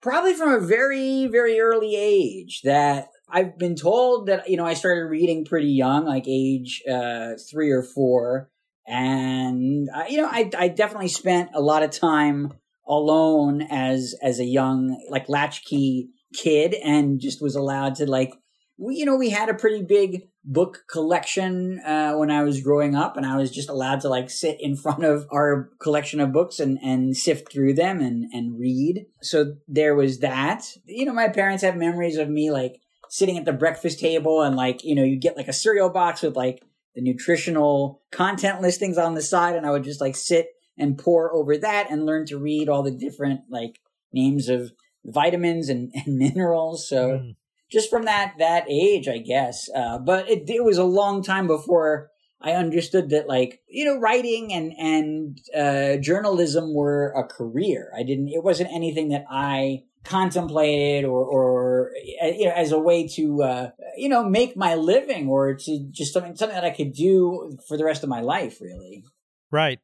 probably 0.00 0.34
from 0.34 0.52
a 0.52 0.60
very, 0.60 1.26
very 1.26 1.60
early 1.60 1.96
age 1.96 2.62
that 2.62 3.08
I've 3.28 3.58
been 3.58 3.76
told 3.76 4.26
that, 4.26 4.48
you 4.48 4.56
know, 4.56 4.64
I 4.64 4.74
started 4.74 5.04
reading 5.04 5.44
pretty 5.44 5.68
young, 5.68 6.06
like 6.06 6.24
age 6.26 6.82
uh, 6.90 7.32
three 7.50 7.70
or 7.70 7.82
four. 7.82 8.50
And, 8.86 9.88
you 10.08 10.22
know, 10.22 10.28
I, 10.30 10.50
I 10.56 10.68
definitely 10.68 11.08
spent 11.08 11.50
a 11.52 11.60
lot 11.60 11.82
of 11.82 11.90
time 11.90 12.54
alone 12.86 13.60
as, 13.62 14.14
as 14.22 14.40
a 14.40 14.44
young, 14.44 14.98
like 15.10 15.28
latchkey 15.28 16.08
kid 16.34 16.74
and 16.74 17.20
just 17.20 17.42
was 17.42 17.54
allowed 17.54 17.96
to 17.96 18.10
like 18.10 18.32
we, 18.78 18.96
you 18.96 19.04
know, 19.04 19.16
we 19.16 19.30
had 19.30 19.48
a 19.48 19.54
pretty 19.54 19.82
big 19.82 20.28
book 20.44 20.84
collection 20.90 21.80
uh, 21.80 22.14
when 22.14 22.30
I 22.30 22.44
was 22.44 22.60
growing 22.60 22.94
up, 22.94 23.16
and 23.16 23.26
I 23.26 23.36
was 23.36 23.50
just 23.50 23.68
allowed 23.68 24.00
to 24.02 24.08
like 24.08 24.30
sit 24.30 24.56
in 24.60 24.76
front 24.82 25.04
of 25.04 25.26
our 25.30 25.70
collection 25.80 26.20
of 26.20 26.32
books 26.32 26.60
and 26.60 26.78
and 26.82 27.16
sift 27.16 27.52
through 27.52 27.74
them 27.74 28.00
and 28.00 28.32
and 28.32 28.58
read. 28.58 29.06
So 29.20 29.56
there 29.66 29.94
was 29.94 30.20
that. 30.20 30.64
You 30.86 31.04
know, 31.04 31.12
my 31.12 31.28
parents 31.28 31.62
have 31.64 31.76
memories 31.76 32.16
of 32.16 32.30
me 32.30 32.50
like 32.50 32.80
sitting 33.10 33.36
at 33.36 33.44
the 33.44 33.52
breakfast 33.52 33.98
table 33.98 34.42
and 34.42 34.54
like 34.54 34.84
you 34.84 34.94
know 34.94 35.04
you 35.04 35.16
get 35.16 35.36
like 35.36 35.48
a 35.48 35.52
cereal 35.52 35.90
box 35.90 36.22
with 36.22 36.36
like 36.36 36.62
the 36.94 37.02
nutritional 37.02 38.02
content 38.10 38.62
listings 38.62 38.96
on 38.96 39.14
the 39.14 39.22
side, 39.22 39.56
and 39.56 39.66
I 39.66 39.70
would 39.72 39.84
just 39.84 40.00
like 40.00 40.14
sit 40.14 40.48
and 40.78 40.96
pour 40.96 41.34
over 41.34 41.58
that 41.58 41.90
and 41.90 42.06
learn 42.06 42.24
to 42.26 42.38
read 42.38 42.68
all 42.68 42.84
the 42.84 42.92
different 42.92 43.40
like 43.50 43.80
names 44.12 44.48
of 44.48 44.70
vitamins 45.04 45.68
and, 45.68 45.90
and 45.94 46.16
minerals. 46.16 46.88
So. 46.88 47.10
Mm 47.10 47.34
just 47.70 47.90
from 47.90 48.04
that 48.04 48.34
that 48.38 48.64
age, 48.68 49.08
I 49.08 49.18
guess. 49.18 49.68
Uh, 49.74 49.98
but 49.98 50.28
it, 50.28 50.48
it 50.48 50.64
was 50.64 50.78
a 50.78 50.84
long 50.84 51.22
time 51.22 51.46
before 51.46 52.10
I 52.40 52.52
understood 52.52 53.10
that, 53.10 53.28
like 53.28 53.60
you 53.68 53.84
know, 53.84 53.98
writing 53.98 54.52
and 54.52 54.72
and 54.78 55.40
uh, 55.56 56.00
journalism 56.00 56.74
were 56.74 57.12
a 57.16 57.24
career. 57.24 57.92
I 57.96 58.02
didn't. 58.02 58.28
It 58.28 58.44
wasn't 58.44 58.70
anything 58.72 59.08
that 59.10 59.24
I 59.30 59.84
contemplated 60.04 61.04
or 61.04 61.24
or 61.24 61.90
uh, 62.22 62.26
you 62.26 62.46
know 62.46 62.52
as 62.52 62.72
a 62.72 62.78
way 62.78 63.08
to 63.08 63.42
uh, 63.42 63.70
you 63.96 64.08
know 64.08 64.24
make 64.24 64.56
my 64.56 64.74
living 64.74 65.28
or 65.28 65.54
to 65.54 65.86
just 65.90 66.12
something 66.12 66.36
something 66.36 66.54
that 66.54 66.64
I 66.64 66.70
could 66.70 66.92
do 66.92 67.58
for 67.66 67.76
the 67.76 67.84
rest 67.84 68.02
of 68.02 68.08
my 68.08 68.20
life. 68.20 68.60
Really, 68.60 69.04
right. 69.50 69.80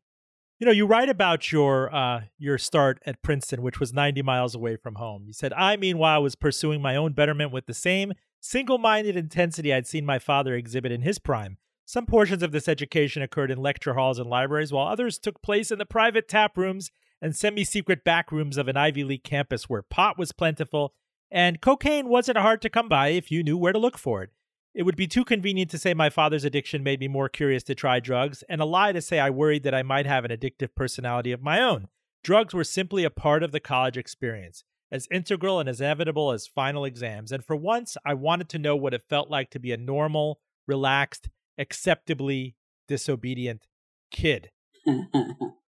You 0.65 0.71
know, 0.71 0.77
you 0.77 0.87
write 0.87 1.11
about 1.11 1.53
your 1.53 1.95
uh, 1.95 2.23
your 2.39 2.57
start 2.57 2.99
at 3.05 3.21
Princeton, 3.21 3.61
which 3.61 3.79
was 3.79 3.93
90 3.93 4.23
miles 4.23 4.55
away 4.55 4.77
from 4.77 4.95
home. 4.95 5.25
You 5.27 5.35
said, 5.35 5.53
"I, 5.53 5.77
meanwhile, 5.77 6.23
was 6.23 6.37
pursuing 6.37 6.81
my 6.81 6.97
own 6.97 7.13
betterment 7.13 7.53
with 7.53 7.67
the 7.67 7.75
same 7.75 8.15
single-minded 8.41 9.15
intensity 9.15 9.75
I'd 9.75 9.87
seen 9.87 10.07
my 10.07 10.19
father 10.19 10.55
exhibit 10.55 10.91
in 10.91 11.03
his 11.03 11.19
prime. 11.19 11.59
Some 11.85 12.07
portions 12.07 12.43
of 12.43 12.53
this 12.53 12.67
education 12.67 13.21
occurred 13.21 13.51
in 13.51 13.59
lecture 13.59 13.93
halls 13.93 14.19
and 14.19 14.31
libraries, 14.31 14.73
while 14.73 14.89
others 14.89 15.19
took 15.19 15.43
place 15.43 15.71
in 15.71 15.79
the 15.79 15.85
private 15.85 16.29
tap 16.29 16.57
rooms 16.57 16.91
and 17.21 17.37
semi-secret 17.37 18.03
back 18.03 18.33
rooms 18.33 18.57
of 18.57 18.67
an 18.67 18.79
Ivy 18.79 19.05
League 19.05 19.23
campus, 19.23 19.69
where 19.69 19.83
pot 19.83 20.17
was 20.17 20.33
plentiful 20.33 20.95
and 21.31 21.61
cocaine 21.61 22.09
wasn't 22.09 22.39
hard 22.39 22.63
to 22.63 22.71
come 22.71 22.89
by 22.89 23.09
if 23.09 23.31
you 23.31 23.43
knew 23.43 23.59
where 23.59 23.75
to 23.75 23.79
look 23.79 23.99
for 23.99 24.23
it." 24.23 24.31
It 24.75 24.83
would 24.83 24.97
be 24.97 25.07
too 25.07 25.25
convenient 25.25 25.71
to 25.71 25.79
say 25.79 25.95
my 25.95 26.11
father's 26.11 26.45
addiction 26.45 26.83
made 26.83 26.99
me 26.99 27.07
more 27.07 27.29
curious 27.29 27.63
to 27.65 27.77
try 27.77 28.01
drugs, 28.01 28.43
and 28.49 28.61
a 28.61 28.65
lie 28.65 28.91
to 28.91 29.01
say 29.01 29.21
I 29.21 29.31
worried 29.31 29.63
that 29.63 29.75
I 29.75 29.85
might 29.85 30.05
have 30.05 30.25
an 30.25 30.33
addictive 30.33 30.75
personality 30.75 31.31
of 31.31 31.43
my 31.43 31.61
own. 31.61 31.87
Drugs 32.25 32.53
were 32.53 32.65
simply 32.65 33.05
a 33.05 33.11
part 33.11 33.45
of 33.45 33.53
the 33.53 33.61
college 33.61 33.97
experience, 33.97 34.65
as 34.91 35.07
integral 35.13 35.61
and 35.61 35.69
as 35.69 35.81
inevitable 35.81 36.33
as 36.33 36.49
final 36.49 36.85
exams, 36.85 37.31
and 37.31 37.45
for 37.45 37.55
once 37.55 37.97
I 38.05 38.15
wanted 38.15 38.49
to 38.49 38.59
know 38.59 38.75
what 38.75 38.95
it 38.95 39.03
felt 39.09 39.31
like 39.31 39.51
to 39.51 39.61
be 39.61 39.71
a 39.71 39.77
normal, 39.77 40.41
relaxed, 40.67 41.29
acceptably 41.57 42.57
disobedient 42.89 43.69
kid. 44.11 44.51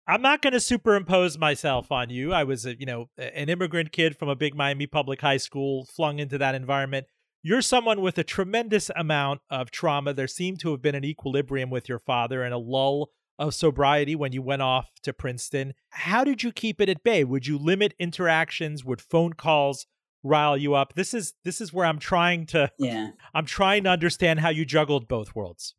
I'm 0.07 0.23
not 0.23 0.43
going 0.43 0.53
to 0.53 0.61
superimpose 0.61 1.39
myself 1.39 1.91
on 1.93 2.11
you. 2.11 2.33
I 2.33 2.45
was, 2.45 2.67
a, 2.67 2.79
you 2.79 2.85
know, 2.85 3.09
an 3.17 3.49
immigrant 3.49 3.93
kid 3.93 4.17
from 4.17 4.29
a 4.29 4.35
big 4.35 4.55
Miami 4.57 4.87
public 4.87 5.21
high 5.21 5.37
school, 5.37 5.87
flung 5.87 6.19
into 6.19 6.37
that 6.37 6.55
environment 6.55 7.07
you're 7.43 7.63
someone 7.63 8.01
with 8.01 8.19
a 8.19 8.25
tremendous 8.25 8.91
amount 8.95 9.41
of 9.51 9.71
trauma. 9.71 10.13
There 10.13 10.27
seemed 10.27 10.61
to 10.61 10.71
have 10.73 10.83
been 10.83 10.95
an 10.95 11.05
equilibrium 11.05 11.71
with 11.71 11.89
your 11.89 11.99
father 11.99 12.43
and 12.43 12.53
a 12.53 12.59
lull 12.59 13.11
of 13.39 13.55
sobriety 13.55 14.15
when 14.15 14.33
you 14.33 14.43
went 14.43 14.61
off 14.61 14.91
to 15.03 15.13
Princeton. 15.15 15.73
How 15.91 16.25
did 16.25 16.43
you 16.43 16.53
keep 16.53 16.81
it 16.81 16.91
at 16.91 17.03
bay? 17.03 17.25
Would 17.25 17.47
you 17.47 17.57
limit 17.57 17.95
interactions? 17.99 18.85
Would 18.85 19.01
phone 19.01 19.33
calls 19.33 19.87
rile 20.23 20.59
you 20.59 20.75
up? 20.75 20.93
This 20.95 21.15
is 21.15 21.33
this 21.45 21.61
is 21.61 21.73
where 21.73 21.87
I'm 21.87 21.99
trying 21.99 22.45
to 22.47 22.71
yeah. 22.79 23.11
I'm 23.35 23.47
trying 23.47 23.85
to 23.85 23.91
understand 23.91 24.41
how 24.41 24.51
you 24.51 24.67
juggled 24.67 25.09
both 25.09 25.35
worlds. 25.35 25.75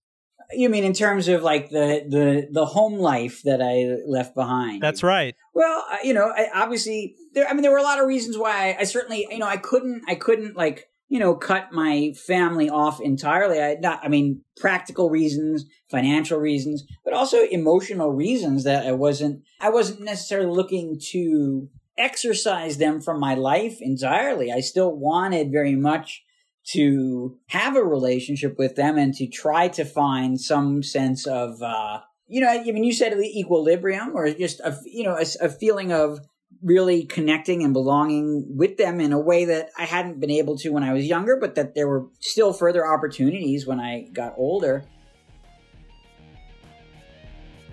You 0.53 0.69
mean 0.69 0.83
in 0.83 0.93
terms 0.93 1.27
of 1.27 1.43
like 1.43 1.69
the 1.69 2.03
the 2.09 2.47
the 2.51 2.65
home 2.65 2.95
life 2.95 3.43
that 3.43 3.61
I 3.61 4.01
left 4.07 4.33
behind? 4.33 4.81
That's 4.81 5.03
right. 5.03 5.35
Well, 5.53 5.85
uh, 5.89 5.97
you 6.03 6.15
know, 6.15 6.33
I, 6.35 6.47
obviously 6.55 7.15
there. 7.33 7.47
I 7.47 7.53
mean, 7.53 7.61
there 7.61 7.71
were 7.71 7.77
a 7.77 7.83
lot 7.83 7.99
of 7.99 8.07
reasons 8.07 8.37
why 8.37 8.75
I 8.77 8.83
certainly, 8.85 9.27
you 9.29 9.37
know, 9.37 9.45
I 9.45 9.57
couldn't, 9.57 10.01
I 10.09 10.15
couldn't 10.15 10.57
like 10.57 10.87
you 11.11 11.19
know, 11.19 11.35
cut 11.35 11.73
my 11.73 12.13
family 12.25 12.69
off 12.69 13.01
entirely. 13.01 13.61
I 13.61 13.75
not, 13.81 13.99
I 14.01 14.07
mean, 14.07 14.43
practical 14.55 15.09
reasons, 15.09 15.65
financial 15.89 16.39
reasons, 16.39 16.85
but 17.03 17.13
also 17.13 17.43
emotional 17.51 18.13
reasons 18.13 18.63
that 18.63 18.85
I 18.85 18.93
wasn't, 18.93 19.41
I 19.59 19.71
wasn't 19.71 19.99
necessarily 19.99 20.55
looking 20.55 20.97
to 21.11 21.67
exercise 21.97 22.77
them 22.77 23.01
from 23.01 23.19
my 23.19 23.35
life 23.35 23.79
entirely. 23.81 24.53
I 24.53 24.61
still 24.61 24.95
wanted 24.95 25.51
very 25.51 25.75
much 25.75 26.23
to 26.69 27.37
have 27.49 27.75
a 27.75 27.83
relationship 27.83 28.57
with 28.57 28.77
them 28.77 28.97
and 28.97 29.13
to 29.15 29.27
try 29.27 29.67
to 29.67 29.83
find 29.83 30.39
some 30.39 30.81
sense 30.81 31.27
of, 31.27 31.61
uh, 31.61 31.99
you 32.27 32.39
know, 32.39 32.47
I 32.47 32.63
mean, 32.63 32.85
you 32.85 32.93
said 32.93 33.11
equilibrium 33.19 34.15
or 34.15 34.31
just 34.31 34.61
a, 34.61 34.77
you 34.85 35.03
know, 35.03 35.17
a, 35.17 35.25
a 35.45 35.49
feeling 35.49 35.91
of 35.91 36.21
really 36.63 37.05
connecting 37.05 37.63
and 37.63 37.73
belonging 37.73 38.45
with 38.55 38.77
them 38.77 38.99
in 38.99 39.13
a 39.13 39.19
way 39.19 39.45
that 39.45 39.69
I 39.77 39.85
hadn't 39.85 40.19
been 40.19 40.31
able 40.31 40.57
to 40.59 40.69
when 40.69 40.83
I 40.83 40.93
was 40.93 41.05
younger, 41.05 41.37
but 41.39 41.55
that 41.55 41.75
there 41.75 41.87
were 41.87 42.07
still 42.19 42.53
further 42.53 42.85
opportunities 42.85 43.65
when 43.65 43.79
I 43.79 44.07
got 44.13 44.33
older. 44.37 44.85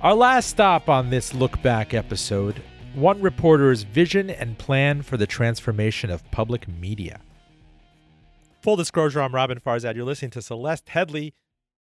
Our 0.00 0.14
last 0.14 0.48
stop 0.48 0.88
on 0.88 1.10
this 1.10 1.34
look 1.34 1.60
back 1.60 1.92
episode 1.92 2.62
one 2.94 3.20
reporter's 3.20 3.82
vision 3.82 4.28
and 4.30 4.58
plan 4.58 5.02
for 5.02 5.16
the 5.16 5.26
transformation 5.26 6.10
of 6.10 6.28
public 6.30 6.66
media. 6.66 7.20
Full 8.62 8.76
disclosure, 8.76 9.20
I'm 9.20 9.32
Roben 9.32 9.62
Farzad. 9.62 9.94
You're 9.94 10.04
listening 10.04 10.32
to 10.32 10.42
Celeste 10.42 10.86
Headlee, 10.86 11.32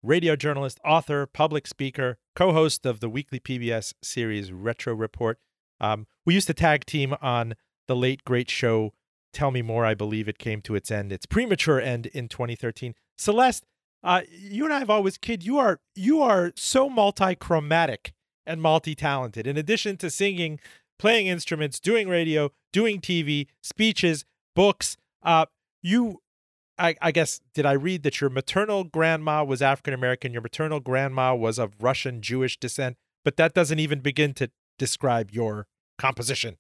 radio 0.04 0.36
journalist, 0.36 0.80
author, 0.86 1.26
public 1.26 1.66
speaker, 1.66 2.18
co 2.36 2.54
host 2.54 2.86
of 2.86 3.00
the 3.00 3.10
weekly 3.10 3.40
PBS 3.40 3.94
series 4.04 4.52
Retro 4.52 4.94
Report. 4.94 5.40
Um, 5.80 6.08
we 6.26 6.34
used 6.34 6.48
to 6.48 6.54
tag 6.54 6.86
team 6.86 7.16
on 7.22 7.56
the 7.88 7.96
late 7.96 8.24
great 8.24 8.50
show 8.50 8.94
Tell 9.34 9.52
Me 9.52 9.62
More. 9.62 9.86
I 9.86 9.94
believe 9.94 10.28
it 10.28 10.38
came 10.40 10.62
to 10.64 10.76
its 10.76 10.92
end, 10.92 11.12
its 11.12 11.26
premature 11.26 11.80
end 11.80 12.08
in 12.08 12.28
2013. 12.28 12.96
Celeste, 13.18 13.66
uh, 14.04 14.22
you 14.30 14.66
and 14.66 14.74
I 14.74 14.80
have 14.80 14.90
always 14.90 15.18
kid. 15.18 15.44
You 15.44 15.58
are 15.58 15.80
you 15.96 16.22
are 16.22 16.52
so 16.56 16.90
multi-chromatic 16.90 18.14
and 18.46 18.62
multi-talented. 18.62 19.46
In 19.46 19.58
addition 19.58 19.98
to 19.98 20.10
singing, 20.10 20.60
playing 20.98 21.28
instruments, 21.28 21.80
doing 21.80 22.08
radio, 22.08 22.52
doing 22.72 23.02
TV, 23.02 23.48
speeches, 23.62 24.26
books, 24.56 24.98
uh, 25.24 25.46
you 25.82 26.22
I, 26.80 26.96
I, 27.02 27.12
guess 27.12 27.42
did 27.54 27.66
I 27.66 27.72
read 27.72 28.04
that 28.04 28.22
your 28.22 28.30
maternal 28.30 28.84
grandma 28.84 29.44
was 29.44 29.62
African 29.62 29.94
American, 29.94 30.32
your 30.32 30.42
maternal 30.42 30.80
grandma 30.80 31.34
was 31.34 31.58
of 31.58 31.74
Russian 31.82 32.22
Jewish 32.22 32.60
descent, 32.60 32.98
but 33.26 33.36
that 33.38 33.54
doesn't 33.54 33.80
even 33.80 34.00
begin 34.00 34.34
to 34.36 34.52
describe 34.78 35.32
your 35.32 35.68
composition. 35.98 36.58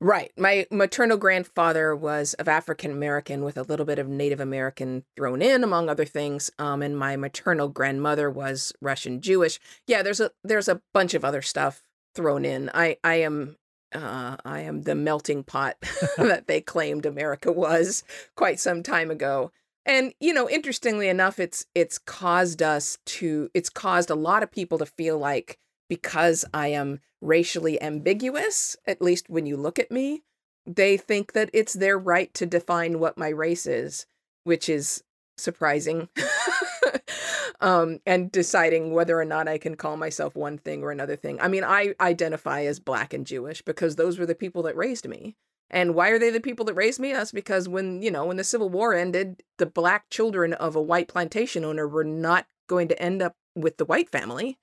Right. 0.00 0.32
My 0.36 0.66
maternal 0.70 1.16
grandfather 1.16 1.94
was 1.94 2.34
of 2.34 2.48
African 2.48 2.90
American 2.90 3.44
with 3.44 3.56
a 3.56 3.62
little 3.62 3.86
bit 3.86 3.98
of 3.98 4.08
Native 4.08 4.40
American 4.40 5.04
thrown 5.16 5.40
in, 5.40 5.64
among 5.64 5.88
other 5.88 6.04
things. 6.04 6.50
Um, 6.58 6.82
and 6.82 6.98
my 6.98 7.16
maternal 7.16 7.68
grandmother 7.68 8.30
was 8.30 8.72
Russian 8.80 9.20
Jewish. 9.20 9.58
Yeah, 9.86 10.02
there's 10.02 10.20
a 10.20 10.30
there's 10.42 10.68
a 10.68 10.82
bunch 10.92 11.14
of 11.14 11.24
other 11.24 11.42
stuff 11.42 11.82
thrown 12.14 12.44
in. 12.44 12.70
I 12.74 12.98
I 13.02 13.14
am 13.16 13.56
uh, 13.94 14.36
I 14.44 14.60
am 14.60 14.82
the 14.82 14.94
melting 14.94 15.44
pot 15.44 15.76
that 16.18 16.48
they 16.48 16.60
claimed 16.60 17.06
America 17.06 17.52
was 17.52 18.02
quite 18.36 18.60
some 18.60 18.82
time 18.82 19.10
ago. 19.10 19.52
And 19.86 20.12
you 20.20 20.32
know, 20.32 20.50
interestingly 20.50 21.08
enough, 21.08 21.38
it's 21.38 21.66
it's 21.74 21.98
caused 21.98 22.62
us 22.62 22.98
to 23.06 23.48
it's 23.54 23.70
caused 23.70 24.10
a 24.10 24.14
lot 24.14 24.42
of 24.42 24.50
people 24.50 24.78
to 24.78 24.86
feel 24.86 25.18
like 25.18 25.58
because 25.94 26.44
I 26.52 26.68
am 26.68 26.98
racially 27.20 27.80
ambiguous, 27.80 28.76
at 28.84 29.00
least 29.00 29.30
when 29.30 29.46
you 29.46 29.56
look 29.56 29.78
at 29.78 29.92
me, 29.92 30.24
they 30.66 30.96
think 30.96 31.34
that 31.34 31.50
it's 31.52 31.74
their 31.74 31.96
right 31.96 32.34
to 32.34 32.46
define 32.46 32.98
what 32.98 33.16
my 33.16 33.28
race 33.28 33.64
is, 33.64 34.06
which 34.42 34.68
is 34.68 35.04
surprising. 35.36 36.08
um, 37.60 38.00
and 38.04 38.32
deciding 38.32 38.92
whether 38.92 39.20
or 39.20 39.24
not 39.24 39.46
I 39.46 39.56
can 39.56 39.76
call 39.76 39.96
myself 39.96 40.34
one 40.34 40.58
thing 40.58 40.82
or 40.82 40.90
another 40.90 41.14
thing. 41.14 41.40
I 41.40 41.46
mean, 41.46 41.62
I 41.62 41.94
identify 42.00 42.64
as 42.64 42.80
black 42.80 43.14
and 43.14 43.24
Jewish 43.24 43.62
because 43.62 43.94
those 43.94 44.18
were 44.18 44.26
the 44.26 44.34
people 44.34 44.64
that 44.64 44.76
raised 44.76 45.06
me. 45.06 45.36
And 45.70 45.94
why 45.94 46.08
are 46.08 46.18
they 46.18 46.30
the 46.30 46.40
people 46.40 46.64
that 46.66 46.74
raised 46.74 46.98
me? 46.98 47.12
That's 47.12 47.30
because 47.30 47.68
when, 47.68 48.02
you 48.02 48.10
know, 48.10 48.24
when 48.24 48.36
the 48.36 48.42
Civil 48.42 48.68
War 48.68 48.94
ended, 48.94 49.44
the 49.58 49.66
black 49.66 50.10
children 50.10 50.54
of 50.54 50.74
a 50.74 50.82
white 50.82 51.06
plantation 51.06 51.64
owner 51.64 51.86
were 51.86 52.04
not 52.04 52.46
going 52.68 52.88
to 52.88 53.00
end 53.00 53.22
up 53.22 53.36
with 53.54 53.76
the 53.76 53.84
white 53.84 54.10
family 54.10 54.58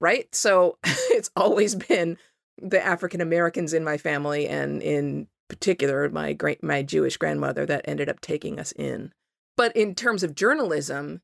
right? 0.00 0.32
So 0.34 0.78
it's 0.84 1.30
always 1.36 1.74
been 1.74 2.18
the 2.60 2.84
African 2.84 3.20
Americans 3.20 3.72
in 3.72 3.84
my 3.84 3.96
family 3.96 4.48
and 4.48 4.82
in 4.82 5.28
particular 5.48 6.08
my 6.08 6.32
great 6.32 6.62
my 6.62 6.82
Jewish 6.82 7.16
grandmother 7.16 7.66
that 7.66 7.84
ended 7.86 8.08
up 8.08 8.20
taking 8.20 8.58
us 8.58 8.72
in. 8.72 9.12
But 9.56 9.76
in 9.76 9.94
terms 9.94 10.22
of 10.22 10.34
journalism, 10.34 11.20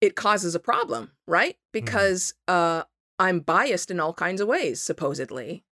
it 0.00 0.16
causes 0.16 0.54
a 0.54 0.60
problem, 0.60 1.10
right? 1.26 1.54
Mm-hmm. 1.54 1.70
Because 1.72 2.34
mm. 2.48 2.54
uh, 2.54 2.84
I'm 3.18 3.40
biased 3.40 3.90
in 3.90 4.00
all 4.00 4.14
kinds 4.14 4.40
of 4.40 4.48
ways, 4.48 4.80
supposedly. 4.80 5.64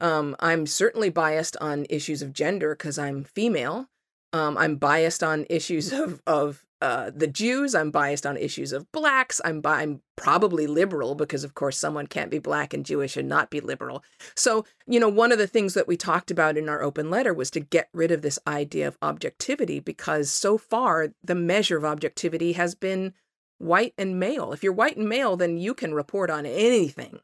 Um, 0.00 0.36
I'm 0.38 0.66
certainly 0.66 1.10
biased 1.10 1.56
on 1.60 1.86
issues 1.90 2.22
of 2.22 2.32
gender 2.32 2.74
because 2.74 2.98
I'm 2.98 3.24
female. 3.24 3.88
Um, 4.32 4.56
I'm 4.58 4.76
biased 4.76 5.22
on 5.22 5.46
issues 5.50 5.92
of 5.92 6.22
of 6.26 6.64
uh, 6.84 7.10
the 7.14 7.26
Jews. 7.26 7.74
I'm 7.74 7.90
biased 7.90 8.26
on 8.26 8.36
issues 8.36 8.70
of 8.70 8.92
blacks. 8.92 9.40
I'm 9.42 9.62
I'm 9.64 10.02
probably 10.16 10.66
liberal 10.66 11.14
because, 11.14 11.42
of 11.42 11.54
course, 11.54 11.78
someone 11.78 12.06
can't 12.06 12.30
be 12.30 12.38
black 12.38 12.74
and 12.74 12.84
Jewish 12.84 13.16
and 13.16 13.26
not 13.26 13.48
be 13.48 13.60
liberal. 13.60 14.04
So, 14.36 14.66
you 14.86 15.00
know, 15.00 15.08
one 15.08 15.32
of 15.32 15.38
the 15.38 15.46
things 15.46 15.72
that 15.72 15.88
we 15.88 15.96
talked 15.96 16.30
about 16.30 16.58
in 16.58 16.68
our 16.68 16.82
open 16.82 17.08
letter 17.08 17.32
was 17.32 17.50
to 17.52 17.60
get 17.60 17.88
rid 17.94 18.10
of 18.10 18.20
this 18.20 18.38
idea 18.46 18.86
of 18.86 18.98
objectivity 19.00 19.80
because 19.80 20.30
so 20.30 20.58
far 20.58 21.14
the 21.22 21.34
measure 21.34 21.78
of 21.78 21.86
objectivity 21.86 22.52
has 22.52 22.74
been 22.74 23.14
white 23.56 23.94
and 23.96 24.20
male. 24.20 24.52
If 24.52 24.62
you're 24.62 24.74
white 24.74 24.98
and 24.98 25.08
male, 25.08 25.38
then 25.38 25.56
you 25.56 25.72
can 25.72 25.94
report 25.94 26.28
on 26.28 26.44
anything. 26.44 27.20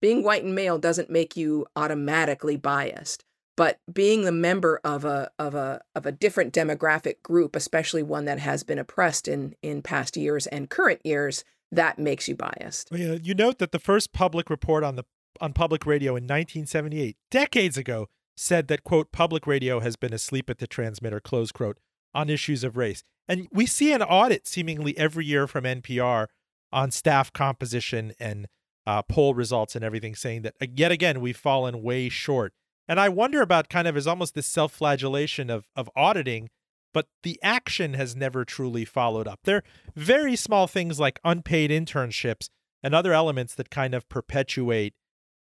Being 0.00 0.22
white 0.22 0.44
and 0.44 0.54
male 0.54 0.78
doesn't 0.78 1.10
make 1.10 1.36
you 1.36 1.66
automatically 1.74 2.56
biased. 2.56 3.24
But 3.60 3.78
being 3.92 4.22
the 4.22 4.32
member 4.32 4.80
of 4.84 5.04
a 5.04 5.30
of 5.38 5.54
a 5.54 5.82
of 5.94 6.06
a 6.06 6.12
different 6.12 6.54
demographic 6.54 7.22
group, 7.22 7.54
especially 7.54 8.02
one 8.02 8.24
that 8.24 8.38
has 8.38 8.62
been 8.62 8.78
oppressed 8.78 9.28
in 9.28 9.54
in 9.60 9.82
past 9.82 10.16
years 10.16 10.46
and 10.46 10.70
current 10.70 11.02
years, 11.04 11.44
that 11.70 11.98
makes 11.98 12.26
you 12.26 12.34
biased. 12.34 12.88
You 12.90 13.34
note 13.34 13.58
that 13.58 13.72
the 13.72 13.78
first 13.78 14.14
public 14.14 14.48
report 14.48 14.82
on 14.82 14.96
the 14.96 15.04
on 15.42 15.52
public 15.52 15.84
radio 15.84 16.12
in 16.12 16.24
1978, 16.24 17.18
decades 17.30 17.76
ago, 17.76 18.06
said 18.34 18.68
that 18.68 18.82
quote 18.82 19.12
public 19.12 19.46
radio 19.46 19.80
has 19.80 19.94
been 19.94 20.14
asleep 20.14 20.48
at 20.48 20.56
the 20.56 20.66
transmitter 20.66 21.20
close 21.20 21.52
quote 21.52 21.76
on 22.14 22.30
issues 22.30 22.64
of 22.64 22.78
race. 22.78 23.04
And 23.28 23.46
we 23.52 23.66
see 23.66 23.92
an 23.92 24.00
audit 24.00 24.46
seemingly 24.46 24.96
every 24.96 25.26
year 25.26 25.46
from 25.46 25.64
NPR 25.64 26.28
on 26.72 26.90
staff 26.90 27.30
composition 27.30 28.14
and 28.18 28.46
uh, 28.86 29.02
poll 29.02 29.34
results 29.34 29.76
and 29.76 29.84
everything, 29.84 30.14
saying 30.14 30.40
that 30.42 30.54
uh, 30.62 30.66
yet 30.74 30.92
again 30.92 31.20
we've 31.20 31.36
fallen 31.36 31.82
way 31.82 32.08
short. 32.08 32.54
And 32.90 32.98
I 32.98 33.08
wonder 33.08 33.40
about 33.40 33.68
kind 33.68 33.86
of 33.86 33.96
as 33.96 34.08
almost 34.08 34.34
this 34.34 34.48
self-flagellation 34.48 35.48
of 35.48 35.68
of 35.76 35.88
auditing, 35.94 36.50
but 36.92 37.06
the 37.22 37.38
action 37.40 37.94
has 37.94 38.16
never 38.16 38.44
truly 38.44 38.84
followed 38.84 39.28
up. 39.28 39.38
There 39.44 39.58
are 39.58 39.64
very 39.94 40.34
small 40.34 40.66
things 40.66 40.98
like 40.98 41.20
unpaid 41.22 41.70
internships 41.70 42.50
and 42.82 42.92
other 42.92 43.12
elements 43.12 43.54
that 43.54 43.70
kind 43.70 43.94
of 43.94 44.08
perpetuate 44.08 44.94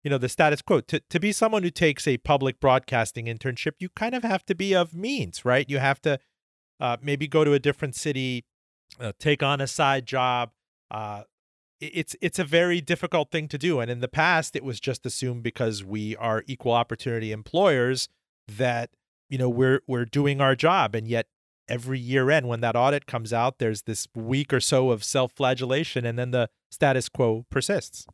you 0.03 0.09
know 0.09 0.17
the 0.17 0.27
status 0.27 0.61
quo 0.61 0.81
to, 0.81 0.99
to 1.09 1.17
be 1.17 1.31
someone 1.31 1.63
who 1.63 1.69
takes 1.69 2.07
a 2.07 2.17
public 2.17 2.59
broadcasting 2.59 3.25
internship 3.25 3.73
you 3.79 3.89
kind 3.89 4.15
of 4.15 4.23
have 4.23 4.45
to 4.45 4.55
be 4.55 4.73
of 4.73 4.93
means 4.93 5.43
right 5.43 5.69
you 5.69 5.77
have 5.77 6.01
to 6.01 6.17
uh, 6.79 6.95
maybe 7.01 7.27
go 7.27 7.43
to 7.43 7.53
a 7.53 7.59
different 7.59 7.95
city 7.95 8.45
uh, 8.99 9.11
take 9.19 9.43
on 9.43 9.59
a 9.59 9.67
side 9.67 10.05
job 10.05 10.51
uh, 10.89 11.23
it's 11.79 12.15
it's 12.21 12.39
a 12.39 12.43
very 12.43 12.81
difficult 12.81 13.31
thing 13.31 13.47
to 13.49 13.57
do. 13.57 13.79
And 13.79 13.89
in 13.89 13.99
the 13.99 14.07
past 14.07 14.55
it 14.55 14.63
was 14.63 14.79
just 14.79 15.05
assumed 15.05 15.43
because 15.43 15.83
we 15.83 16.15
are 16.17 16.43
equal 16.47 16.73
opportunity 16.73 17.31
employers 17.31 18.09
that 18.47 18.91
you 19.29 19.37
know 19.37 19.49
we're 19.49 19.81
we're 19.87 20.05
doing 20.05 20.41
our 20.41 20.55
job. 20.55 20.95
And 20.95 21.07
yet 21.07 21.27
every 21.67 21.99
year 21.99 22.31
end 22.31 22.47
when 22.47 22.61
that 22.61 22.75
audit 22.75 23.05
comes 23.05 23.31
out 23.31 23.59
there's 23.59 23.83
this 23.83 24.07
week 24.15 24.51
or 24.51 24.59
so 24.59 24.89
of 24.89 25.03
self-flagellation 25.03 26.03
and 26.03 26.17
then 26.17 26.31
the 26.31 26.49
status 26.71 27.09
quo 27.09 27.45
persists. 27.49 28.07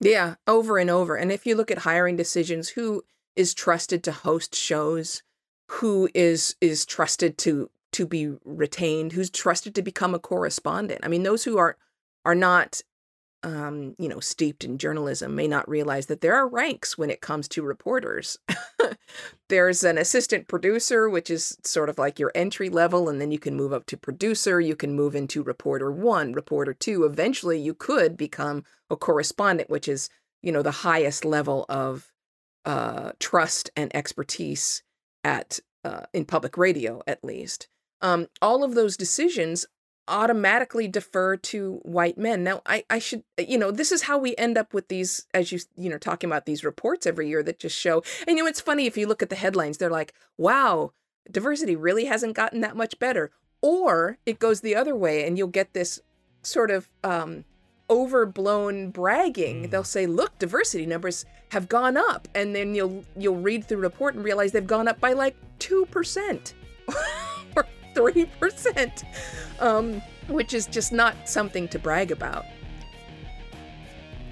Yeah 0.00 0.36
over 0.46 0.78
and 0.78 0.90
over. 0.90 1.16
And 1.16 1.32
if 1.32 1.44
you 1.46 1.56
look 1.56 1.70
at 1.70 1.78
hiring 1.78 2.16
decisions 2.16 2.70
who 2.70 3.02
is 3.38 3.54
trusted 3.54 4.02
to 4.02 4.12
host 4.12 4.54
shows? 4.54 5.22
Who 5.70 6.08
is 6.12 6.56
is 6.60 6.84
trusted 6.84 7.38
to 7.38 7.70
to 7.92 8.06
be 8.06 8.32
retained? 8.44 9.12
Who's 9.12 9.30
trusted 9.30 9.74
to 9.76 9.82
become 9.82 10.14
a 10.14 10.18
correspondent? 10.18 11.00
I 11.04 11.08
mean 11.08 11.22
those 11.22 11.44
who 11.44 11.56
are 11.56 11.76
are 12.28 12.34
not 12.34 12.82
um, 13.42 13.94
you 13.98 14.08
know, 14.08 14.20
steeped 14.20 14.64
in 14.64 14.78
journalism 14.78 15.34
may 15.34 15.46
not 15.46 15.68
realize 15.68 16.06
that 16.06 16.20
there 16.20 16.34
are 16.34 16.48
ranks 16.48 16.98
when 16.98 17.08
it 17.08 17.20
comes 17.20 17.46
to 17.48 17.62
reporters. 17.62 18.36
There's 19.48 19.84
an 19.84 19.96
assistant 19.96 20.48
producer, 20.48 21.08
which 21.08 21.30
is 21.30 21.56
sort 21.64 21.88
of 21.88 21.98
like 21.98 22.18
your 22.18 22.32
entry 22.34 22.68
level, 22.68 23.08
and 23.08 23.20
then 23.20 23.30
you 23.30 23.38
can 23.38 23.54
move 23.54 23.72
up 23.72 23.86
to 23.86 23.96
producer. 23.96 24.60
You 24.60 24.74
can 24.74 24.92
move 24.92 25.14
into 25.14 25.42
reporter 25.42 25.90
one, 25.90 26.32
reporter 26.32 26.74
two. 26.74 27.04
Eventually, 27.04 27.60
you 27.60 27.74
could 27.74 28.16
become 28.16 28.64
a 28.90 28.96
correspondent, 28.96 29.70
which 29.70 29.88
is, 29.88 30.10
you 30.42 30.50
know, 30.50 30.62
the 30.62 30.70
highest 30.72 31.24
level 31.24 31.64
of 31.68 32.12
uh, 32.64 33.12
trust 33.20 33.70
and 33.76 33.94
expertise 33.94 34.82
at 35.22 35.60
uh, 35.84 36.02
in 36.12 36.24
public 36.24 36.58
radio, 36.58 37.00
at 37.06 37.22
least. 37.22 37.68
Um, 38.02 38.26
all 38.42 38.64
of 38.64 38.74
those 38.74 38.96
decisions 38.96 39.64
automatically 40.08 40.88
defer 40.88 41.36
to 41.36 41.80
white 41.82 42.18
men. 42.18 42.42
Now, 42.42 42.62
I, 42.66 42.84
I 42.90 42.98
should, 42.98 43.22
you 43.38 43.58
know, 43.58 43.70
this 43.70 43.92
is 43.92 44.02
how 44.02 44.18
we 44.18 44.34
end 44.36 44.58
up 44.58 44.74
with 44.74 44.88
these, 44.88 45.26
as 45.32 45.52
you, 45.52 45.60
you 45.76 45.88
know, 45.90 45.98
talking 45.98 46.28
about 46.28 46.46
these 46.46 46.64
reports 46.64 47.06
every 47.06 47.28
year 47.28 47.42
that 47.42 47.58
just 47.58 47.76
show. 47.78 48.02
And, 48.26 48.36
you 48.36 48.42
know, 48.42 48.48
it's 48.48 48.60
funny 48.60 48.86
if 48.86 48.96
you 48.96 49.06
look 49.06 49.22
at 49.22 49.30
the 49.30 49.36
headlines, 49.36 49.78
they're 49.78 49.90
like, 49.90 50.14
wow, 50.36 50.92
diversity 51.30 51.76
really 51.76 52.06
hasn't 52.06 52.34
gotten 52.34 52.60
that 52.60 52.76
much 52.76 52.98
better. 52.98 53.30
Or 53.60 54.18
it 54.24 54.38
goes 54.38 54.60
the 54.60 54.76
other 54.76 54.94
way 54.94 55.26
and 55.26 55.36
you'll 55.36 55.48
get 55.48 55.74
this 55.74 56.00
sort 56.42 56.70
of 56.70 56.90
um, 57.04 57.44
overblown 57.90 58.90
bragging. 58.90 59.64
Mm. 59.64 59.70
They'll 59.70 59.84
say, 59.84 60.06
look, 60.06 60.38
diversity 60.38 60.86
numbers 60.86 61.24
have 61.50 61.68
gone 61.68 61.96
up. 61.96 62.28
And 62.34 62.54
then 62.54 62.74
you'll, 62.74 63.04
you'll 63.16 63.36
read 63.36 63.64
through 63.64 63.78
the 63.78 63.82
report 63.82 64.14
and 64.14 64.24
realize 64.24 64.52
they've 64.52 64.66
gone 64.66 64.88
up 64.88 65.00
by 65.00 65.12
like 65.12 65.36
2%. 65.58 66.52
3%, 67.94 69.04
um, 69.60 70.00
which 70.28 70.54
is 70.54 70.66
just 70.66 70.92
not 70.92 71.28
something 71.28 71.68
to 71.68 71.78
brag 71.78 72.10
about. 72.10 72.46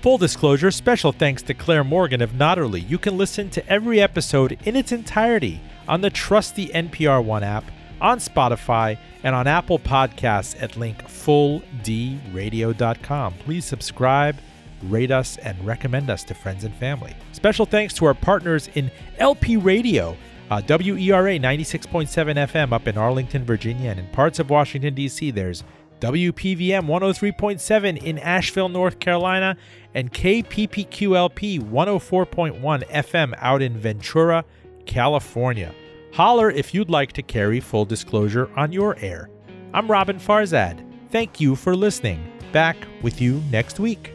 Full 0.03 0.19
disclosure 0.19 0.71
special 0.71 1.11
thanks 1.11 1.43
to 1.43 1.55
Claire 1.55 1.83
Morgan 1.83 2.23
of 2.23 2.31
Nodderly. 2.33 2.89
You 2.89 2.99
can 2.99 3.19
listen 3.19 3.51
to 3.51 3.69
every 3.69 4.01
episode 4.01 4.57
in 4.65 4.77
its 4.77 4.93
entirety 4.93 5.61
on 5.89 6.01
the 6.01 6.11
trusty 6.11 6.69
NPR 6.69 7.25
One 7.25 7.43
app, 7.43 7.65
on 8.01 8.19
Spotify, 8.19 8.99
and 9.23 9.35
on 9.35 9.49
Apple 9.49 9.79
Podcasts 9.79 10.63
at 10.63 10.77
link 10.77 11.03
fulldradio.com. 11.05 13.35
Please 13.35 13.65
subscribe, 13.65 14.37
rate 14.85 15.11
us, 15.11 15.39
and 15.39 15.67
recommend 15.67 16.11
us 16.11 16.23
to 16.25 16.35
friends 16.35 16.65
and 16.65 16.75
family. 16.77 17.17
Special 17.33 17.65
thanks 17.67 17.95
to 17.95 18.05
our 18.05 18.15
partners 18.15 18.69
in 18.75 18.91
LP 19.19 19.57
Radio 19.57 20.17
uh, 20.51 20.63
WERA 20.69 21.39
96.7 21.39 22.07
FM 22.09 22.73
up 22.73 22.87
in 22.87 22.97
Arlington, 22.97 23.45
Virginia, 23.45 23.91
and 23.91 24.01
in 24.01 24.07
parts 24.09 24.39
of 24.39 24.51
Washington, 24.51 24.95
D.C., 24.95 25.31
there's 25.31 25.65
WPVM 26.01 26.87
103.7 26.87 28.03
in 28.03 28.19
Asheville, 28.19 28.69
North 28.69 28.99
Carolina, 29.01 29.57
and 29.95 30.13
KPPQLP 30.13 31.61
104.1 31.61 32.61
FM 32.89 33.35
out 33.39 33.63
in 33.63 33.79
Ventura, 33.79 34.45
California. 34.85 35.75
Holler 36.13 36.51
if 36.51 36.75
you'd 36.75 36.91
like 36.91 37.13
to 37.13 37.23
carry 37.23 37.61
full 37.61 37.85
disclosure 37.85 38.51
on 38.57 38.73
your 38.73 38.97
air. 39.01 39.31
I'm 39.73 39.89
Roben 39.89 40.21
Farzad. 40.21 40.83
Thank 41.11 41.41
you 41.41 41.57
for 41.57 41.75
listening. 41.75 42.33
Back 42.53 42.77
with 43.03 43.21
you 43.21 43.43
next 43.51 43.81
week. 43.81 44.13